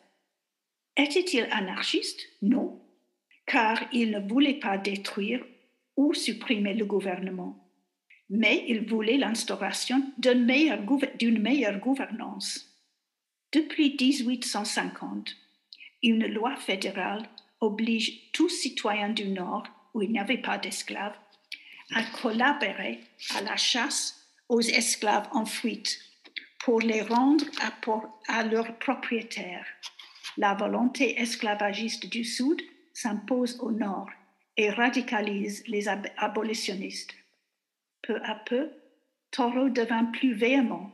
Était-il 0.96 1.48
anarchiste? 1.50 2.20
Non, 2.42 2.82
car 3.46 3.80
il 3.92 4.10
ne 4.10 4.20
voulait 4.20 4.60
pas 4.60 4.76
détruire 4.76 5.42
ou 5.96 6.12
supprimer 6.12 6.74
le 6.74 6.84
gouvernement 6.84 7.63
mais 8.34 8.64
il 8.66 8.84
voulait 8.84 9.16
l'instauration 9.16 10.02
d'une 10.18 10.44
meilleure, 10.44 11.78
gouvernance. 11.78 12.66
Depuis 13.52 13.96
1850, 13.98 15.36
une 16.02 16.26
loi 16.26 16.56
fédérale 16.56 17.28
oblige 17.60 18.32
tout 18.32 18.48
citoyen 18.48 19.10
du 19.10 19.28
Nord, 19.28 19.68
où 19.94 20.02
il 20.02 20.10
n'y 20.10 20.18
avait 20.18 20.38
pas 20.38 20.58
d'esclaves, 20.58 21.16
à 21.94 22.02
collaborer 22.02 22.98
à 23.36 23.40
la 23.42 23.56
chasse 23.56 24.26
aux 24.48 24.60
esclaves 24.60 25.28
en 25.30 25.46
fuite 25.46 26.00
pour 26.58 26.80
les 26.80 27.02
rendre 27.02 27.44
à 28.26 28.42
leurs 28.42 28.76
propriétaires. 28.78 29.66
La 30.36 30.54
volonté 30.54 31.20
esclavagiste 31.20 32.06
du 32.06 32.24
Sud 32.24 32.60
s'impose 32.92 33.60
au 33.60 33.70
Nord 33.70 34.10
et 34.56 34.70
radicalise 34.70 35.62
les 35.68 35.86
abolitionnistes. 35.88 37.14
Peu 38.06 38.20
à 38.22 38.34
peu, 38.34 38.68
Thoreau 39.30 39.70
devint 39.70 40.04
plus 40.04 40.34
véhément. 40.34 40.92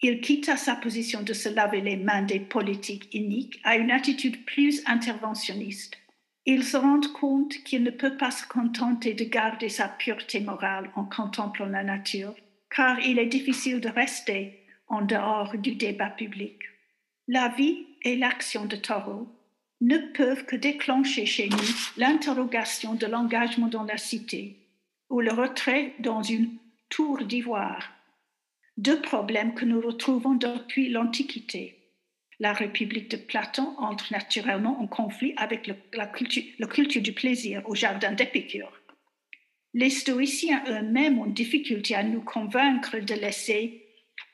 Il 0.00 0.20
quitta 0.20 0.56
sa 0.56 0.74
position 0.74 1.22
de 1.22 1.32
se 1.32 1.48
laver 1.48 1.80
les 1.80 1.96
mains 1.96 2.22
des 2.22 2.40
politiques 2.40 3.08
iniques 3.14 3.60
à 3.62 3.76
une 3.76 3.92
attitude 3.92 4.44
plus 4.44 4.82
interventionniste. 4.86 5.96
Il 6.44 6.64
se 6.64 6.76
rend 6.76 7.00
compte 7.18 7.54
qu'il 7.64 7.84
ne 7.84 7.90
peut 7.90 8.16
pas 8.16 8.32
se 8.32 8.46
contenter 8.46 9.14
de 9.14 9.24
garder 9.24 9.68
sa 9.68 9.88
pureté 9.88 10.40
morale 10.40 10.90
en 10.96 11.04
contemplant 11.04 11.66
la 11.66 11.84
nature, 11.84 12.34
car 12.68 12.98
il 13.00 13.18
est 13.18 13.26
difficile 13.26 13.80
de 13.80 13.88
rester 13.88 14.60
en 14.88 15.02
dehors 15.02 15.56
du 15.56 15.76
débat 15.76 16.10
public. 16.10 16.58
La 17.28 17.48
vie 17.48 17.86
et 18.02 18.16
l'action 18.16 18.66
de 18.66 18.76
Thoreau 18.76 19.28
ne 19.80 19.98
peuvent 19.98 20.44
que 20.44 20.56
déclencher 20.56 21.26
chez 21.26 21.48
nous 21.48 21.58
l'interrogation 21.96 22.94
de 22.94 23.06
l'engagement 23.06 23.68
dans 23.68 23.84
la 23.84 23.96
cité 23.96 24.63
ou 25.10 25.20
le 25.20 25.32
retrait 25.32 25.94
dans 25.98 26.22
une 26.22 26.58
tour 26.88 27.24
d'ivoire. 27.24 27.90
Deux 28.76 29.00
problèmes 29.00 29.54
que 29.54 29.64
nous 29.64 29.80
retrouvons 29.80 30.34
depuis 30.34 30.88
l'Antiquité. 30.88 31.80
La 32.40 32.52
République 32.52 33.10
de 33.10 33.16
Platon 33.16 33.74
entre 33.78 34.12
naturellement 34.12 34.80
en 34.80 34.88
conflit 34.88 35.34
avec 35.36 35.68
le, 35.68 35.76
la, 35.92 36.06
culture, 36.06 37.02
du 37.02 37.12
plaisir 37.12 37.62
au 37.66 37.74
jardin 37.74 38.12
d'Épicure. 38.12 38.72
Les 39.72 39.90
stoïciens 39.90 40.64
eux-mêmes 40.68 41.18
ont 41.18 41.26
difficulté 41.26 41.94
à 41.94 42.02
nous 42.02 42.22
convaincre 42.22 42.98
de 42.98 43.14
l'essai 43.14 43.82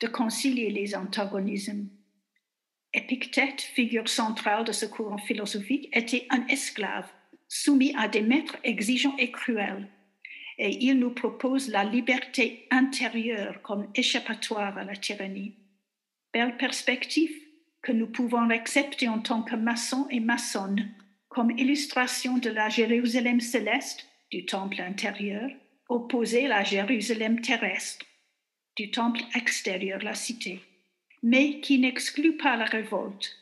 de 0.01 0.07
concilier 0.07 0.71
les 0.71 0.95
antagonismes. 0.95 1.89
Épictète, 2.93 3.61
figure 3.61 4.09
centrale 4.09 4.65
de 4.65 4.73
ce 4.73 4.87
courant 4.87 5.19
philosophique, 5.19 5.89
était 5.93 6.27
un 6.31 6.47
esclave 6.49 7.09
soumis 7.49 7.95
à 7.97 8.09
des 8.09 8.23
maîtres 8.23 8.57
exigeants 8.65 9.17
et 9.19 9.31
cruels 9.31 9.89
et 10.61 10.85
il 10.85 10.99
nous 10.99 11.11
propose 11.11 11.71
la 11.71 11.85
liberté 11.85 12.67
intérieure 12.71 13.63
comme 13.63 13.89
échappatoire 13.95 14.77
à 14.77 14.85
la 14.85 14.95
tyrannie. 14.95 15.55
Belle 16.35 16.59
perspective 16.59 17.35
que 17.81 17.93
nous 17.93 18.07
pouvons 18.07 18.51
accepter 18.51 19.09
en 19.09 19.21
tant 19.21 19.43
que 19.43 19.57
maçons 19.57 20.07
et 20.11 20.21
maçonnes 20.21 20.91
comme 21.31 21.51
illustration 21.53 22.37
de 22.37 22.51
la 22.51 22.69
Jérusalem 22.69 23.41
céleste 23.41 24.07
du 24.31 24.45
temple 24.45 24.83
intérieur 24.83 25.51
opposée 25.89 26.45
à 26.45 26.49
la 26.49 26.63
Jérusalem 26.63 27.41
terrestre 27.41 28.05
du 28.77 28.91
temple 28.91 29.23
extérieur, 29.35 30.03
la 30.03 30.15
cité, 30.15 30.61
mais 31.23 31.61
qui 31.61 31.79
n'exclut 31.79 32.37
pas 32.37 32.57
la 32.57 32.67
révolte 32.67 33.35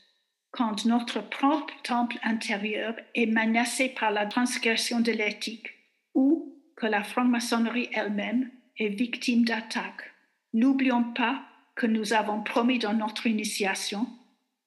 quand 0.52 0.86
notre 0.86 1.20
propre 1.28 1.74
temple 1.82 2.16
intérieur 2.22 2.94
est 3.16 3.26
menacé 3.26 3.88
par 3.88 4.12
la 4.12 4.26
transgression 4.26 5.00
de 5.00 5.12
l'éthique 5.12 5.68
ou 6.14 6.57
que 6.78 6.86
la 6.86 7.02
franc-maçonnerie 7.02 7.90
elle-même 7.92 8.50
est 8.78 8.88
victime 8.88 9.44
d'attaques. 9.44 10.12
N'oublions 10.54 11.12
pas 11.12 11.42
que 11.74 11.86
nous 11.86 12.12
avons 12.12 12.42
promis 12.42 12.78
dans 12.78 12.94
notre 12.94 13.26
initiation 13.26 14.06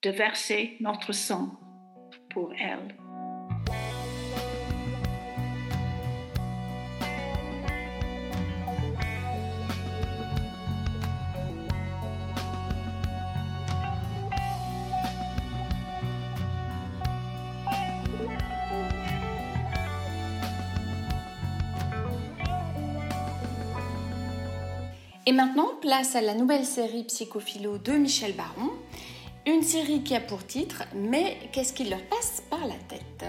de 0.04 0.10
verser 0.10 0.76
notre 0.82 1.14
sang 1.14 1.58
pour 2.30 2.54
elle. 2.54 2.96
Et 25.32 25.34
maintenant, 25.34 25.76
place 25.80 26.18
à 26.18 26.22
la 26.22 26.34
nouvelle 26.36 26.66
série 26.66 27.06
Psychophilo 27.06 27.78
de 27.78 27.94
Michel 27.94 28.34
Baron. 28.34 28.70
Une 29.48 29.62
série 29.62 30.04
qui 30.04 30.14
a 30.14 30.20
pour 30.20 30.46
titre 30.46 30.84
Mais 30.94 31.38
qu'est-ce 31.54 31.72
qui 31.72 31.86
leur 31.86 32.04
passe 32.10 32.44
par 32.50 32.68
la 32.68 32.76
tête? 32.90 33.24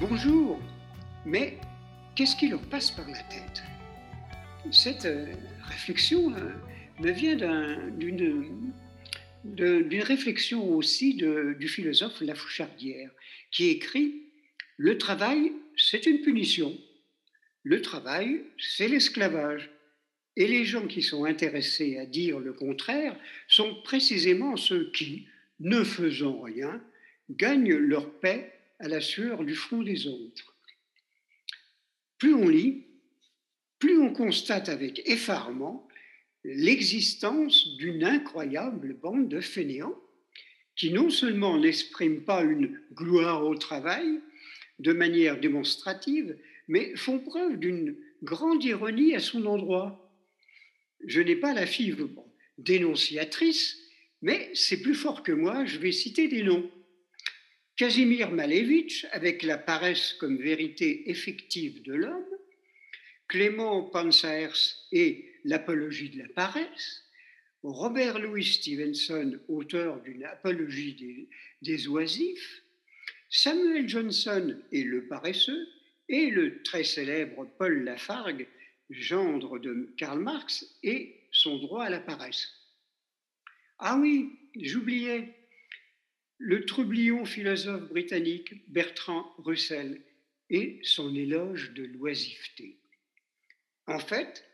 Bonjour, 0.00 0.56
mais 1.24 1.58
qu'est-ce 2.14 2.36
qui 2.36 2.46
leur 2.46 2.62
passe 2.62 2.92
par 2.92 3.08
la 3.08 3.18
tête? 3.24 3.64
Cette 4.70 5.06
euh, 5.06 5.34
réflexion 5.64 6.32
euh, 6.32 6.52
me 7.00 7.10
vient 7.10 7.34
d'une 7.34 8.72
d'une 9.42 10.02
réflexion 10.02 10.64
aussi 10.74 11.14
du 11.14 11.68
philosophe 11.68 12.20
Lafouchardière, 12.20 13.10
qui 13.50 13.68
écrit 13.68 14.25
le 14.76 14.98
travail, 14.98 15.52
c'est 15.76 16.06
une 16.06 16.20
punition. 16.20 16.76
Le 17.62 17.80
travail, 17.82 18.44
c'est 18.58 18.88
l'esclavage. 18.88 19.70
Et 20.36 20.46
les 20.46 20.64
gens 20.64 20.86
qui 20.86 21.02
sont 21.02 21.24
intéressés 21.24 21.96
à 21.98 22.04
dire 22.04 22.38
le 22.38 22.52
contraire 22.52 23.18
sont 23.48 23.74
précisément 23.82 24.56
ceux 24.56 24.90
qui, 24.92 25.26
ne 25.60 25.82
faisant 25.82 26.42
rien, 26.42 26.82
gagnent 27.30 27.74
leur 27.74 28.10
paix 28.20 28.52
à 28.78 28.88
la 28.88 29.00
sueur 29.00 29.44
du 29.44 29.54
front 29.54 29.82
des 29.82 30.06
autres. 30.06 30.54
Plus 32.18 32.34
on 32.34 32.48
lit, 32.48 32.84
plus 33.78 33.98
on 33.98 34.12
constate 34.12 34.68
avec 34.68 35.02
effarement 35.08 35.88
l'existence 36.44 37.76
d'une 37.78 38.04
incroyable 38.04 38.94
bande 38.94 39.28
de 39.28 39.40
fainéants 39.40 39.98
qui 40.76 40.92
non 40.92 41.08
seulement 41.08 41.58
n'expriment 41.58 42.22
pas 42.22 42.42
une 42.42 42.78
gloire 42.92 43.44
au 43.44 43.54
travail, 43.56 44.20
de 44.78 44.92
manière 44.92 45.40
démonstrative, 45.40 46.36
mais 46.68 46.94
font 46.96 47.18
preuve 47.18 47.58
d'une 47.58 47.96
grande 48.22 48.62
ironie 48.64 49.14
à 49.14 49.20
son 49.20 49.46
endroit. 49.46 50.12
Je 51.06 51.20
n'ai 51.20 51.36
pas 51.36 51.54
la 51.54 51.66
fibre 51.66 52.24
dénonciatrice, 52.58 53.78
mais 54.22 54.50
c'est 54.54 54.80
plus 54.80 54.94
fort 54.94 55.22
que 55.22 55.32
moi, 55.32 55.64
je 55.66 55.78
vais 55.78 55.92
citer 55.92 56.28
des 56.28 56.42
noms. 56.42 56.70
Casimir 57.76 58.30
Malevitch, 58.30 59.06
avec 59.12 59.42
la 59.42 59.58
paresse 59.58 60.14
comme 60.14 60.38
vérité 60.38 61.10
effective 61.10 61.82
de 61.82 61.94
l'homme, 61.94 62.24
Clément 63.28 63.82
Pansaers 63.82 64.86
et 64.92 65.30
l'apologie 65.44 66.10
de 66.10 66.18
la 66.20 66.28
paresse, 66.28 67.04
Robert 67.62 68.18
Louis 68.18 68.44
Stevenson, 68.44 69.38
auteur 69.48 70.00
d'une 70.02 70.24
apologie 70.24 70.94
des, 70.94 71.28
des 71.62 71.88
oisifs, 71.88 72.62
Samuel 73.28 73.88
Johnson 73.88 74.56
et 74.72 74.84
le 74.84 75.06
paresseux, 75.06 75.68
et 76.08 76.30
le 76.30 76.62
très 76.62 76.84
célèbre 76.84 77.46
Paul 77.58 77.82
Lafargue, 77.82 78.46
gendre 78.90 79.58
de 79.58 79.92
Karl 79.96 80.20
Marx, 80.20 80.64
et 80.82 81.16
son 81.32 81.58
droit 81.58 81.84
à 81.84 81.90
la 81.90 82.00
paresse. 82.00 82.52
Ah 83.78 83.98
oui, 83.98 84.30
j'oubliais, 84.58 85.34
le 86.38 86.64
troublion 86.64 87.24
philosophe 87.24 87.88
britannique 87.88 88.68
Bertrand 88.68 89.34
Russell 89.38 90.00
et 90.50 90.80
son 90.82 91.14
éloge 91.14 91.72
de 91.72 91.84
l'oisiveté. 91.84 92.78
En 93.86 93.98
fait, 93.98 94.44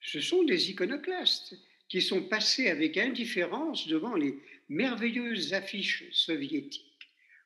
ce 0.00 0.20
sont 0.20 0.44
des 0.44 0.70
iconoclastes 0.70 1.56
qui 1.88 2.00
sont 2.00 2.22
passés 2.22 2.68
avec 2.68 2.96
indifférence 2.96 3.88
devant 3.88 4.14
les 4.14 4.38
merveilleuses 4.68 5.52
affiches 5.52 6.04
soviétiques 6.12 6.91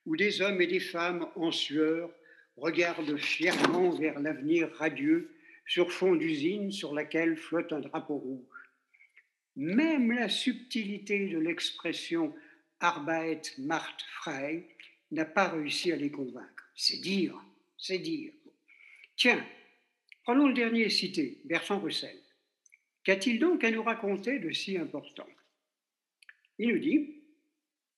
où 0.07 0.17
des 0.17 0.41
hommes 0.41 0.61
et 0.63 0.67
des 0.67 0.81
femmes 0.81 1.29
en 1.35 1.51
sueur 1.51 2.11
regardent 2.57 3.17
fièrement 3.17 3.91
vers 3.91 4.19
l'avenir 4.21 4.71
radieux 4.77 5.35
sur 5.67 5.93
fond 5.93 6.15
d'usine 6.15 6.71
sur 6.71 6.95
laquelle 6.95 7.37
flotte 7.37 7.73
un 7.73 7.81
drapeau 7.81 8.17
rouge. 8.17 8.71
Même 9.57 10.13
la 10.13 10.29
subtilité 10.29 11.29
de 11.29 11.39
l'expression 11.39 12.35
Arbeit 12.81 13.41
macht 13.59 14.03
frei 14.21 14.69
n'a 15.11 15.25
pas 15.25 15.49
réussi 15.49 15.93
à 15.93 15.97
les 15.97 16.11
convaincre. 16.11 16.71
C'est 16.75 17.01
dire, 17.01 17.35
c'est 17.79 17.99
dire. 17.99 18.33
Tiens, 19.17 19.45
prenons 20.25 20.49
le 20.49 20.55
dernier 20.55 20.89
cité, 20.91 21.41
Bertrand 21.45 21.81
Russell. 21.81 22.21
Qu'a-t-il 23.03 23.39
donc 23.39 23.65
à 23.65 23.71
nous 23.71 23.83
raconter 23.83 24.39
de 24.39 24.51
si 24.53 24.77
important? 24.77 25.29
Il 26.59 26.69
nous 26.69 26.79
dit 26.79 27.16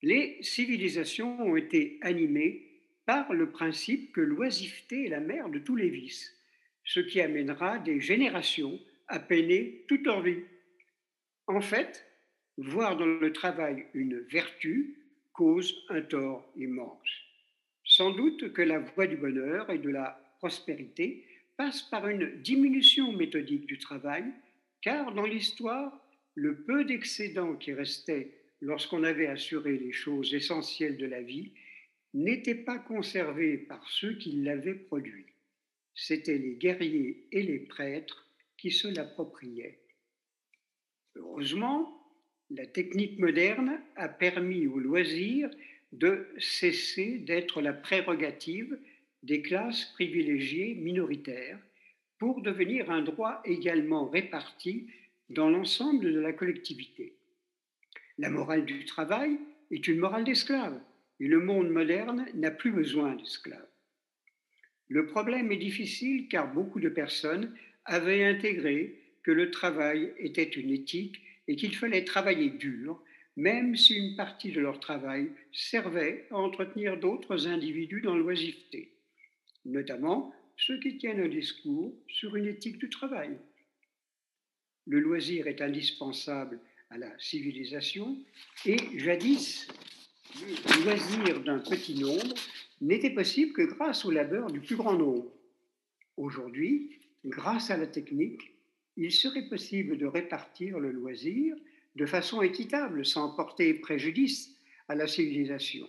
les 0.03 0.43
civilisations 0.43 1.41
ont 1.41 1.57
été 1.57 1.99
animées 2.03 2.65
par 3.07 3.33
le 3.33 3.51
principe 3.51 4.13
que 4.13 4.21
l'oisiveté 4.21 5.07
est 5.07 5.11
la 5.11 5.21
mère 5.21 5.49
de 5.49 5.59
tous 5.59 5.77
les 5.77 5.89
vices, 5.89 6.37
ce 6.85 7.01
qui 7.01 7.21
amènera 7.21 7.79
des 7.79 8.01
générations 8.01 8.79
à 9.09 9.19
peiner 9.19 9.85
toute 9.89 10.05
leur 10.05 10.23
vie. 10.23 10.43
En 11.47 11.61
fait, 11.61 12.07
voir 12.59 12.97
dans 12.97 13.07
le 13.07 13.33
travail 13.33 13.87
une 13.95 14.19
vertu 14.19 14.99
cause 15.33 15.85
un 15.89 16.03
tort 16.03 16.51
immense. 16.57 17.09
Sans 17.85 18.11
doute 18.11 18.53
que 18.53 18.63
la 18.63 18.81
voie 18.81 19.07
du 19.07 19.17
bonheur 19.17 19.71
et 19.71 19.79
de 19.79 19.89
la 19.89 20.21
prospérité 20.39 21.25
passe 21.57 21.83
par 21.83 22.07
une 22.09 22.41
diminution 22.43 23.13
méthodique 23.13 23.67
du 23.67 23.79
travail, 23.79 24.25
car 24.83 25.13
dans 25.15 25.27
l'histoire, 25.27 25.99
le 26.35 26.57
peu 26.63 26.85
d'excédents 26.85 27.57
qui 27.57 27.73
restaient 27.73 28.38
lorsqu'on 28.61 29.05
avait 29.05 29.27
assuré 29.27 29.77
les 29.77 29.93
choses 29.93 30.35
essentielles 30.35 30.97
de 30.97 31.07
la 31.07 31.23
vie, 31.23 31.53
n'était 32.15 32.55
pas 32.55 32.79
conservé 32.79 33.59
par 33.59 33.89
ceux 33.89 34.15
qui 34.15 34.33
l'avaient 34.33 34.75
produit. 34.75 35.27
C'étaient 35.95 36.39
les 36.39 36.55
guerriers 36.55 37.27
et 37.33 37.43
les 37.43 37.59
prêtres 37.59 38.27
qui 38.57 38.71
se 38.71 38.89
l'appropriaient. 38.89 39.79
Heureusement, 41.17 41.99
la 42.51 42.67
technique 42.67 43.19
moderne 43.19 43.81
a 43.97 44.09
permis 44.09 44.67
au 44.67 44.79
loisir 44.79 45.51
de 45.93 46.29
cesser 46.39 47.19
d'être 47.19 47.61
la 47.61 47.73
prérogative 47.73 48.79
des 49.23 49.43
classes 49.43 49.87
privilégiées 49.95 50.75
minoritaires 50.75 51.59
pour 52.19 52.43
devenir 52.43 52.91
un 52.91 53.03
droit 53.03 53.43
également 53.45 54.09
réparti 54.09 54.89
dans 55.31 55.51
l'ensemble 55.51 56.13
de 56.13 56.21
la 56.21 56.33
collectivité. 56.33 57.18
La 58.19 58.31
morale 58.31 58.65
du 58.65 58.85
travail 58.85 59.39
est 59.71 59.87
une 59.87 59.99
morale 59.99 60.25
d'esclave 60.25 60.81
et 61.21 61.29
le 61.29 61.39
monde 61.39 61.71
moderne 61.71 62.27
n'a 62.35 62.51
plus 62.51 62.73
besoin 62.73 63.15
d'esclaves. 63.15 63.69
Le 64.89 65.07
problème 65.07 65.53
est 65.53 65.57
difficile 65.57 66.27
car 66.27 66.53
beaucoup 66.53 66.81
de 66.81 66.89
personnes 66.89 67.55
avaient 67.85 68.25
intégré 68.25 68.99
que 69.23 69.31
le 69.31 69.53
travail 69.53 70.13
était 70.19 70.43
une 70.43 70.71
éthique 70.71 71.21
et 71.47 71.55
qu'il 71.55 71.77
fallait 71.77 72.05
travailler 72.05 72.51
dur, 72.51 73.01
même 73.37 73.77
si 73.77 73.95
une 73.95 74.17
partie 74.17 74.51
de 74.51 74.61
leur 74.61 74.81
travail 74.81 75.31
servait 75.53 76.27
à 76.31 76.37
entretenir 76.39 76.99
d'autres 76.99 77.47
individus 77.47 78.01
dans 78.01 78.17
l'oisiveté, 78.17 78.95
notamment 79.65 80.35
ceux 80.57 80.81
qui 80.81 80.99
tiennent 80.99 81.21
un 81.21 81.29
discours 81.29 81.95
sur 82.09 82.35
une 82.35 82.47
éthique 82.47 82.79
du 82.79 82.91
travail. 82.91 83.39
Le 84.87 84.99
loisir 84.99 85.47
est 85.47 85.61
indispensable 85.61 86.59
à 86.91 86.99
la 86.99 87.19
civilisation, 87.19 88.17
et 88.65 88.79
jadis, 88.99 89.69
le 90.41 90.85
loisir 90.85 91.41
d'un 91.43 91.59
petit 91.59 91.95
nombre 91.99 92.35
n'était 92.81 93.11
possible 93.11 93.53
que 93.53 93.63
grâce 93.63 94.05
au 94.05 94.11
labeur 94.11 94.51
du 94.51 94.61
plus 94.61 94.77
grand 94.77 94.95
nombre. 94.95 95.31
Aujourd'hui, 96.17 96.99
grâce 97.25 97.71
à 97.71 97.77
la 97.77 97.87
technique, 97.87 98.55
il 98.97 99.13
serait 99.13 99.49
possible 99.49 99.99
de 99.99 100.07
répartir 100.07 100.79
le 100.79 100.91
loisir 100.91 101.57
de 101.95 102.07
façon 102.07 102.43
équitable, 102.43 103.05
sans 103.05 103.35
porter 103.35 103.75
préjudice 103.75 104.57
à 104.89 104.95
la 104.95 105.07
civilisation. 105.07 105.89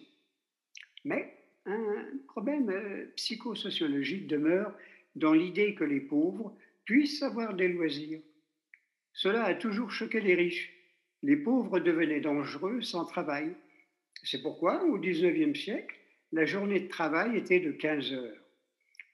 Mais 1.06 1.34
un 1.66 2.06
problème 2.28 2.70
euh, 2.70 3.06
psychosociologique 3.16 4.28
demeure 4.28 4.74
dans 5.16 5.34
l'idée 5.34 5.76
que 5.76 5.84
les 5.84 6.00
pauvres 6.00 6.56
puissent 6.86 7.24
avoir 7.24 7.54
des 7.54 7.68
loisirs. 7.68 8.22
Cela 9.14 9.43
a 9.43 9.54
toujours 9.54 9.91
choqué 9.91 10.20
les 10.20 10.36
riches 10.36 10.78
les 11.24 11.36
pauvres 11.36 11.80
devenaient 11.80 12.22
dangereux 12.22 12.82
sans 12.82 13.05
travail. 13.05 13.53
C'est 14.24 14.41
pourquoi, 14.41 14.84
au 14.86 14.97
XIXe 14.97 15.59
siècle, 15.59 15.95
la 16.32 16.45
journée 16.45 16.80
de 16.80 16.88
travail 16.88 17.38
était 17.38 17.59
de 17.59 17.72
15 17.72 18.13
heures 18.13 18.41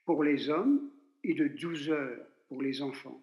pour 0.04 0.22
les 0.22 0.48
hommes 0.48 0.90
et 1.24 1.34
de 1.34 1.48
12 1.48 1.90
heures 1.90 2.26
pour 2.48 2.62
les 2.62 2.82
enfants, 2.82 3.22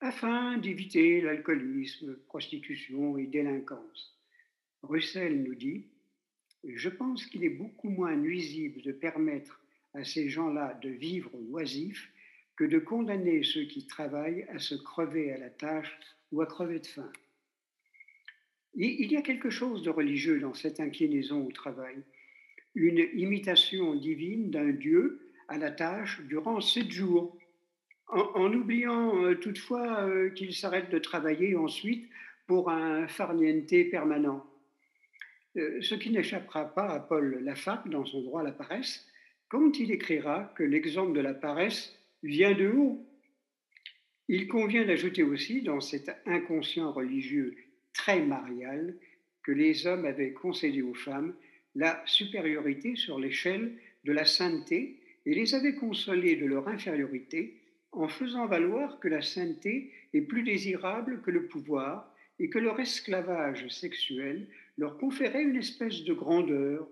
afin 0.00 0.56
d'éviter 0.58 1.20
l'alcoolisme, 1.20 2.16
prostitution 2.26 3.18
et 3.18 3.26
délinquance. 3.26 4.16
Russell 4.82 5.42
nous 5.42 5.54
dit 5.54 5.86
Je 6.64 6.88
pense 6.88 7.26
qu'il 7.26 7.44
est 7.44 7.50
beaucoup 7.50 7.90
moins 7.90 8.16
nuisible 8.16 8.80
de 8.82 8.92
permettre 8.92 9.60
à 9.94 10.04
ces 10.04 10.28
gens-là 10.28 10.78
de 10.82 10.88
vivre 10.88 11.30
oisifs 11.50 12.10
que 12.56 12.64
de 12.64 12.78
condamner 12.78 13.42
ceux 13.42 13.64
qui 13.64 13.86
travaillent 13.86 14.44
à 14.44 14.58
se 14.58 14.74
crever 14.74 15.32
à 15.32 15.38
la 15.38 15.50
tâche 15.50 15.98
ou 16.32 16.40
à 16.40 16.46
crever 16.46 16.78
de 16.78 16.86
faim. 16.86 17.10
Il 18.78 19.10
y 19.10 19.16
a 19.16 19.22
quelque 19.22 19.48
chose 19.48 19.82
de 19.82 19.88
religieux 19.88 20.38
dans 20.38 20.52
cette 20.52 20.80
inclinaison 20.80 21.46
au 21.46 21.50
travail, 21.50 21.96
une 22.74 23.08
imitation 23.14 23.94
divine 23.94 24.50
d'un 24.50 24.68
Dieu 24.68 25.32
à 25.48 25.56
la 25.56 25.70
tâche 25.70 26.20
durant 26.28 26.60
sept 26.60 26.90
jours, 26.90 27.38
en, 28.08 28.52
oubliant 28.52 29.24
euh, 29.24 29.34
toutefois 29.34 30.02
euh, 30.02 30.28
qu'il 30.28 30.54
s'arrête 30.54 30.90
de 30.90 30.98
travailler 30.98 31.56
ensuite 31.56 32.06
pour 32.46 32.70
un 32.70 33.08
farniente 33.08 33.90
permanent. 33.90 34.44
Euh, 35.56 35.80
ce 35.80 35.94
qui 35.94 36.10
n'échappera 36.10 36.66
pas 36.66 36.88
à 36.88 37.00
Paul 37.00 37.42
Lafargue 37.42 37.88
dans 37.88 38.04
son 38.04 38.20
droit 38.20 38.42
à 38.42 38.44
la 38.44 38.52
paresse, 38.52 39.08
quand 39.48 39.80
il 39.80 39.90
écrira 39.90 40.52
que 40.54 40.62
l'exemple 40.62 41.14
de 41.14 41.20
la 41.20 41.34
paresse 41.34 41.98
vient 42.22 42.52
de 42.52 42.68
haut. 42.68 43.02
Il 44.28 44.48
convient 44.48 44.84
d'ajouter 44.84 45.22
aussi 45.22 45.62
dans 45.62 45.80
cet 45.80 46.10
inconscient 46.26 46.92
religieux 46.92 47.56
très 48.06 48.20
marial 48.20 48.94
que 49.42 49.50
les 49.50 49.88
hommes 49.88 50.04
avaient 50.04 50.32
concédé 50.32 50.80
aux 50.80 50.94
femmes 50.94 51.34
la 51.74 52.00
supériorité 52.06 52.94
sur 52.94 53.18
l'échelle 53.18 53.72
de 54.04 54.12
la 54.12 54.24
sainteté 54.24 55.00
et 55.26 55.34
les 55.34 55.56
avaient 55.56 55.74
consolées 55.74 56.36
de 56.36 56.46
leur 56.46 56.68
infériorité 56.68 57.60
en 57.90 58.06
faisant 58.06 58.46
valoir 58.46 59.00
que 59.00 59.08
la 59.08 59.22
sainteté 59.22 59.92
est 60.14 60.20
plus 60.20 60.44
désirable 60.44 61.20
que 61.22 61.32
le 61.32 61.48
pouvoir 61.48 62.14
et 62.38 62.48
que 62.48 62.60
leur 62.60 62.78
esclavage 62.78 63.66
sexuel 63.70 64.46
leur 64.78 64.98
conférait 64.98 65.42
une 65.42 65.56
espèce 65.56 66.04
de 66.04 66.14
grandeur, 66.14 66.88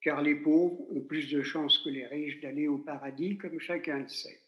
car 0.00 0.22
les 0.22 0.36
pauvres 0.36 0.80
ont 0.96 1.02
plus 1.02 1.30
de 1.30 1.42
chances 1.42 1.78
que 1.80 1.90
les 1.90 2.06
riches 2.06 2.40
d'aller 2.40 2.68
au 2.68 2.78
paradis, 2.78 3.36
comme 3.36 3.60
chacun 3.60 3.98
le 3.98 4.08
sait. 4.08 4.40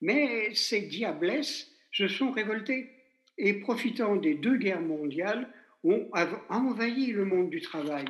Mais 0.00 0.54
ces 0.54 0.80
diablesses 0.80 1.70
se 1.92 2.08
sont 2.08 2.30
révoltées 2.30 2.97
et 3.38 3.54
profitant 3.54 4.16
des 4.16 4.34
deux 4.34 4.56
guerres 4.56 4.82
mondiales, 4.82 5.48
ont 5.84 6.08
envahi 6.48 7.12
le 7.12 7.24
monde 7.24 7.50
du 7.50 7.60
travail, 7.60 8.04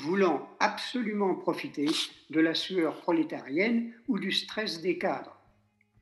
voulant 0.00 0.48
absolument 0.60 1.34
profiter 1.34 1.86
de 2.30 2.40
la 2.40 2.54
sueur 2.54 2.96
prolétarienne 3.02 3.92
ou 4.08 4.18
du 4.18 4.32
stress 4.32 4.80
des 4.80 4.96
cadres. 4.96 5.36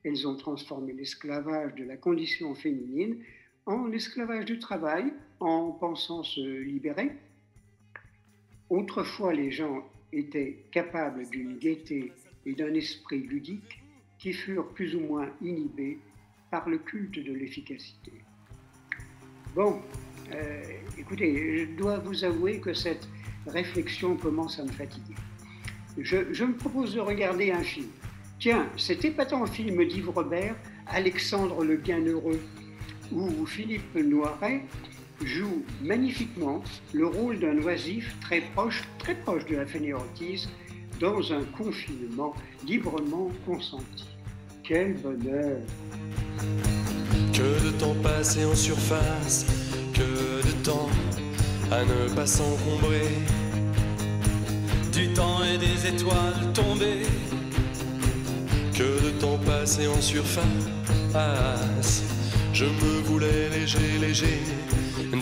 Elles 0.03 0.27
ont 0.27 0.35
transformé 0.35 0.93
l'esclavage 0.93 1.75
de 1.75 1.83
la 1.83 1.97
condition 1.97 2.55
féminine 2.55 3.21
en 3.65 3.91
esclavage 3.91 4.45
du 4.45 4.57
travail, 4.57 5.13
en 5.39 5.71
pensant 5.71 6.23
se 6.23 6.39
libérer. 6.39 7.11
Autrefois, 8.69 9.33
les 9.33 9.51
gens 9.51 9.83
étaient 10.13 10.63
capables 10.71 11.29
d'une 11.29 11.57
gaieté 11.57 12.13
et 12.45 12.53
d'un 12.53 12.73
esprit 12.73 13.19
ludique 13.19 13.81
qui 14.17 14.33
furent 14.33 14.69
plus 14.69 14.95
ou 14.95 15.01
moins 15.01 15.29
inhibés 15.41 15.99
par 16.51 16.69
le 16.69 16.77
culte 16.77 17.19
de 17.19 17.33
l'efficacité. 17.33 18.11
Bon, 19.55 19.79
euh, 20.33 20.61
écoutez, 20.97 21.57
je 21.59 21.65
dois 21.75 21.97
vous 21.97 22.23
avouer 22.23 22.59
que 22.59 22.73
cette 22.73 23.07
réflexion 23.47 24.15
commence 24.15 24.59
à 24.59 24.63
me 24.63 24.69
fatiguer. 24.69 25.15
Je, 25.97 26.43
me 26.43 26.53
propose 26.53 26.93
de 26.93 26.99
regarder 26.99 27.51
un 27.51 27.63
film. 27.63 27.87
Tiens, 28.39 28.67
cet 28.77 29.03
épatant 29.05 29.45
film 29.47 29.83
d'Yves 29.85 30.09
Robert, 30.09 30.55
Alexandre 30.87 31.63
le 31.63 31.77
Bienheureux, 31.77 32.39
où 33.11 33.45
Philippe 33.47 33.95
Noiret 33.95 34.63
joue 35.25 35.63
magnifiquement 35.83 36.63
le 36.93 37.07
rôle 37.07 37.39
d'un 37.39 37.57
oisif 37.63 38.15
très 38.21 38.41
proche, 38.53 38.83
très 38.99 39.15
proche 39.15 39.45
de 39.47 39.55
la 39.55 39.65
fainéantise 39.65 40.47
dans 40.99 41.33
un 41.33 41.43
confinement 41.57 42.35
librement 42.65 43.31
consenti. 43.45 44.05
Quel 44.63 44.93
bonheur! 44.93 45.57
Que 47.39 47.67
de 47.67 47.71
temps 47.71 47.95
passé 48.03 48.43
en 48.43 48.53
surface, 48.53 49.45
que 49.93 50.45
de 50.45 50.51
temps 50.61 50.89
à 51.71 51.85
ne 51.85 52.13
pas 52.13 52.25
s'encombrer. 52.25 53.13
Du 54.91 55.13
temps 55.13 55.39
et 55.45 55.57
des 55.57 55.87
étoiles 55.87 56.51
tombées. 56.53 57.07
Que 58.73 58.89
de 59.05 59.11
temps 59.21 59.39
passé 59.45 59.87
en 59.87 60.01
surface. 60.01 62.03
Je 62.51 62.65
me 62.65 63.01
voulais 63.05 63.47
léger, 63.57 63.97
léger 64.01 64.39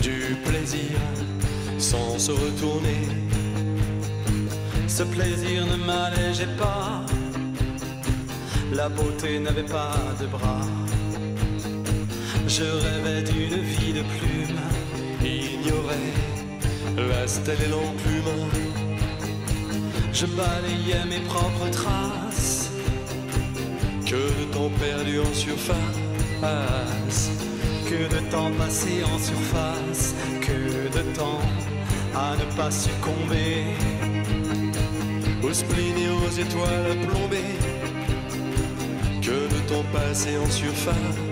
du 0.02 0.34
plaisir 0.44 0.98
sans 1.78 2.18
se 2.18 2.32
retourner. 2.32 3.02
Ce 4.88 5.04
plaisir 5.04 5.66
ne 5.66 5.76
m'allégeait 5.86 6.56
pas. 6.58 7.06
La 8.72 8.88
beauté 8.88 9.38
n'avait 9.38 9.70
pas 9.78 9.94
de 10.20 10.26
bras. 10.26 10.66
Je 12.48 12.64
rêvais 12.64 13.22
d'une 13.24 13.60
vie 13.60 13.92
de 13.92 14.00
plume, 14.00 14.58
ignorais 15.22 16.14
la 16.96 17.28
stèle 17.28 17.58
et 17.62 17.68
l'enclume. 17.68 18.48
Je 20.14 20.24
balayais 20.24 21.04
mes 21.10 21.20
propres 21.26 21.68
traces, 21.70 22.70
que 24.06 24.16
de 24.16 24.44
temps 24.50 24.70
perdu 24.80 25.20
en 25.20 25.34
surface, 25.34 27.30
que 27.84 28.14
de 28.14 28.20
temps 28.30 28.50
passé 28.56 29.04
en 29.04 29.18
surface, 29.18 30.14
que 30.40 30.88
de 30.96 31.02
temps 31.14 31.42
à 32.14 32.34
ne 32.34 32.56
pas 32.56 32.70
succomber. 32.70 33.76
Aux 35.42 35.52
spleen 35.52 35.98
et 35.98 36.08
aux 36.08 36.30
étoiles 36.30 37.06
plombées, 37.06 37.58
que 39.20 39.54
de 39.54 39.60
temps 39.68 39.84
passé 39.92 40.38
en 40.38 40.50
surface 40.50 41.27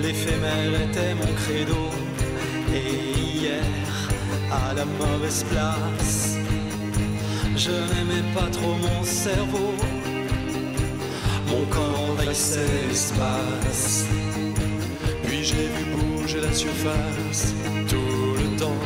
L'éphémère 0.00 0.80
était 0.88 1.14
mon 1.14 1.32
credo. 1.34 1.90
Et 2.72 3.38
hier, 3.38 3.62
à 4.50 4.72
la 4.74 4.84
mauvaise 4.84 5.44
place, 5.50 6.36
je 7.56 7.70
n'aimais 7.70 8.24
pas 8.34 8.48
trop 8.50 8.74
mon 8.74 9.02
cerveau. 9.04 9.74
Mon 11.48 11.64
corps 11.66 12.10
envahissait 12.10 12.66
l'espace. 12.88 14.06
Puis 15.24 15.44
j'ai 15.44 15.68
vu 15.74 15.84
bouger 15.94 16.40
la 16.40 16.52
surface, 16.52 17.54
tout 17.88 18.34
le 18.40 18.56
temps 18.58 18.82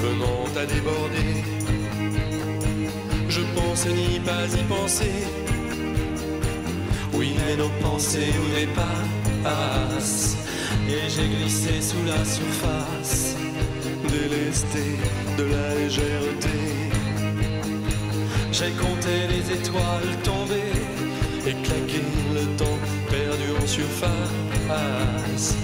venant 0.00 0.44
à 0.56 0.66
déborder. 0.66 1.44
Je 3.28 3.40
pensais 3.54 3.92
n'y 3.92 4.20
pas 4.20 4.46
y 4.46 4.62
penser 4.64 5.39
oui, 7.20 7.34
mais 7.36 7.56
nos 7.56 7.68
pensées 7.82 8.32
ou 8.40 8.46
pas 8.74 9.02
Et 10.88 11.08
j'ai 11.08 11.28
glissé 11.28 11.82
sous 11.82 12.02
la 12.06 12.24
surface, 12.24 13.36
délesté 14.08 14.96
de 15.36 15.44
la 15.44 15.74
légèreté. 15.74 16.58
J'ai 18.52 18.72
compté 18.84 19.14
les 19.34 19.44
étoiles 19.58 20.16
tombées 20.24 20.78
et 21.46 21.54
claqué 21.62 22.02
le 22.34 22.46
temps 22.56 22.80
perdu 23.10 23.48
en 23.62 23.66
surface. 23.66 25.56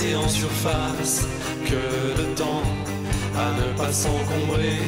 En 0.00 0.28
surface, 0.28 1.26
que 1.66 2.16
de 2.20 2.34
temps 2.34 2.62
à 3.36 3.50
ne 3.60 3.76
pas 3.76 3.92
s'encombrer, 3.92 4.80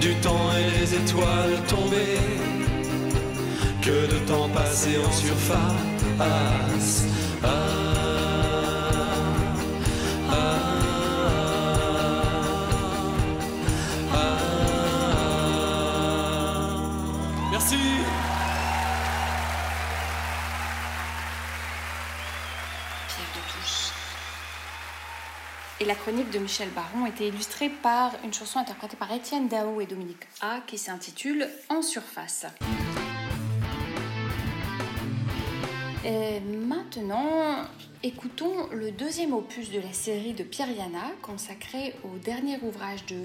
du 0.00 0.14
temps 0.16 0.48
et 0.58 0.80
les 0.80 0.94
étoiles 0.94 1.62
tombées, 1.68 2.20
que 3.82 4.06
de 4.14 4.18
temps 4.26 4.48
passé 4.48 4.96
en 5.06 5.12
surface. 5.12 7.04
De 26.32 26.38
Michel 26.38 26.68
Baron 26.70 27.06
était 27.06 27.28
illustrée 27.28 27.70
par 27.70 28.12
une 28.24 28.32
chanson 28.32 28.58
interprétée 28.58 28.96
par 28.96 29.12
Étienne 29.12 29.48
Dao 29.48 29.80
et 29.80 29.86
Dominique 29.86 30.26
A 30.40 30.60
qui 30.66 30.78
s'intitule 30.78 31.48
En 31.68 31.82
surface. 31.82 32.46
Maintenant, 36.88 37.64
écoutons 38.02 38.68
le 38.72 38.90
deuxième 38.90 39.32
opus 39.32 39.70
de 39.70 39.78
la 39.78 39.92
série 39.92 40.32
de 40.32 40.42
Pierre 40.42 40.70
Yana, 40.70 41.12
consacré 41.22 41.94
au 42.04 42.18
dernier 42.18 42.58
ouvrage 42.62 43.04
de 43.06 43.16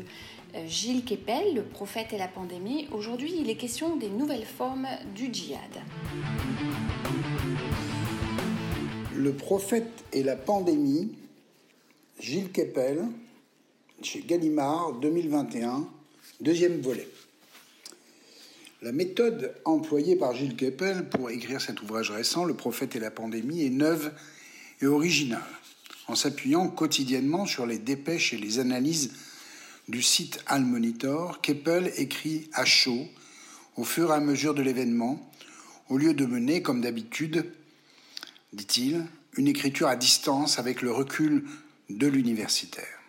euh, 0.55 0.67
Gilles 0.67 1.05
Kepel, 1.05 1.55
Le 1.55 1.63
prophète 1.63 2.13
et 2.13 2.17
la 2.17 2.27
pandémie. 2.27 2.87
Aujourd'hui, 2.91 3.33
il 3.39 3.49
est 3.49 3.55
question 3.55 3.95
des 3.95 4.09
nouvelles 4.09 4.45
formes 4.45 4.87
du 5.15 5.33
djihad. 5.33 5.61
Le 9.15 9.33
prophète 9.33 10.03
et 10.11 10.23
la 10.23 10.35
pandémie, 10.35 11.15
Gilles 12.23 12.53
Kepel, 12.53 13.05
chez 14.01 14.21
Gallimard, 14.21 14.93
2021, 14.93 15.85
deuxième 16.39 16.79
volet. 16.79 17.09
La 18.81 18.93
méthode 18.93 19.53
employée 19.65 20.15
par 20.15 20.33
Gilles 20.33 20.55
Kepel 20.55 21.09
pour 21.09 21.29
écrire 21.31 21.59
cet 21.59 21.81
ouvrage 21.81 22.11
récent, 22.11 22.45
Le 22.45 22.53
prophète 22.53 22.95
et 22.95 23.01
la 23.01 23.11
pandémie, 23.11 23.65
est 23.65 23.69
neuve 23.69 24.13
et 24.81 24.85
originale. 24.85 25.43
En 26.07 26.15
s'appuyant 26.15 26.69
quotidiennement 26.69 27.45
sur 27.45 27.65
les 27.65 27.77
dépêches 27.77 28.33
et 28.33 28.37
les 28.37 28.59
analyses 28.59 29.11
du 29.89 30.01
site 30.01 30.39
Al 30.45 30.63
Monitor, 30.63 31.41
Keppel 31.41 31.91
écrit 31.97 32.49
à 32.53 32.63
chaud, 32.63 33.05
au 33.75 33.83
fur 33.83 34.11
et 34.11 34.15
à 34.15 34.21
mesure 34.21 34.53
de 34.53 34.61
l'événement, 34.61 35.29
au 35.89 35.97
lieu 35.97 36.13
de 36.13 36.25
mener, 36.25 36.61
comme 36.61 36.79
d'habitude, 36.79 37.51
dit-il, 38.53 39.03
une 39.35 39.49
écriture 39.49 39.89
à 39.89 39.97
distance 39.97 40.57
avec 40.57 40.81
le 40.81 40.93
recul 40.93 41.43
de 41.97 42.07
l'universitaire. 42.07 42.99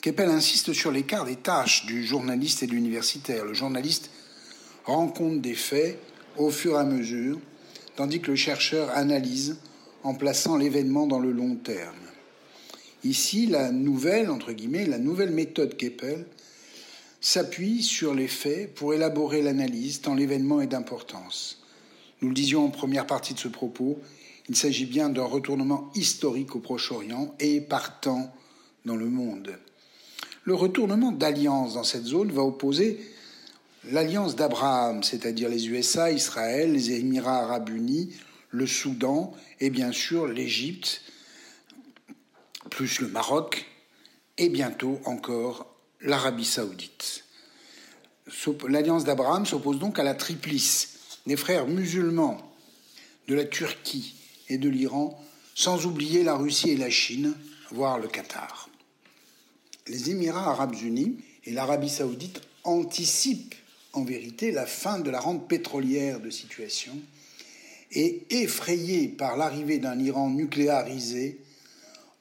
Keppel 0.00 0.28
insiste 0.28 0.72
sur 0.72 0.92
l'écart 0.92 1.24
des 1.24 1.36
tâches 1.36 1.86
du 1.86 2.04
journaliste 2.04 2.62
et 2.62 2.66
de 2.66 2.72
l'universitaire. 2.72 3.44
Le 3.44 3.54
journaliste 3.54 4.10
rend 4.84 5.08
compte 5.08 5.40
des 5.40 5.54
faits 5.54 5.98
au 6.36 6.50
fur 6.50 6.74
et 6.74 6.80
à 6.80 6.84
mesure, 6.84 7.40
tandis 7.96 8.20
que 8.20 8.30
le 8.30 8.36
chercheur 8.36 8.90
analyse 8.90 9.58
en 10.02 10.14
plaçant 10.14 10.56
l'événement 10.56 11.06
dans 11.06 11.18
le 11.18 11.32
long 11.32 11.56
terme. 11.56 11.96
Ici, 13.02 13.46
la 13.46 13.72
nouvelle, 13.72 14.30
entre 14.30 14.52
guillemets, 14.52 14.86
la 14.86 14.98
nouvelle 14.98 15.30
méthode 15.30 15.76
Keppel 15.76 16.26
s'appuie 17.20 17.82
sur 17.82 18.14
les 18.14 18.28
faits 18.28 18.74
pour 18.74 18.94
élaborer 18.94 19.42
l'analyse 19.42 20.00
tant 20.00 20.14
l'événement 20.14 20.60
est 20.60 20.68
d'importance. 20.68 21.62
Nous 22.22 22.28
le 22.28 22.34
disions 22.34 22.64
en 22.64 22.70
première 22.70 23.06
partie 23.06 23.34
de 23.34 23.38
ce 23.38 23.48
propos, 23.48 23.98
il 24.48 24.56
s'agit 24.56 24.86
bien 24.86 25.08
d'un 25.08 25.24
retournement 25.24 25.90
historique 25.94 26.54
au 26.54 26.60
Proche-Orient 26.60 27.34
et 27.40 27.60
partant 27.60 28.32
dans 28.84 28.96
le 28.96 29.08
monde. 29.08 29.58
Le 30.44 30.54
retournement 30.54 31.10
d'alliance 31.10 31.74
dans 31.74 31.82
cette 31.82 32.04
zone 32.04 32.30
va 32.30 32.42
opposer 32.42 33.00
l'alliance 33.90 34.36
d'Abraham, 34.36 35.02
c'est-à-dire 35.02 35.48
les 35.48 35.68
USA, 35.68 36.12
Israël, 36.12 36.72
les 36.72 36.92
Émirats 36.92 37.42
arabes 37.42 37.70
unis, 37.70 38.12
le 38.50 38.66
Soudan 38.66 39.34
et 39.58 39.70
bien 39.70 39.90
sûr 39.90 40.26
l'Égypte, 40.26 41.02
plus 42.70 43.00
le 43.00 43.08
Maroc 43.08 43.66
et 44.38 44.48
bientôt 44.48 45.00
encore 45.04 45.66
l'Arabie 46.00 46.44
saoudite. 46.44 47.24
L'alliance 48.68 49.04
d'Abraham 49.04 49.46
s'oppose 49.46 49.78
donc 49.78 49.98
à 49.98 50.04
la 50.04 50.14
triplice 50.14 50.98
des 51.26 51.36
frères 51.36 51.66
musulmans 51.66 52.38
de 53.28 53.34
la 53.34 53.44
Turquie 53.44 54.14
et 54.48 54.58
de 54.58 54.68
l'Iran, 54.68 55.20
sans 55.54 55.86
oublier 55.86 56.22
la 56.22 56.36
Russie 56.36 56.70
et 56.70 56.76
la 56.76 56.90
Chine, 56.90 57.34
voire 57.70 57.98
le 57.98 58.08
Qatar. 58.08 58.68
Les 59.88 60.10
Émirats 60.10 60.50
arabes 60.50 60.76
unis 60.82 61.18
et 61.44 61.52
l'Arabie 61.52 61.88
saoudite 61.88 62.40
anticipent 62.64 63.54
en 63.92 64.04
vérité 64.04 64.50
la 64.50 64.66
fin 64.66 64.98
de 64.98 65.10
la 65.10 65.20
rente 65.20 65.48
pétrolière 65.48 66.20
de 66.20 66.30
situation 66.30 66.92
et, 67.92 68.26
effrayés 68.30 69.08
par 69.08 69.36
l'arrivée 69.36 69.78
d'un 69.78 69.98
Iran 69.98 70.30
nucléarisé, 70.30 71.40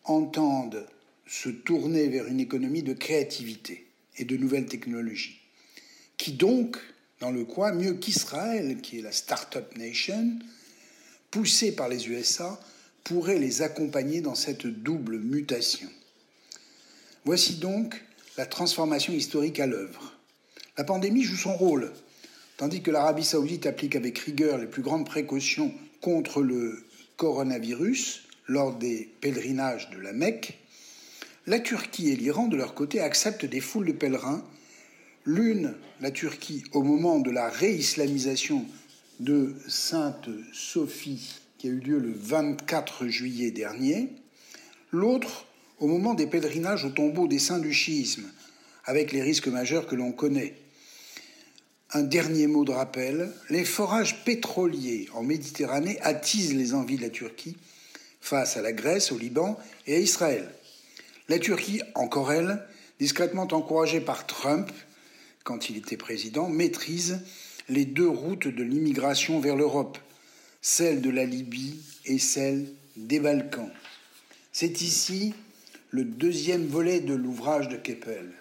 entendent 0.03 0.85
se 1.27 1.49
tourner 1.49 2.07
vers 2.07 2.27
une 2.27 2.39
économie 2.39 2.83
de 2.83 2.93
créativité 2.93 3.87
et 4.17 4.25
de 4.25 4.37
nouvelles 4.37 4.67
technologies, 4.67 5.39
qui 6.17 6.33
donc, 6.33 6.77
dans 7.19 7.31
le 7.31 7.43
coin, 7.45 7.71
mieux 7.73 7.95
qu'Israël, 7.95 8.79
qui 8.81 8.99
est 8.99 9.01
la 9.01 9.11
Startup 9.11 9.65
Nation, 9.77 10.37
poussée 11.35 11.73
par 11.73 11.89
les 11.89 12.07
USA, 12.07 12.57
pourrait 13.03 13.39
les 13.39 13.61
accompagner 13.61 14.21
dans 14.21 14.35
cette 14.35 14.67
double 14.67 15.19
mutation. 15.19 15.89
Voici 17.25 17.55
donc 17.55 18.01
la 18.37 18.45
transformation 18.45 19.11
historique 19.11 19.59
à 19.59 19.67
l'œuvre. 19.67 20.13
La 20.77 20.85
pandémie 20.85 21.23
joue 21.23 21.35
son 21.35 21.53
rôle, 21.53 21.91
tandis 22.55 22.81
que 22.81 22.89
l'Arabie 22.89 23.25
saoudite 23.25 23.65
applique 23.65 23.97
avec 23.97 24.17
rigueur 24.19 24.57
les 24.57 24.65
plus 24.65 24.81
grandes 24.81 25.05
précautions 25.05 25.73
contre 25.99 26.41
le 26.41 26.85
coronavirus, 27.17 28.23
lors 28.47 28.73
des 28.73 29.09
pèlerinages 29.19 29.89
de 29.89 29.97
la 29.97 30.13
Mecque, 30.13 30.57
la 31.47 31.59
Turquie 31.59 32.11
et 32.11 32.15
l'Iran, 32.15 32.47
de 32.47 32.55
leur 32.55 32.75
côté, 32.75 33.01
acceptent 33.01 33.43
des 33.43 33.59
foules 33.59 33.87
de 33.87 33.91
pèlerins. 33.91 34.45
L'une, 35.25 35.75
la 35.99 36.11
Turquie, 36.11 36.63
au 36.71 36.81
moment 36.81 37.19
de 37.19 37.29
la 37.29 37.49
réislamisation 37.49 38.65
de 39.19 39.55
Sainte 39.67 40.29
Sophie, 40.53 41.39
qui 41.57 41.67
a 41.67 41.71
eu 41.71 41.79
lieu 41.79 41.99
le 41.99 42.13
24 42.13 43.07
juillet 43.07 43.51
dernier. 43.51 44.09
L'autre, 44.91 45.45
au 45.79 45.87
moment 45.87 46.13
des 46.13 46.27
pèlerinages 46.27 46.85
au 46.85 46.89
tombeau 46.89 47.27
des 47.27 47.39
saints 47.39 47.59
du 47.59 47.73
schisme, 47.73 48.29
avec 48.85 49.11
les 49.11 49.21
risques 49.21 49.47
majeurs 49.47 49.87
que 49.87 49.95
l'on 49.95 50.11
connaît. 50.11 50.55
Un 51.91 52.03
dernier 52.03 52.47
mot 52.47 52.65
de 52.65 52.71
rappel, 52.71 53.31
les 53.49 53.63
forages 53.63 54.23
pétroliers 54.25 55.07
en 55.13 55.23
Méditerranée 55.23 55.99
attisent 56.01 56.55
les 56.55 56.73
envies 56.73 56.97
de 56.97 57.03
la 57.03 57.09
Turquie 57.09 57.57
face 58.21 58.57
à 58.57 58.61
la 58.61 58.73
Grèce, 58.73 59.11
au 59.11 59.17
Liban 59.17 59.57
et 59.87 59.95
à 59.95 59.99
Israël. 59.99 60.49
La 61.29 61.39
Turquie, 61.39 61.81
encore 61.93 62.31
elle, 62.31 62.63
discrètement 62.99 63.47
encouragée 63.51 64.01
par 64.01 64.27
Trump, 64.27 64.71
quand 65.43 65.69
il 65.69 65.77
était 65.77 65.97
président, 65.97 66.49
maîtrise 66.49 67.19
les 67.69 67.85
deux 67.85 68.09
routes 68.09 68.47
de 68.47 68.63
l'immigration 68.63 69.39
vers 69.39 69.55
l'Europe, 69.55 69.97
celle 70.61 71.01
de 71.01 71.09
la 71.09 71.25
Libye 71.25 71.79
et 72.05 72.19
celle 72.19 72.67
des 72.95 73.19
Balkans. 73.19 73.71
C'est 74.51 74.81
ici 74.81 75.33
le 75.89 76.03
deuxième 76.03 76.67
volet 76.67 76.99
de 76.99 77.13
l'ouvrage 77.13 77.69
de 77.69 77.77
Keppel. 77.77 78.31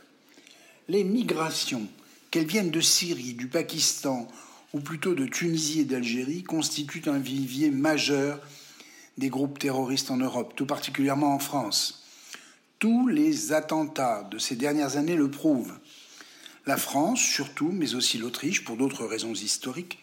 Les 0.88 1.04
migrations, 1.04 1.86
qu'elles 2.30 2.46
viennent 2.46 2.70
de 2.70 2.80
Syrie, 2.80 3.34
du 3.34 3.46
Pakistan, 3.46 4.28
ou 4.72 4.80
plutôt 4.80 5.14
de 5.14 5.26
Tunisie 5.26 5.80
et 5.80 5.84
d'Algérie, 5.84 6.42
constituent 6.42 7.08
un 7.08 7.18
vivier 7.18 7.70
majeur 7.70 8.40
des 9.16 9.28
groupes 9.28 9.58
terroristes 9.58 10.10
en 10.10 10.16
Europe, 10.16 10.54
tout 10.56 10.66
particulièrement 10.66 11.34
en 11.34 11.38
France. 11.38 12.04
Tous 12.80 13.06
les 13.06 13.52
attentats 13.52 14.28
de 14.30 14.38
ces 14.38 14.56
dernières 14.56 14.96
années 14.96 15.16
le 15.16 15.30
prouvent. 15.30 15.78
La 16.66 16.76
France, 16.78 17.20
surtout, 17.20 17.70
mais 17.70 17.94
aussi 17.94 18.16
l'Autriche, 18.16 18.64
pour 18.64 18.76
d'autres 18.76 19.04
raisons 19.04 19.34
historiques, 19.34 19.98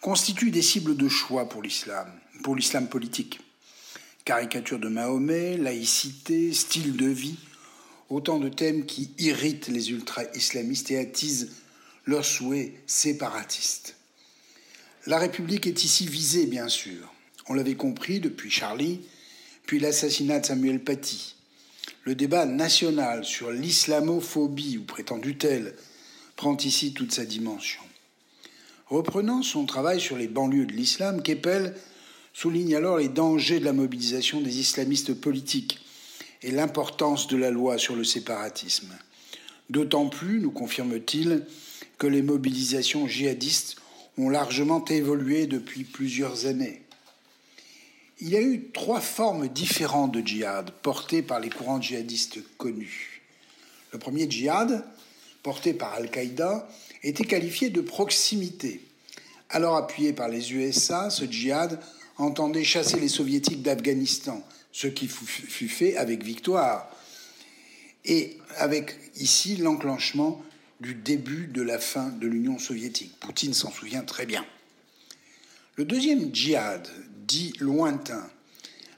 constituent 0.00 0.50
des 0.50 0.62
cibles 0.62 0.96
de 0.96 1.08
choix 1.08 1.48
pour 1.48 1.62
l'islam, 1.62 2.10
pour 2.42 2.56
l'islam 2.56 2.88
politique. 2.88 3.40
Caricature 4.24 4.80
de 4.80 4.88
Mahomet, 4.88 5.56
laïcité, 5.56 6.52
style 6.52 6.96
de 6.96 7.06
vie, 7.06 7.38
autant 8.08 8.40
de 8.40 8.48
thèmes 8.48 8.84
qui 8.84 9.10
irritent 9.18 9.68
les 9.68 9.90
ultra-islamistes 9.90 10.90
et 10.90 10.98
attisent 10.98 11.52
leurs 12.04 12.24
souhaits 12.24 12.72
séparatistes. 12.86 13.94
La 15.06 15.18
République 15.18 15.68
est 15.68 15.84
ici 15.84 16.08
visée, 16.08 16.46
bien 16.46 16.68
sûr. 16.68 17.12
On 17.48 17.54
l'avait 17.54 17.76
compris 17.76 18.18
depuis 18.18 18.50
Charlie, 18.50 19.02
puis 19.66 19.78
l'assassinat 19.78 20.40
de 20.40 20.46
Samuel 20.46 20.82
Paty. 20.82 21.35
Le 22.06 22.14
débat 22.14 22.46
national 22.46 23.24
sur 23.24 23.50
l'islamophobie, 23.50 24.78
ou 24.78 24.84
prétendue 24.84 25.36
telle, 25.36 25.74
prend 26.36 26.56
ici 26.56 26.92
toute 26.92 27.10
sa 27.10 27.24
dimension. 27.24 27.80
Reprenant 28.86 29.42
son 29.42 29.66
travail 29.66 30.00
sur 30.00 30.16
les 30.16 30.28
banlieues 30.28 30.66
de 30.66 30.72
l'islam, 30.72 31.20
Keppel 31.20 31.74
souligne 32.32 32.76
alors 32.76 32.98
les 32.98 33.08
dangers 33.08 33.58
de 33.58 33.64
la 33.64 33.72
mobilisation 33.72 34.40
des 34.40 34.60
islamistes 34.60 35.14
politiques 35.14 35.80
et 36.42 36.52
l'importance 36.52 37.26
de 37.26 37.36
la 37.36 37.50
loi 37.50 37.76
sur 37.76 37.96
le 37.96 38.04
séparatisme. 38.04 38.96
D'autant 39.68 40.08
plus, 40.08 40.38
nous 40.38 40.52
confirme-t-il, 40.52 41.44
que 41.98 42.06
les 42.06 42.22
mobilisations 42.22 43.08
djihadistes 43.08 43.78
ont 44.16 44.28
largement 44.28 44.84
évolué 44.84 45.48
depuis 45.48 45.82
plusieurs 45.82 46.46
années. 46.46 46.85
Il 48.18 48.30
y 48.30 48.36
a 48.36 48.40
eu 48.40 48.70
trois 48.72 49.00
formes 49.00 49.46
différentes 49.48 50.12
de 50.12 50.26
djihad 50.26 50.70
portées 50.82 51.20
par 51.20 51.38
les 51.38 51.50
courants 51.50 51.82
djihadistes 51.82 52.38
connus. 52.56 53.20
Le 53.92 53.98
premier 53.98 54.30
djihad, 54.30 54.84
porté 55.42 55.74
par 55.74 55.92
Al-Qaïda, 55.92 56.66
était 57.02 57.24
qualifié 57.24 57.68
de 57.68 57.82
proximité. 57.82 58.80
Alors 59.50 59.76
appuyé 59.76 60.14
par 60.14 60.28
les 60.28 60.54
USA, 60.54 61.10
ce 61.10 61.26
djihad 61.26 61.78
entendait 62.16 62.64
chasser 62.64 62.98
les 62.98 63.08
soviétiques 63.08 63.62
d'Afghanistan, 63.62 64.42
ce 64.72 64.86
qui 64.86 65.08
fut 65.08 65.68
fait 65.68 65.98
avec 65.98 66.24
victoire, 66.24 66.90
et 68.06 68.38
avec 68.56 68.96
ici 69.16 69.56
l'enclenchement 69.56 70.42
du 70.80 70.94
début 70.94 71.48
de 71.48 71.60
la 71.60 71.78
fin 71.78 72.08
de 72.08 72.26
l'Union 72.26 72.58
soviétique. 72.58 73.18
Poutine 73.20 73.52
s'en 73.52 73.70
souvient 73.70 74.02
très 74.02 74.24
bien. 74.24 74.44
Le 75.76 75.84
deuxième 75.84 76.34
djihad, 76.34 76.88
dit 77.26 77.52
lointain, 77.60 78.28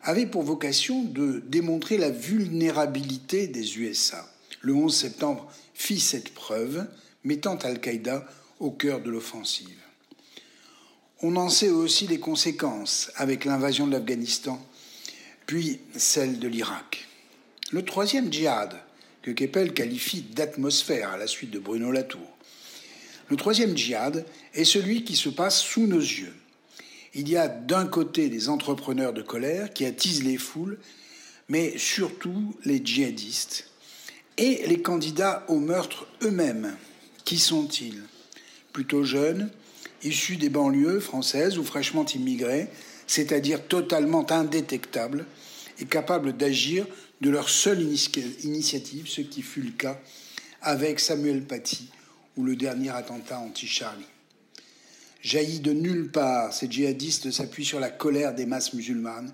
avait 0.03 0.27
pour 0.27 0.43
vocation 0.43 1.03
de 1.03 1.43
démontrer 1.47 1.99
la 1.99 2.11
vulnérabilité 2.11 3.47
des 3.47 3.79
USA. 3.79 4.29
Le 4.61 4.75
11 4.75 4.95
septembre 4.95 5.51
fit 5.75 6.01
cette 6.01 6.35
preuve, 6.35 6.87
mettant 7.25 7.57
Al-Qaïda 7.57 8.27
au 8.61 8.71
cœur 8.71 9.01
de 9.01 9.11
l'offensive. 9.11 9.79
On 11.21 11.37
en 11.37 11.49
sait 11.49 11.71
aussi 11.71 12.07
les 12.07 12.21
conséquences 12.21 13.11
avec 13.17 13.45
l'invasion 13.45 13.87
de 13.87 13.93
l'Afghanistan, 13.93 14.65
puis 15.47 15.81
celle 15.97 16.39
de 16.39 16.47
l'Irak. 16.47 17.09
Le 17.73 17.85
troisième 17.85 18.33
djihad, 18.33 18.75
que 19.23 19.31
Keppel 19.33 19.75
qualifie 19.75 20.23
d'atmosphère 20.23 21.11
à 21.11 21.17
la 21.17 21.27
suite 21.27 21.51
de 21.51 21.59
Bruno 21.59 21.91
Latour. 21.91 22.39
Le 23.29 23.37
troisième 23.37 23.77
djihad 23.77 24.25
est 24.55 24.65
celui 24.65 25.05
qui 25.05 25.17
se 25.17 25.29
passe 25.29 25.61
sous 25.61 25.87
nos 25.87 25.99
yeux. 25.99 26.35
Il 27.15 27.29
y 27.29 27.37
a 27.37 27.49
d'un 27.49 27.87
côté 27.87 28.29
les 28.29 28.49
entrepreneurs 28.49 29.13
de 29.13 29.23
colère 29.23 29.73
qui 29.73 29.85
attisent 29.85 30.25
les 30.25 30.39
foules, 30.39 30.79
mais 31.49 31.77
surtout 31.79 32.55
les 32.65 32.81
djihadistes 32.85 33.71
et 34.37 34.67
les 34.67 34.83
candidats 34.83 35.45
au 35.49 35.59
meurtre 35.59 36.07
eux-mêmes. 36.23 36.77
Qui 37.25 37.39
sont-ils? 37.39 38.03
Plutôt 38.73 39.05
jeunes, 39.05 39.51
issus 40.03 40.37
des 40.37 40.51
banlieues 40.51 41.01
françaises 41.01 41.59
ou 41.59 41.65
fraîchement 41.65 42.07
immigrés, 42.07 42.69
c'est-à-dire 43.07 43.67
totalement 43.67 44.31
indétectables 44.31 45.27
et 45.81 45.87
capables 45.87 46.37
d'agir 46.37 46.87
de 47.21 47.31
leur 47.31 47.49
seule 47.49 47.83
initiative, 48.45 49.09
ce 49.09 49.23
qui 49.23 49.43
fut 49.43 49.63
le 49.63 49.73
cas 49.73 50.01
avec 50.63 51.01
Samuel 51.01 51.43
Paty 51.43 51.89
ou 52.37 52.45
le 52.45 52.55
dernier 52.55 52.91
attentat 52.91 53.39
anti-Charlie. 53.39 54.05
Jaillit 55.21 55.61
de 55.61 55.73
nulle 55.73 56.11
part, 56.11 56.53
ces 56.53 56.71
djihadistes 56.71 57.31
s'appuient 57.31 57.65
sur 57.65 57.81
la 57.81 57.91
colère 57.91 58.35
des 58.35 58.47
masses 58.47 58.73
musulmanes 58.73 59.33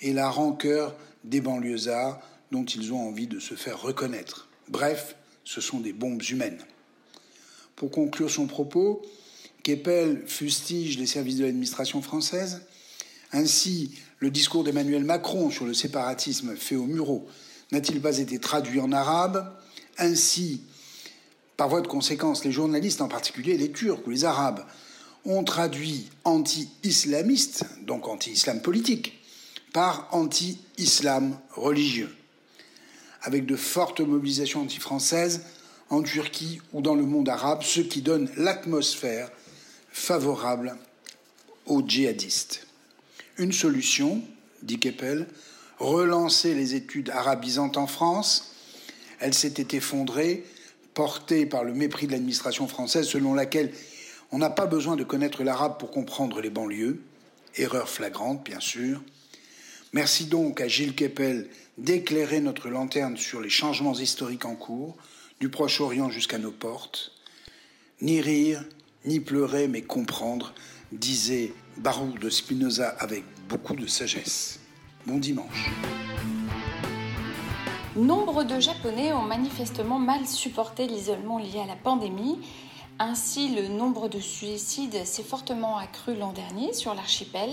et 0.00 0.12
la 0.12 0.30
rancœur 0.30 0.96
des 1.24 1.40
banlieusards 1.40 2.20
dont 2.50 2.64
ils 2.64 2.92
ont 2.92 3.08
envie 3.08 3.26
de 3.26 3.38
se 3.38 3.54
faire 3.54 3.80
reconnaître. 3.80 4.48
Bref, 4.68 5.16
ce 5.44 5.60
sont 5.60 5.80
des 5.80 5.92
bombes 5.92 6.22
humaines. 6.22 6.64
Pour 7.76 7.90
conclure 7.90 8.30
son 8.30 8.46
propos, 8.46 9.02
Keppel 9.62 10.22
fustige 10.26 10.98
les 10.98 11.06
services 11.06 11.36
de 11.36 11.44
l'administration 11.44 12.00
française. 12.02 12.62
Ainsi, 13.32 13.98
le 14.18 14.30
discours 14.30 14.64
d'Emmanuel 14.64 15.04
Macron 15.04 15.50
sur 15.50 15.66
le 15.66 15.74
séparatisme 15.74 16.56
fait 16.56 16.76
au 16.76 16.86
Murau 16.86 17.28
n'a-t-il 17.72 18.00
pas 18.00 18.18
été 18.18 18.38
traduit 18.38 18.80
en 18.80 18.92
arabe? 18.92 19.54
Ainsi, 19.98 20.62
par 21.56 21.68
voie 21.68 21.80
de 21.80 21.86
conséquence, 21.86 22.44
les 22.44 22.52
journalistes, 22.52 23.00
en 23.00 23.08
particulier 23.08 23.56
les 23.56 23.70
Turcs 23.70 24.00
ou 24.06 24.10
les 24.10 24.24
Arabes, 24.24 24.64
ont 25.24 25.44
traduit 25.44 26.08
anti-islamiste, 26.24 27.64
donc 27.82 28.08
anti-islam 28.08 28.62
politique, 28.62 29.18
par 29.72 30.08
anti-islam 30.12 31.38
religieux, 31.54 32.14
avec 33.22 33.46
de 33.46 33.56
fortes 33.56 34.00
mobilisations 34.00 34.62
anti-françaises 34.62 35.42
en 35.90 36.02
Turquie 36.02 36.60
ou 36.72 36.80
dans 36.80 36.94
le 36.94 37.04
monde 37.04 37.28
arabe, 37.28 37.62
ce 37.62 37.80
qui 37.80 38.02
donne 38.02 38.30
l'atmosphère 38.36 39.30
favorable 39.92 40.76
aux 41.66 41.82
djihadistes. 41.86 42.66
Une 43.38 43.52
solution, 43.52 44.22
dit 44.62 44.78
Keppel, 44.78 45.26
relancer 45.78 46.54
les 46.54 46.74
études 46.74 47.10
arabisantes 47.10 47.76
en 47.76 47.86
France. 47.86 48.52
Elle 49.18 49.34
s'était 49.34 49.76
effondrée, 49.76 50.44
portée 50.94 51.46
par 51.46 51.64
le 51.64 51.72
mépris 51.72 52.06
de 52.06 52.12
l'administration 52.12 52.68
française 52.68 53.06
selon 53.06 53.34
laquelle 53.34 53.72
on 54.32 54.38
n'a 54.38 54.50
pas 54.50 54.66
besoin 54.66 54.96
de 54.96 55.04
connaître 55.04 55.42
l'arabe 55.42 55.78
pour 55.78 55.90
comprendre 55.90 56.40
les 56.40 56.50
banlieues. 56.50 57.02
Erreur 57.56 57.88
flagrante, 57.88 58.44
bien 58.44 58.60
sûr. 58.60 59.02
Merci 59.92 60.26
donc 60.26 60.60
à 60.60 60.68
Gilles 60.68 60.94
Keppel 60.94 61.48
d'éclairer 61.78 62.40
notre 62.40 62.68
lanterne 62.68 63.16
sur 63.16 63.40
les 63.40 63.50
changements 63.50 63.94
historiques 63.94 64.44
en 64.44 64.54
cours, 64.54 64.96
du 65.40 65.48
Proche-Orient 65.48 66.10
jusqu'à 66.10 66.38
nos 66.38 66.52
portes. 66.52 67.12
Ni 68.02 68.20
rire, 68.20 68.64
ni 69.04 69.18
pleurer, 69.18 69.66
mais 69.66 69.82
comprendre, 69.82 70.52
disait 70.92 71.52
Baruch 71.78 72.20
de 72.20 72.30
Spinoza 72.30 72.88
avec 72.98 73.24
beaucoup 73.48 73.74
de 73.74 73.86
sagesse. 73.86 74.60
Bon 75.06 75.18
dimanche. 75.18 75.70
Nombre 77.96 78.44
de 78.44 78.60
Japonais 78.60 79.12
ont 79.12 79.22
manifestement 79.22 79.98
mal 79.98 80.26
supporté 80.26 80.86
l'isolement 80.86 81.38
lié 81.38 81.60
à 81.64 81.66
la 81.66 81.76
pandémie 81.76 82.38
ainsi, 83.00 83.48
le 83.48 83.66
nombre 83.66 84.08
de 84.08 84.20
suicides 84.20 85.04
s'est 85.04 85.22
fortement 85.22 85.78
accru 85.78 86.14
l'an 86.14 86.32
dernier 86.32 86.74
sur 86.74 86.94
l'archipel 86.94 87.50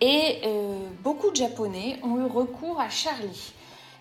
et 0.00 0.40
euh, 0.44 0.78
beaucoup 1.02 1.30
de 1.30 1.36
Japonais 1.36 1.98
ont 2.04 2.18
eu 2.18 2.26
recours 2.26 2.80
à 2.80 2.88
Charlie. 2.88 3.52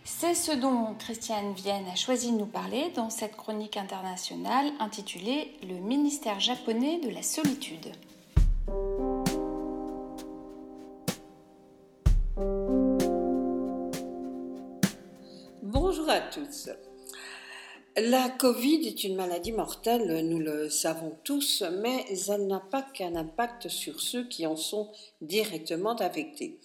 C'est 0.06 0.36
ce 0.36 0.52
dont 0.52 0.94
Christiane 1.00 1.54
Vienne 1.54 1.86
a 1.92 1.96
choisi 1.96 2.32
de 2.32 2.38
nous 2.38 2.46
parler 2.46 2.92
dans 2.96 3.10
cette 3.10 3.36
chronique 3.36 3.78
internationale 3.78 4.72
intitulée 4.80 5.54
Le 5.68 5.76
ministère 5.76 6.40
japonais 6.40 7.00
de 7.00 7.10
la 7.10 7.24
solitude. 7.24 7.92
Bonjour 15.64 16.10
à 16.10 16.20
tous. 16.20 16.70
La 17.96 18.28
Covid 18.28 18.88
est 18.88 19.04
une 19.04 19.16
maladie 19.16 19.52
mortelle, 19.52 20.28
nous 20.28 20.40
le 20.40 20.68
savons 20.68 21.16
tous, 21.24 21.62
mais 21.80 22.04
elle 22.28 22.48
n'a 22.48 22.60
pas 22.60 22.82
qu'un 22.82 23.16
impact 23.16 23.68
sur 23.68 24.02
ceux 24.02 24.28
qui 24.28 24.48
en 24.48 24.56
sont 24.56 24.92
directement 25.22 25.96
affectés. 25.98 26.60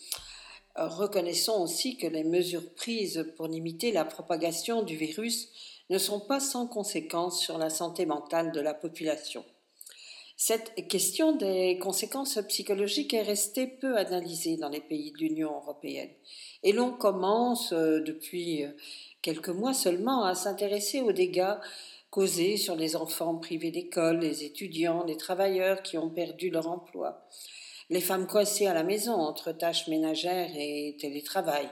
Reconnaissons 0.74 1.62
aussi 1.62 1.98
que 1.98 2.06
les 2.06 2.24
mesures 2.24 2.72
prises 2.74 3.26
pour 3.36 3.46
limiter 3.46 3.92
la 3.92 4.06
propagation 4.06 4.82
du 4.82 4.96
virus 4.96 5.50
ne 5.90 5.98
sont 5.98 6.20
pas 6.20 6.40
sans 6.40 6.66
conséquences 6.66 7.42
sur 7.42 7.58
la 7.58 7.68
santé 7.68 8.06
mentale 8.06 8.50
de 8.50 8.60
la 8.60 8.72
population. 8.72 9.44
Cette 10.40 10.88
question 10.88 11.32
des 11.32 11.78
conséquences 11.78 12.38
psychologiques 12.48 13.12
est 13.12 13.22
restée 13.22 13.66
peu 13.66 13.98
analysée 13.98 14.56
dans 14.56 14.68
les 14.70 14.80
pays 14.80 15.12
de 15.12 15.18
l'Union 15.18 15.52
européenne. 15.56 16.10
Et 16.62 16.72
l'on 16.72 16.92
commence 16.92 17.72
euh, 17.72 18.00
depuis 18.00 18.64
quelques 19.28 19.50
mois 19.50 19.74
seulement 19.74 20.24
à 20.24 20.34
s'intéresser 20.34 21.02
aux 21.02 21.12
dégâts 21.12 21.58
causés 22.08 22.56
sur 22.56 22.76
les 22.76 22.96
enfants 22.96 23.34
privés 23.34 23.70
d'école, 23.70 24.20
les 24.20 24.42
étudiants, 24.42 25.04
les 25.04 25.18
travailleurs 25.18 25.82
qui 25.82 25.98
ont 25.98 26.08
perdu 26.08 26.48
leur 26.48 26.66
emploi, 26.66 27.28
les 27.90 28.00
femmes 28.00 28.26
coincées 28.26 28.66
à 28.66 28.72
la 28.72 28.84
maison 28.84 29.12
entre 29.12 29.52
tâches 29.52 29.86
ménagères 29.86 30.52
et 30.56 30.96
télétravail. 30.98 31.68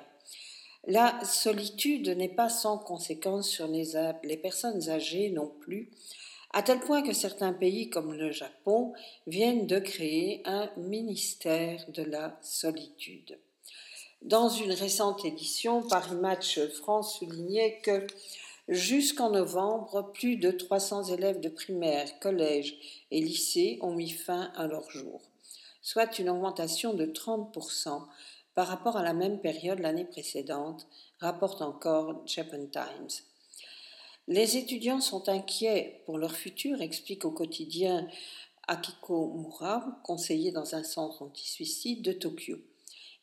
La 0.86 1.18
solitude 1.24 2.10
n'est 2.10 2.28
pas 2.28 2.50
sans 2.50 2.76
conséquence 2.76 3.48
sur 3.48 3.68
les, 3.68 3.92
les 4.22 4.36
personnes 4.36 4.90
âgées 4.90 5.30
non 5.30 5.50
plus, 5.60 5.90
à 6.52 6.62
tel 6.62 6.80
point 6.80 7.02
que 7.02 7.14
certains 7.14 7.54
pays 7.54 7.88
comme 7.88 8.12
le 8.12 8.32
Japon 8.32 8.92
viennent 9.26 9.66
de 9.66 9.78
créer 9.78 10.42
un 10.44 10.70
ministère 10.76 11.86
de 11.88 12.02
la 12.02 12.38
solitude. 12.42 13.38
Dans 14.22 14.48
une 14.48 14.72
récente 14.72 15.24
édition, 15.24 15.82
Paris 15.82 16.16
Match 16.16 16.58
France 16.68 17.18
soulignait 17.18 17.80
que 17.82 18.06
jusqu'en 18.68 19.30
novembre, 19.30 20.10
plus 20.12 20.36
de 20.36 20.50
300 20.50 21.04
élèves 21.04 21.40
de 21.40 21.48
primaire, 21.48 22.18
collège 22.18 22.76
et 23.10 23.20
lycée 23.20 23.78
ont 23.82 23.94
mis 23.94 24.10
fin 24.10 24.50
à 24.56 24.66
leur 24.66 24.90
jour, 24.90 25.20
soit 25.82 26.18
une 26.18 26.30
augmentation 26.30 26.94
de 26.94 27.06
30% 27.06 28.02
par 28.54 28.66
rapport 28.66 28.96
à 28.96 29.02
la 29.02 29.12
même 29.12 29.38
période 29.38 29.78
l'année 29.78 30.06
précédente, 30.06 30.88
rapporte 31.20 31.60
encore 31.60 32.22
Japan 32.26 32.66
Times. 32.72 33.22
Les 34.28 34.56
étudiants 34.56 35.00
sont 35.00 35.28
inquiets 35.28 36.02
pour 36.04 36.18
leur 36.18 36.32
futur, 36.32 36.80
explique 36.80 37.24
au 37.24 37.30
quotidien 37.30 38.08
Akiko 38.66 39.34
Mura, 39.36 40.00
conseiller 40.02 40.50
dans 40.50 40.74
un 40.74 40.82
centre 40.82 41.22
anti-suicide 41.22 42.02
de 42.02 42.12
Tokyo. 42.12 42.56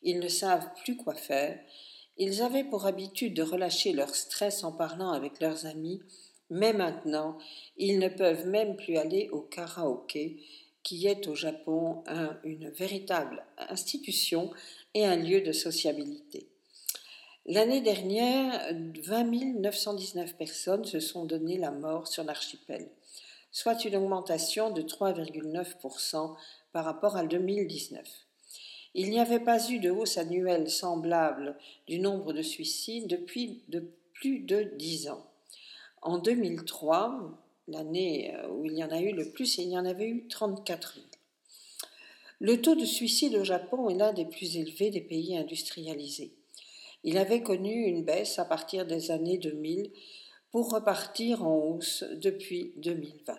Ils 0.04 0.20
ne 0.20 0.28
savent 0.28 0.68
plus 0.84 0.96
quoi 0.96 1.14
faire. 1.14 1.58
Ils 2.16 2.42
avaient 2.42 2.64
pour 2.64 2.86
habitude 2.86 3.34
de 3.34 3.42
relâcher 3.42 3.92
leur 3.92 4.14
stress 4.14 4.62
en 4.62 4.70
parlant 4.70 5.10
avec 5.10 5.40
leurs 5.40 5.66
amis, 5.66 6.00
mais 6.50 6.72
maintenant, 6.72 7.38
ils 7.76 7.98
ne 7.98 8.08
peuvent 8.08 8.46
même 8.46 8.76
plus 8.76 8.96
aller 8.96 9.28
au 9.30 9.40
karaoké, 9.40 10.40
qui 10.84 11.06
est 11.06 11.26
au 11.26 11.34
Japon 11.34 12.04
une 12.44 12.68
véritable 12.68 13.42
institution 13.56 14.50
et 14.92 15.06
un 15.06 15.16
lieu 15.16 15.40
de 15.40 15.52
sociabilité. 15.52 16.46
L'année 17.46 17.80
dernière, 17.80 18.72
20 19.02 19.60
919 19.60 20.36
personnes 20.36 20.84
se 20.84 21.00
sont 21.00 21.24
donné 21.24 21.58
la 21.58 21.70
mort 21.70 22.06
sur 22.06 22.24
l'archipel, 22.24 22.88
soit 23.50 23.84
une 23.84 23.96
augmentation 23.96 24.70
de 24.70 24.82
3,9% 24.82 26.36
par 26.72 26.84
rapport 26.84 27.16
à 27.16 27.24
2019. 27.24 28.23
Il 28.94 29.10
n'y 29.10 29.18
avait 29.18 29.40
pas 29.40 29.70
eu 29.70 29.80
de 29.80 29.90
hausse 29.90 30.18
annuelle 30.18 30.70
semblable 30.70 31.56
du 31.88 31.98
nombre 31.98 32.32
de 32.32 32.42
suicides 32.42 33.08
depuis 33.08 33.62
de 33.68 33.90
plus 34.12 34.38
de 34.40 34.70
dix 34.76 35.08
ans. 35.08 35.26
En 36.00 36.18
2003, 36.18 37.36
l'année 37.66 38.34
où 38.50 38.66
il 38.66 38.74
y 38.74 38.84
en 38.84 38.90
a 38.90 39.00
eu 39.00 39.12
le 39.12 39.30
plus, 39.30 39.58
il 39.58 39.70
y 39.70 39.78
en 39.78 39.84
avait 39.84 40.08
eu 40.08 40.28
34 40.28 40.94
000. 40.94 41.06
Le 42.40 42.60
taux 42.60 42.74
de 42.74 42.84
suicide 42.84 43.34
au 43.36 43.44
Japon 43.44 43.88
est 43.88 43.94
l'un 43.94 44.12
des 44.12 44.26
plus 44.26 44.56
élevés 44.56 44.90
des 44.90 45.00
pays 45.00 45.36
industrialisés. 45.36 46.32
Il 47.02 47.18
avait 47.18 47.42
connu 47.42 47.86
une 47.86 48.04
baisse 48.04 48.38
à 48.38 48.44
partir 48.44 48.86
des 48.86 49.10
années 49.10 49.38
2000 49.38 49.90
pour 50.50 50.70
repartir 50.70 51.44
en 51.44 51.56
hausse 51.56 52.04
depuis 52.14 52.72
2020. 52.76 53.34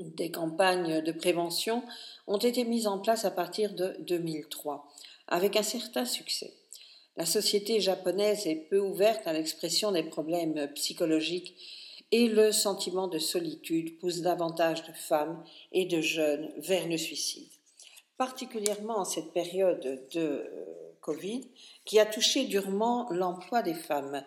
Des 0.00 0.30
campagnes 0.30 1.02
de 1.02 1.12
prévention 1.12 1.82
ont 2.26 2.38
été 2.38 2.64
mises 2.64 2.86
en 2.86 2.98
place 2.98 3.26
à 3.26 3.30
partir 3.30 3.74
de 3.74 3.94
2003, 4.00 4.88
avec 5.28 5.56
un 5.56 5.62
certain 5.62 6.06
succès. 6.06 6.54
La 7.18 7.26
société 7.26 7.80
japonaise 7.80 8.46
est 8.46 8.66
peu 8.70 8.78
ouverte 8.78 9.26
à 9.26 9.34
l'expression 9.34 9.92
des 9.92 10.02
problèmes 10.02 10.68
psychologiques 10.72 11.54
et 12.12 12.28
le 12.28 12.50
sentiment 12.50 13.08
de 13.08 13.18
solitude 13.18 13.98
pousse 13.98 14.22
davantage 14.22 14.84
de 14.84 14.92
femmes 14.92 15.44
et 15.72 15.84
de 15.84 16.00
jeunes 16.00 16.50
vers 16.56 16.88
le 16.88 16.96
suicide. 16.96 17.50
Particulièrement 18.16 19.00
en 19.00 19.04
cette 19.04 19.34
période 19.34 20.00
de 20.14 20.50
Qui 21.84 21.98
a 21.98 22.06
touché 22.06 22.44
durement 22.44 23.08
l'emploi 23.10 23.62
des 23.62 23.74
femmes, 23.74 24.24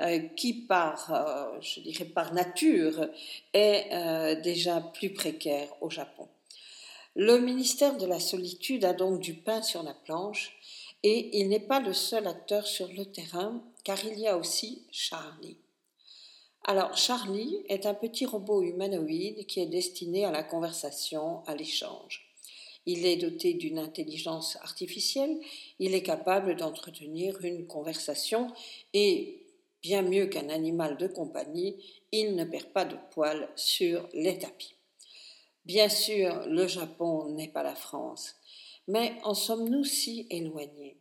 euh, 0.00 0.18
qui 0.36 0.54
par, 0.54 1.12
euh, 1.12 1.60
je 1.60 1.80
dirais 1.80 2.04
par 2.04 2.32
nature, 2.32 3.08
est 3.52 4.40
déjà 4.42 4.80
plus 4.80 5.10
précaire 5.10 5.68
au 5.80 5.90
Japon. 5.90 6.28
Le 7.16 7.38
ministère 7.38 7.96
de 7.96 8.06
la 8.06 8.20
Solitude 8.20 8.84
a 8.84 8.92
donc 8.92 9.20
du 9.20 9.34
pain 9.34 9.62
sur 9.62 9.82
la 9.82 9.94
planche 9.94 10.56
et 11.02 11.40
il 11.40 11.48
n'est 11.48 11.58
pas 11.58 11.80
le 11.80 11.92
seul 11.92 12.26
acteur 12.26 12.66
sur 12.66 12.88
le 12.88 13.04
terrain, 13.04 13.62
car 13.84 14.04
il 14.04 14.18
y 14.18 14.28
a 14.28 14.36
aussi 14.36 14.84
Charlie. 14.92 15.56
Alors, 16.64 16.96
Charlie 16.96 17.64
est 17.68 17.86
un 17.86 17.94
petit 17.94 18.26
robot 18.26 18.62
humanoïde 18.62 19.46
qui 19.46 19.60
est 19.60 19.66
destiné 19.66 20.24
à 20.24 20.30
la 20.30 20.42
conversation, 20.42 21.42
à 21.46 21.54
l'échange. 21.54 22.29
Il 22.86 23.06
est 23.06 23.16
doté 23.16 23.54
d'une 23.54 23.78
intelligence 23.78 24.56
artificielle, 24.56 25.38
il 25.78 25.94
est 25.94 26.02
capable 26.02 26.56
d'entretenir 26.56 27.44
une 27.44 27.66
conversation 27.66 28.52
et, 28.94 29.44
bien 29.82 30.02
mieux 30.02 30.26
qu'un 30.26 30.48
animal 30.48 30.96
de 30.96 31.06
compagnie, 31.06 31.76
il 32.12 32.34
ne 32.34 32.44
perd 32.44 32.66
pas 32.68 32.84
de 32.84 32.96
poils 33.12 33.48
sur 33.56 34.08
les 34.12 34.38
tapis. 34.38 34.74
Bien 35.64 35.88
sûr, 35.88 36.46
le 36.46 36.66
Japon 36.66 37.28
n'est 37.30 37.48
pas 37.48 37.62
la 37.62 37.74
France, 37.74 38.34
mais 38.88 39.12
en 39.24 39.34
sommes-nous 39.34 39.84
si 39.84 40.26
éloignés? 40.30 40.96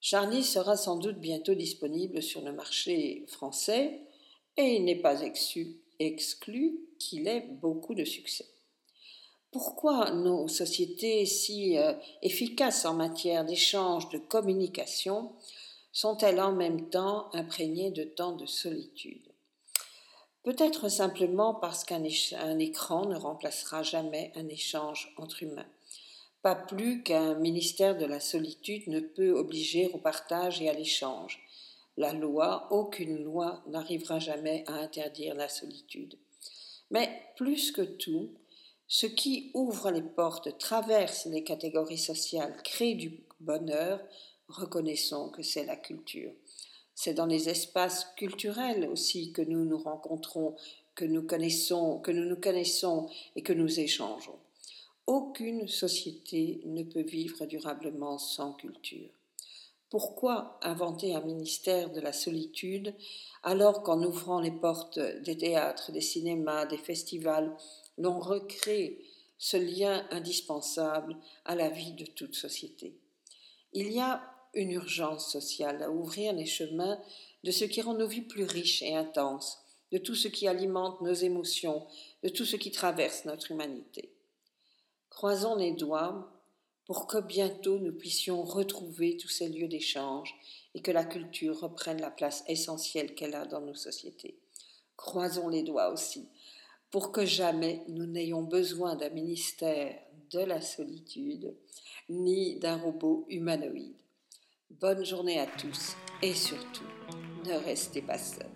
Charlie 0.00 0.44
sera 0.44 0.76
sans 0.76 0.96
doute 0.96 1.18
bientôt 1.18 1.54
disponible 1.54 2.22
sur 2.22 2.42
le 2.42 2.52
marché 2.52 3.24
français 3.26 4.00
et 4.56 4.76
il 4.76 4.84
n'est 4.84 5.00
pas 5.00 5.22
exclu 5.22 6.78
qu'il 6.98 7.26
ait 7.26 7.48
beaucoup 7.60 7.94
de 7.94 8.04
succès. 8.04 8.53
Pourquoi 9.54 10.10
nos 10.10 10.48
sociétés 10.48 11.24
si 11.26 11.78
euh, 11.78 11.92
efficaces 12.22 12.84
en 12.86 12.94
matière 12.94 13.44
d'échange, 13.44 14.08
de 14.08 14.18
communication, 14.18 15.30
sont-elles 15.92 16.40
en 16.40 16.50
même 16.50 16.90
temps 16.90 17.32
imprégnées 17.32 17.92
de 17.92 18.02
tant 18.02 18.32
de 18.32 18.46
solitude? 18.46 19.30
Peut-être 20.42 20.88
simplement 20.88 21.54
parce 21.54 21.84
qu'un 21.84 22.02
écran 22.58 23.06
ne 23.06 23.14
remplacera 23.14 23.84
jamais 23.84 24.32
un 24.34 24.48
échange 24.48 25.14
entre 25.18 25.44
humains. 25.44 25.70
Pas 26.42 26.56
plus 26.56 27.04
qu'un 27.04 27.34
ministère 27.34 27.96
de 27.96 28.06
la 28.06 28.18
solitude 28.18 28.88
ne 28.88 28.98
peut 28.98 29.30
obliger 29.30 29.88
au 29.94 29.98
partage 29.98 30.60
et 30.60 30.68
à 30.68 30.72
l'échange. 30.72 31.38
La 31.96 32.12
loi, 32.12 32.66
aucune 32.72 33.22
loi 33.22 33.62
n'arrivera 33.68 34.18
jamais 34.18 34.64
à 34.66 34.72
interdire 34.72 35.36
la 35.36 35.48
solitude. 35.48 36.18
Mais 36.90 37.22
plus 37.36 37.70
que 37.70 37.82
tout, 37.82 38.30
ce 38.86 39.06
qui 39.06 39.50
ouvre 39.54 39.90
les 39.90 40.02
portes, 40.02 40.58
traverse 40.58 41.26
les 41.26 41.42
catégories 41.42 41.98
sociales, 41.98 42.56
crée 42.62 42.94
du 42.94 43.20
bonheur, 43.40 44.00
reconnaissons 44.48 45.30
que 45.30 45.42
c'est 45.42 45.64
la 45.64 45.76
culture. 45.76 46.32
C'est 46.94 47.14
dans 47.14 47.26
les 47.26 47.48
espaces 47.48 48.06
culturels 48.16 48.88
aussi 48.88 49.32
que 49.32 49.42
nous 49.42 49.64
nous 49.64 49.78
rencontrons, 49.78 50.54
que 50.94 51.04
nous 51.04 51.22
connaissons, 51.22 51.98
que 51.98 52.12
nous 52.12 52.24
nous 52.24 52.40
connaissons 52.40 53.08
et 53.34 53.42
que 53.42 53.52
nous 53.52 53.80
échangeons. 53.80 54.38
Aucune 55.06 55.66
société 55.66 56.60
ne 56.64 56.82
peut 56.82 57.02
vivre 57.02 57.46
durablement 57.46 58.18
sans 58.18 58.52
culture. 58.52 59.10
Pourquoi 59.90 60.58
inventer 60.62 61.14
un 61.14 61.20
ministère 61.20 61.90
de 61.90 62.00
la 62.00 62.12
solitude 62.12 62.94
alors 63.42 63.82
qu'en 63.82 64.02
ouvrant 64.02 64.40
les 64.40 64.50
portes 64.50 64.98
des 64.98 65.36
théâtres, 65.36 65.92
des 65.92 66.00
cinémas, 66.00 66.66
des 66.66 66.78
festivals, 66.78 67.54
l'on 67.98 68.18
recrée 68.18 68.98
ce 69.38 69.56
lien 69.56 70.06
indispensable 70.10 71.16
à 71.44 71.54
la 71.54 71.68
vie 71.68 71.92
de 71.92 72.06
toute 72.06 72.34
société 72.34 72.96
Il 73.72 73.92
y 73.92 74.00
a 74.00 74.22
une 74.54 74.70
urgence 74.70 75.30
sociale 75.30 75.82
à 75.82 75.90
ouvrir 75.90 76.32
les 76.32 76.46
chemins 76.46 77.00
de 77.42 77.50
ce 77.50 77.64
qui 77.64 77.82
rend 77.82 77.94
nos 77.94 78.06
vies 78.06 78.22
plus 78.22 78.44
riches 78.44 78.82
et 78.82 78.94
intenses, 78.94 79.58
de 79.92 79.98
tout 79.98 80.14
ce 80.14 80.28
qui 80.28 80.48
alimente 80.48 81.00
nos 81.02 81.12
émotions, 81.12 81.86
de 82.22 82.28
tout 82.28 82.44
ce 82.44 82.56
qui 82.56 82.70
traverse 82.70 83.24
notre 83.24 83.50
humanité. 83.50 84.12
Croisons 85.10 85.56
les 85.56 85.72
doigts 85.72 86.30
pour 86.86 87.06
que 87.06 87.18
bientôt 87.18 87.78
nous 87.78 87.92
puissions 87.92 88.42
retrouver 88.42 89.16
tous 89.16 89.28
ces 89.28 89.48
lieux 89.48 89.68
d'échange 89.68 90.34
et 90.74 90.82
que 90.82 90.90
la 90.90 91.04
culture 91.04 91.60
reprenne 91.60 92.00
la 92.00 92.10
place 92.10 92.44
essentielle 92.48 93.14
qu'elle 93.14 93.34
a 93.34 93.46
dans 93.46 93.60
nos 93.60 93.74
sociétés. 93.74 94.38
Croisons 94.96 95.48
les 95.48 95.62
doigts 95.62 95.90
aussi 95.90 96.28
pour 96.94 97.10
que 97.10 97.26
jamais 97.26 97.82
nous 97.88 98.06
n'ayons 98.06 98.44
besoin 98.44 98.94
d'un 98.94 99.08
ministère 99.08 99.98
de 100.30 100.38
la 100.38 100.60
solitude 100.60 101.52
ni 102.08 102.60
d'un 102.60 102.76
robot 102.76 103.26
humanoïde. 103.28 103.96
Bonne 104.70 105.04
journée 105.04 105.40
à 105.40 105.46
tous 105.46 105.96
et 106.22 106.34
surtout, 106.34 106.86
ne 107.46 107.54
restez 107.64 108.00
pas 108.00 108.16
seuls. 108.16 108.46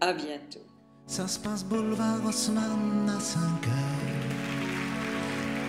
À 0.00 0.12
bientôt. 0.12 0.66
Ça 1.06 1.28
se 1.28 1.38
passe 1.38 1.62
boulevard 1.62 2.26
Haussmann 2.26 3.08
à 3.08 3.20
5 3.20 3.38
heures. 3.38 4.02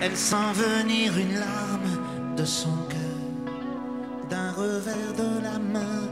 Elle 0.02 0.18
sent 0.18 0.54
venir 0.56 1.16
une 1.16 1.36
larme 1.36 2.36
de 2.36 2.46
son 2.46 2.76
cœur. 2.90 4.28
D'un 4.32 4.54
revers 4.54 5.14
de 5.14 5.44
la 5.44 5.60
main. 5.60 6.05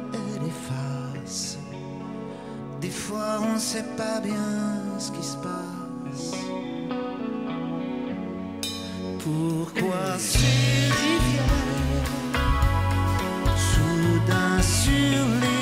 Des 2.84 2.90
fois, 2.90 3.40
on 3.42 3.58
sait 3.58 3.86
pas 3.96 4.20
bien 4.20 5.00
ce 5.00 5.10
qui 5.10 5.24
se 5.24 5.38
passe. 5.38 6.34
Pourquoi 9.24 10.20
ces 10.20 10.92
rivières, 11.02 12.04
soudain 13.56 14.62
sur 14.62 15.26
les 15.44 15.53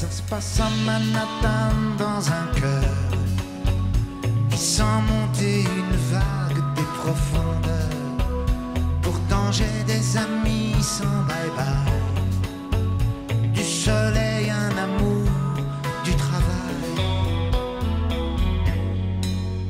Ça 0.00 0.10
se 0.10 0.22
passe 0.22 0.58
à 0.58 0.70
Manhattan 0.86 1.74
dans 1.98 2.26
un 2.32 2.46
cœur 2.58 2.94
qui 4.50 4.56
sent 4.56 4.82
monter 5.10 5.60
une 5.60 5.96
vague 6.10 6.74
des 6.74 6.88
profondeurs. 7.02 8.16
Pourtant 9.02 9.52
j'ai 9.52 9.84
des 9.86 10.16
amis 10.16 10.74
sans 10.80 11.04
bye-bye, 11.28 11.92
du 13.52 13.62
soleil, 13.62 14.48
un 14.48 14.74
amour, 14.78 15.28
du 16.02 16.14
travail. 16.16 17.04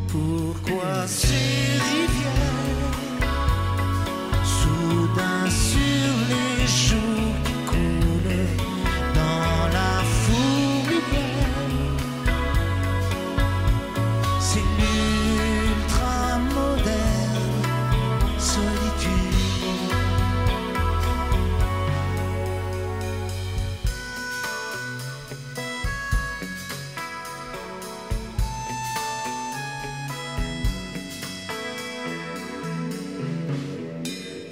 Pourquoi 0.06 1.08
ces 1.08 1.49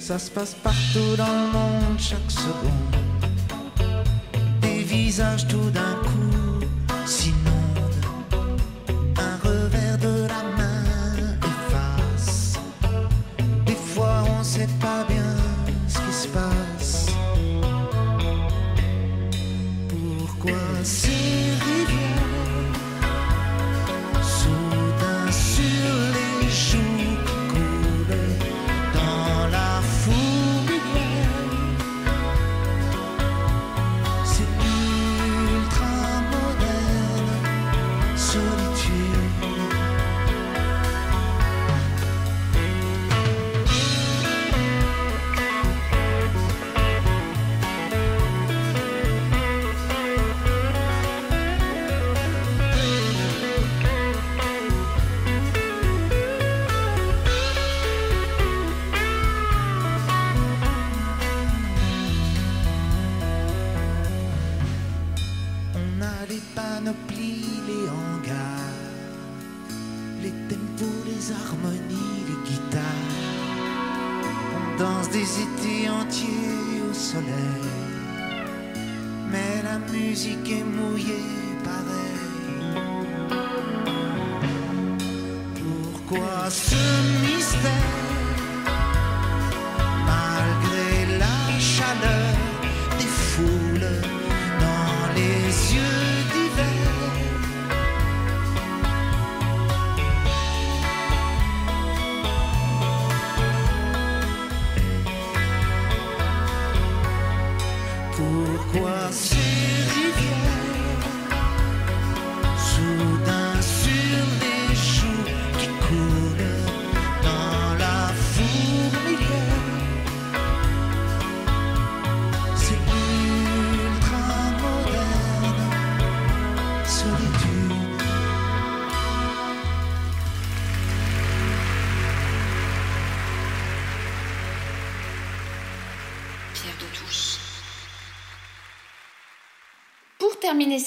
Ça 0.09 0.17
se 0.17 0.31
passe 0.31 0.55
partout 0.55 1.15
dans 1.17 1.27
le 1.27 1.51
monde 1.53 1.99
chaque 1.99 2.31
seconde. 2.31 2.95
Des 4.59 4.81
visages 4.81 5.47
tout 5.47 5.69
d'un 5.69 5.93
coup 6.01 6.28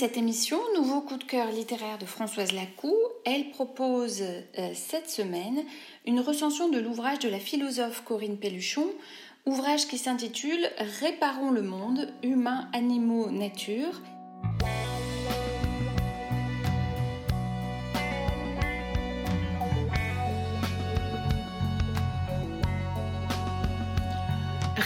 cette 0.03 0.17
émission, 0.17 0.59
nouveau 0.75 1.01
coup 1.01 1.17
de 1.17 1.23
cœur 1.23 1.53
littéraire 1.53 1.97
de 1.97 2.07
Françoise 2.07 2.51
Lacou. 2.51 2.93
Elle 3.25 3.51
propose 3.51 4.21
euh, 4.21 4.73
cette 4.75 5.09
semaine 5.09 5.63
une 6.09 6.19
recension 6.19 6.69
de 6.69 6.81
l'ouvrage 6.81 7.21
de 7.21 7.29
la 7.29 7.39
philosophe 7.39 8.03
Corinne 8.05 8.37
Pelluchon, 8.37 8.89
ouvrage 9.47 9.87
qui 9.87 9.99
s'intitule 9.99 10.67
Réparons 11.01 11.53
le 11.53 11.63
monde, 11.63 12.13
humains, 12.25 12.69
animaux, 12.73 13.31
nature. 13.31 14.03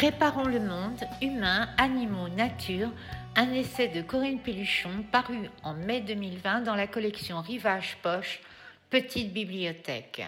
Réparons 0.01 0.45
le 0.45 0.61
monde, 0.61 1.05
humains, 1.23 1.71
animaux, 1.79 2.29
nature, 2.29 2.93
un 3.35 3.51
essai 3.55 3.89
de 3.89 4.03
Corinne 4.03 4.43
Pelluchon 4.43 5.07
paru 5.11 5.49
en 5.63 5.73
mai 5.73 6.03
2020 6.03 6.61
dans 6.61 6.75
la 6.75 6.87
collection 6.87 7.41
Rivage 7.41 7.97
Poche, 8.03 8.43
Petite 8.91 9.33
Bibliothèque. 9.33 10.23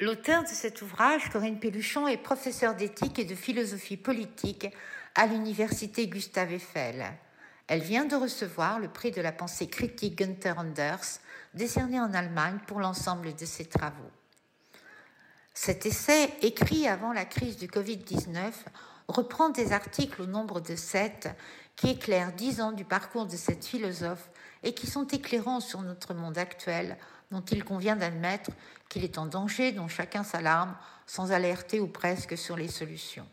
L'auteur 0.00 0.42
de 0.42 0.48
cet 0.48 0.82
ouvrage, 0.82 1.30
Corinne 1.30 1.60
Pelluchon, 1.60 2.08
est 2.08 2.16
professeure 2.16 2.74
d'éthique 2.74 3.20
et 3.20 3.24
de 3.24 3.36
philosophie 3.36 3.96
politique 3.96 4.66
à 5.14 5.26
l'université 5.26 6.08
Gustave 6.08 6.54
Eiffel. 6.54 7.04
Elle 7.68 7.82
vient 7.82 8.06
de 8.06 8.16
recevoir 8.16 8.80
le 8.80 8.88
prix 8.88 9.12
de 9.12 9.20
la 9.20 9.30
pensée 9.30 9.68
critique 9.68 10.18
Günther 10.18 10.58
Anders, 10.58 11.20
décerné 11.54 12.00
en 12.00 12.12
Allemagne 12.12 12.58
pour 12.66 12.80
l'ensemble 12.80 13.36
de 13.36 13.46
ses 13.46 13.66
travaux. 13.66 14.10
Cet 15.62 15.84
essai, 15.84 16.32
écrit 16.40 16.88
avant 16.88 17.12
la 17.12 17.26
crise 17.26 17.58
du 17.58 17.66
Covid-19, 17.66 18.50
reprend 19.08 19.50
des 19.50 19.72
articles 19.72 20.22
au 20.22 20.24
nombre 20.24 20.58
de 20.58 20.74
sept 20.74 21.28
qui 21.76 21.90
éclairent 21.90 22.32
dix 22.32 22.62
ans 22.62 22.72
du 22.72 22.86
parcours 22.86 23.26
de 23.26 23.36
cette 23.36 23.66
philosophe 23.66 24.30
et 24.62 24.72
qui 24.72 24.86
sont 24.86 25.06
éclairants 25.08 25.60
sur 25.60 25.82
notre 25.82 26.14
monde 26.14 26.38
actuel, 26.38 26.96
dont 27.30 27.42
il 27.42 27.62
convient 27.62 27.94
d'admettre 27.94 28.52
qu'il 28.88 29.04
est 29.04 29.18
en 29.18 29.26
danger, 29.26 29.72
dont 29.72 29.86
chacun 29.86 30.24
s'alarme, 30.24 30.74
sans 31.06 31.30
alerter 31.30 31.78
ou 31.78 31.88
presque 31.88 32.38
sur 32.38 32.56
les 32.56 32.68
solutions. 32.68 33.28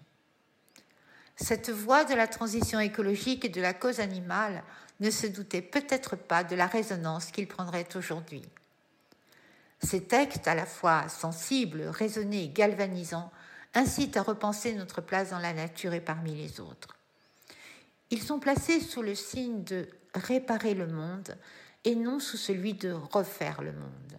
Cette 1.38 1.70
voie 1.70 2.04
de 2.04 2.14
la 2.14 2.28
transition 2.28 2.82
écologique 2.82 3.46
et 3.46 3.50
de 3.50 3.62
la 3.62 3.74
cause 3.74 4.02
animale 4.02 4.66
ne 5.00 5.12
se 5.12 5.28
doutait 5.28 5.62
peut-être 5.62 6.18
pas 6.18 6.44
de 6.44 6.58
la 6.58 6.68
résonance 6.68 7.32
qu'il 7.32 7.48
prendrait 7.48 7.88
aujourd'hui. 7.96 8.44
Ces 9.80 10.04
textes, 10.04 10.48
à 10.48 10.56
la 10.56 10.66
fois 10.66 11.08
sensibles, 11.08 11.84
raisonnés 11.84 12.46
et 12.46 12.50
galvanisants, 12.50 13.32
incitent 13.74 14.18
à 14.18 14.24
repenser 14.24 14.74
notre 14.74 15.02
place 15.02 15.30
dans 15.30 15.40
la 15.40 15.54
nature 15.54 15.94
et 15.94 16.02
parmi 16.02 16.36
les 16.36 16.60
autres. 16.60 16.98
Ils 18.10 18.22
sont 18.22 18.40
placés 18.40 18.80
sous 18.80 19.02
le 19.02 19.16
signe 19.16 19.64
de 19.64 19.88
réparer 20.16 20.74
le 20.74 20.88
monde 20.88 21.38
et 21.84 21.96
non 21.96 22.20
sous 22.20 22.38
celui 22.38 22.74
de 22.74 22.92
refaire 22.92 23.62
le 23.62 23.72
monde. 23.72 24.18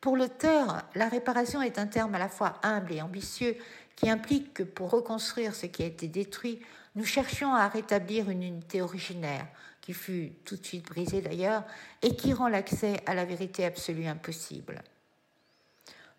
Pour 0.00 0.16
l'auteur, 0.16 0.82
la 0.94 1.08
réparation 1.08 1.62
est 1.62 1.78
un 1.78 1.86
terme 1.86 2.14
à 2.14 2.18
la 2.18 2.28
fois 2.28 2.60
humble 2.62 2.92
et 2.92 3.02
ambitieux 3.02 3.56
qui 3.96 4.08
implique 4.08 4.54
que 4.54 4.62
pour 4.62 4.90
reconstruire 4.90 5.54
ce 5.54 5.66
qui 5.66 5.82
a 5.82 5.86
été 5.86 6.06
détruit, 6.06 6.60
nous 6.94 7.04
cherchions 7.04 7.54
à 7.54 7.68
rétablir 7.68 8.30
une 8.30 8.42
unité 8.42 8.82
originaire, 8.82 9.46
qui 9.86 9.94
fut 9.94 10.32
tout 10.44 10.56
de 10.56 10.64
suite 10.64 10.84
brisée 10.84 11.20
d'ailleurs, 11.20 11.62
et 12.02 12.16
qui 12.16 12.32
rend 12.32 12.48
l'accès 12.48 13.00
à 13.06 13.14
la 13.14 13.24
vérité 13.24 13.64
absolue 13.64 14.08
impossible. 14.08 14.82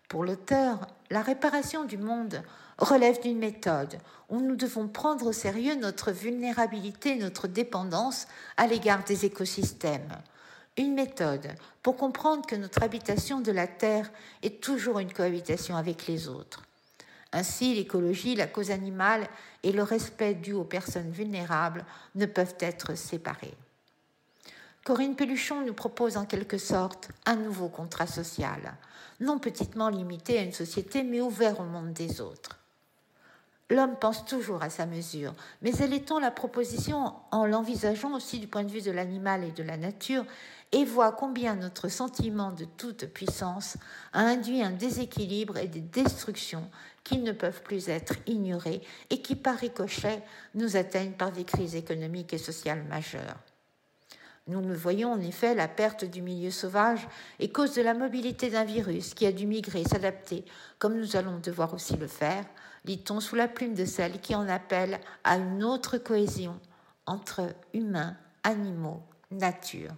Pour 0.08 0.24
l'auteur, 0.24 0.86
la 1.10 1.20
réparation 1.20 1.84
du 1.84 1.98
monde 1.98 2.42
relève 2.78 3.20
d'une 3.20 3.36
méthode 3.36 3.98
où 4.30 4.40
nous 4.40 4.56
devons 4.56 4.88
prendre 4.88 5.26
au 5.26 5.32
sérieux 5.34 5.74
notre 5.74 6.12
vulnérabilité, 6.12 7.16
notre 7.16 7.46
dépendance 7.46 8.26
à 8.56 8.66
l'égard 8.66 9.04
des 9.04 9.26
écosystèmes. 9.26 10.16
Une 10.78 10.94
méthode 10.94 11.48
pour 11.82 11.98
comprendre 11.98 12.46
que 12.46 12.56
notre 12.56 12.82
habitation 12.82 13.42
de 13.42 13.52
la 13.52 13.66
Terre 13.66 14.10
est 14.42 14.62
toujours 14.62 14.98
une 14.98 15.12
cohabitation 15.12 15.76
avec 15.76 16.06
les 16.06 16.26
autres. 16.26 16.62
Ainsi, 17.32 17.74
l'écologie, 17.74 18.34
la 18.34 18.46
cause 18.46 18.70
animale 18.70 19.28
et 19.62 19.72
le 19.72 19.82
respect 19.82 20.34
dû 20.34 20.54
aux 20.54 20.64
personnes 20.64 21.10
vulnérables 21.10 21.84
ne 22.14 22.26
peuvent 22.26 22.56
être 22.60 22.96
séparés. 22.96 23.54
Corinne 24.84 25.16
Pelluchon 25.16 25.66
nous 25.66 25.74
propose 25.74 26.16
en 26.16 26.24
quelque 26.24 26.56
sorte 26.56 27.10
un 27.26 27.36
nouveau 27.36 27.68
contrat 27.68 28.06
social, 28.06 28.74
non 29.20 29.38
petitement 29.38 29.90
limité 29.90 30.38
à 30.38 30.42
une 30.42 30.52
société, 30.52 31.02
mais 31.02 31.20
ouvert 31.20 31.60
au 31.60 31.64
monde 31.64 31.92
des 31.92 32.22
autres. 32.22 32.58
L'homme 33.70 33.96
pense 34.00 34.24
toujours 34.24 34.62
à 34.62 34.70
sa 34.70 34.86
mesure, 34.86 35.34
mais 35.60 35.72
elle 35.78 35.92
étend 35.92 36.20
la 36.20 36.30
proposition 36.30 37.12
en 37.30 37.44
l'envisageant 37.44 38.14
aussi 38.14 38.38
du 38.38 38.46
point 38.46 38.64
de 38.64 38.70
vue 38.70 38.80
de 38.80 38.90
l'animal 38.90 39.44
et 39.44 39.52
de 39.52 39.62
la 39.62 39.76
nature 39.76 40.24
et 40.72 40.86
voit 40.86 41.12
combien 41.12 41.54
notre 41.54 41.88
sentiment 41.88 42.50
de 42.50 42.64
toute 42.64 43.04
puissance 43.06 43.76
a 44.14 44.20
induit 44.20 44.62
un 44.62 44.70
déséquilibre 44.70 45.58
et 45.58 45.68
des 45.68 45.80
destructions 45.80 46.70
qui 47.08 47.16
ne 47.18 47.32
peuvent 47.32 47.62
plus 47.62 47.88
être 47.88 48.16
ignorés 48.26 48.82
et 49.08 49.22
qui, 49.22 49.34
par 49.34 49.56
ricochet, 49.56 50.22
nous 50.54 50.76
atteignent 50.76 51.12
par 51.12 51.32
des 51.32 51.44
crises 51.44 51.74
économiques 51.74 52.34
et 52.34 52.38
sociales 52.38 52.84
majeures. 52.84 53.38
Nous 54.46 54.60
le 54.60 54.74
voyons 54.74 55.12
en 55.12 55.20
effet, 55.20 55.54
la 55.54 55.68
perte 55.68 56.04
du 56.04 56.20
milieu 56.20 56.50
sauvage 56.50 57.08
est 57.38 57.48
cause 57.48 57.74
de 57.74 57.80
la 57.80 57.94
mobilité 57.94 58.50
d'un 58.50 58.64
virus 58.64 59.14
qui 59.14 59.24
a 59.24 59.32
dû 59.32 59.46
migrer, 59.46 59.84
s'adapter, 59.84 60.44
comme 60.78 60.98
nous 60.98 61.16
allons 61.16 61.38
devoir 61.38 61.72
aussi 61.72 61.96
le 61.96 62.08
faire, 62.08 62.44
lit-on 62.84 63.20
sous 63.20 63.36
la 63.36 63.48
plume 63.48 63.74
de 63.74 63.86
celle 63.86 64.20
qui 64.20 64.34
en 64.34 64.46
appelle 64.46 65.00
à 65.24 65.36
une 65.36 65.64
autre 65.64 65.96
cohésion 65.96 66.60
entre 67.06 67.54
humains, 67.72 68.18
animaux, 68.42 69.02
nature. 69.30 69.94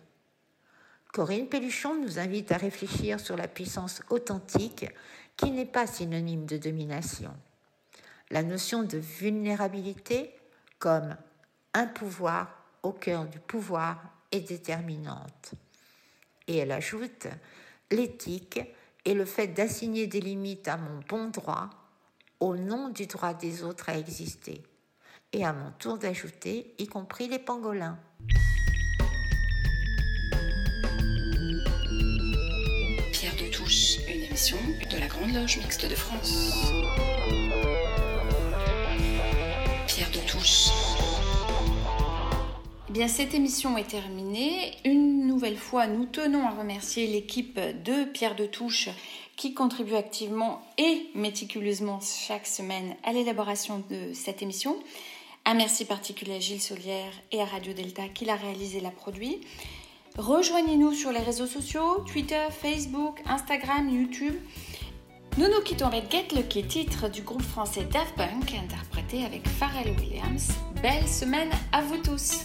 Corinne 1.12 1.48
Pelluchon 1.48 2.00
nous 2.00 2.20
invite 2.20 2.52
à 2.52 2.56
réfléchir 2.56 3.18
sur 3.18 3.36
la 3.36 3.48
puissance 3.48 4.00
authentique 4.10 4.86
qui 5.40 5.50
n'est 5.50 5.64
pas 5.64 5.86
synonyme 5.86 6.44
de 6.44 6.58
domination. 6.58 7.34
La 8.30 8.42
notion 8.42 8.82
de 8.82 8.98
vulnérabilité 8.98 10.34
comme 10.78 11.16
un 11.72 11.86
pouvoir 11.86 12.62
au 12.82 12.92
cœur 12.92 13.24
du 13.24 13.38
pouvoir 13.38 14.02
est 14.32 14.46
déterminante. 14.46 15.52
Et 16.46 16.58
elle 16.58 16.72
ajoute, 16.72 17.26
l'éthique 17.90 18.60
et 19.06 19.14
le 19.14 19.24
fait 19.24 19.46
d'assigner 19.48 20.06
des 20.06 20.20
limites 20.20 20.68
à 20.68 20.76
mon 20.76 21.00
bon 21.08 21.28
droit 21.28 21.70
au 22.38 22.56
nom 22.56 22.90
du 22.90 23.06
droit 23.06 23.32
des 23.32 23.62
autres 23.62 23.88
à 23.88 23.96
exister. 23.96 24.62
Et 25.32 25.46
à 25.46 25.54
mon 25.54 25.70
tour 25.72 25.96
d'ajouter, 25.96 26.74
y 26.78 26.86
compris 26.86 27.28
les 27.28 27.38
pangolins. 27.38 27.98
de 34.40 34.98
la 34.98 35.06
Grande 35.06 35.34
Loge 35.34 35.58
Mixte 35.58 35.86
de 35.86 35.94
France. 35.94 36.54
Pierre 39.86 40.10
de 40.10 40.26
Touche. 40.26 40.70
Eh 42.88 42.92
bien, 42.92 43.06
cette 43.06 43.34
émission 43.34 43.76
est 43.76 43.88
terminée. 43.88 44.72
Une 44.86 45.26
nouvelle 45.26 45.58
fois, 45.58 45.86
nous 45.86 46.06
tenons 46.06 46.46
à 46.46 46.52
remercier 46.52 47.06
l'équipe 47.06 47.60
de 47.84 48.04
Pierre 48.04 48.34
de 48.34 48.46
Touche 48.46 48.88
qui 49.36 49.52
contribue 49.52 49.94
activement 49.94 50.62
et 50.78 51.10
méticuleusement 51.14 52.00
chaque 52.00 52.46
semaine 52.46 52.96
à 53.04 53.12
l'élaboration 53.12 53.84
de 53.90 54.14
cette 54.14 54.40
émission. 54.40 54.74
Un 55.44 55.52
merci 55.52 55.84
particulier 55.84 56.36
à 56.36 56.40
Gilles 56.40 56.62
Solière 56.62 57.12
et 57.30 57.42
à 57.42 57.44
Radio 57.44 57.74
Delta 57.74 58.08
qui 58.08 58.24
l'a 58.24 58.36
réalisé 58.36 58.78
et 58.78 58.80
l'a 58.80 58.90
produit. 58.90 59.42
Rejoignez-nous 60.18 60.92
sur 60.92 61.12
les 61.12 61.20
réseaux 61.20 61.46
sociaux, 61.46 62.04
Twitter, 62.06 62.46
Facebook, 62.50 63.20
Instagram, 63.26 63.88
YouTube. 63.88 64.34
Nous 65.38 65.46
nous 65.46 65.62
quittons 65.64 65.86
avec 65.86 66.10
Get 66.10 66.34
Lucky, 66.34 66.64
titre 66.64 67.08
du 67.08 67.22
groupe 67.22 67.42
français 67.42 67.86
Daft 67.90 68.14
Punk, 68.16 68.54
interprété 68.54 69.24
avec 69.24 69.46
Pharrell 69.48 69.94
Williams. 69.98 70.50
Belle 70.82 71.06
semaine 71.06 71.50
à 71.72 71.82
vous 71.82 71.98
tous! 71.98 72.44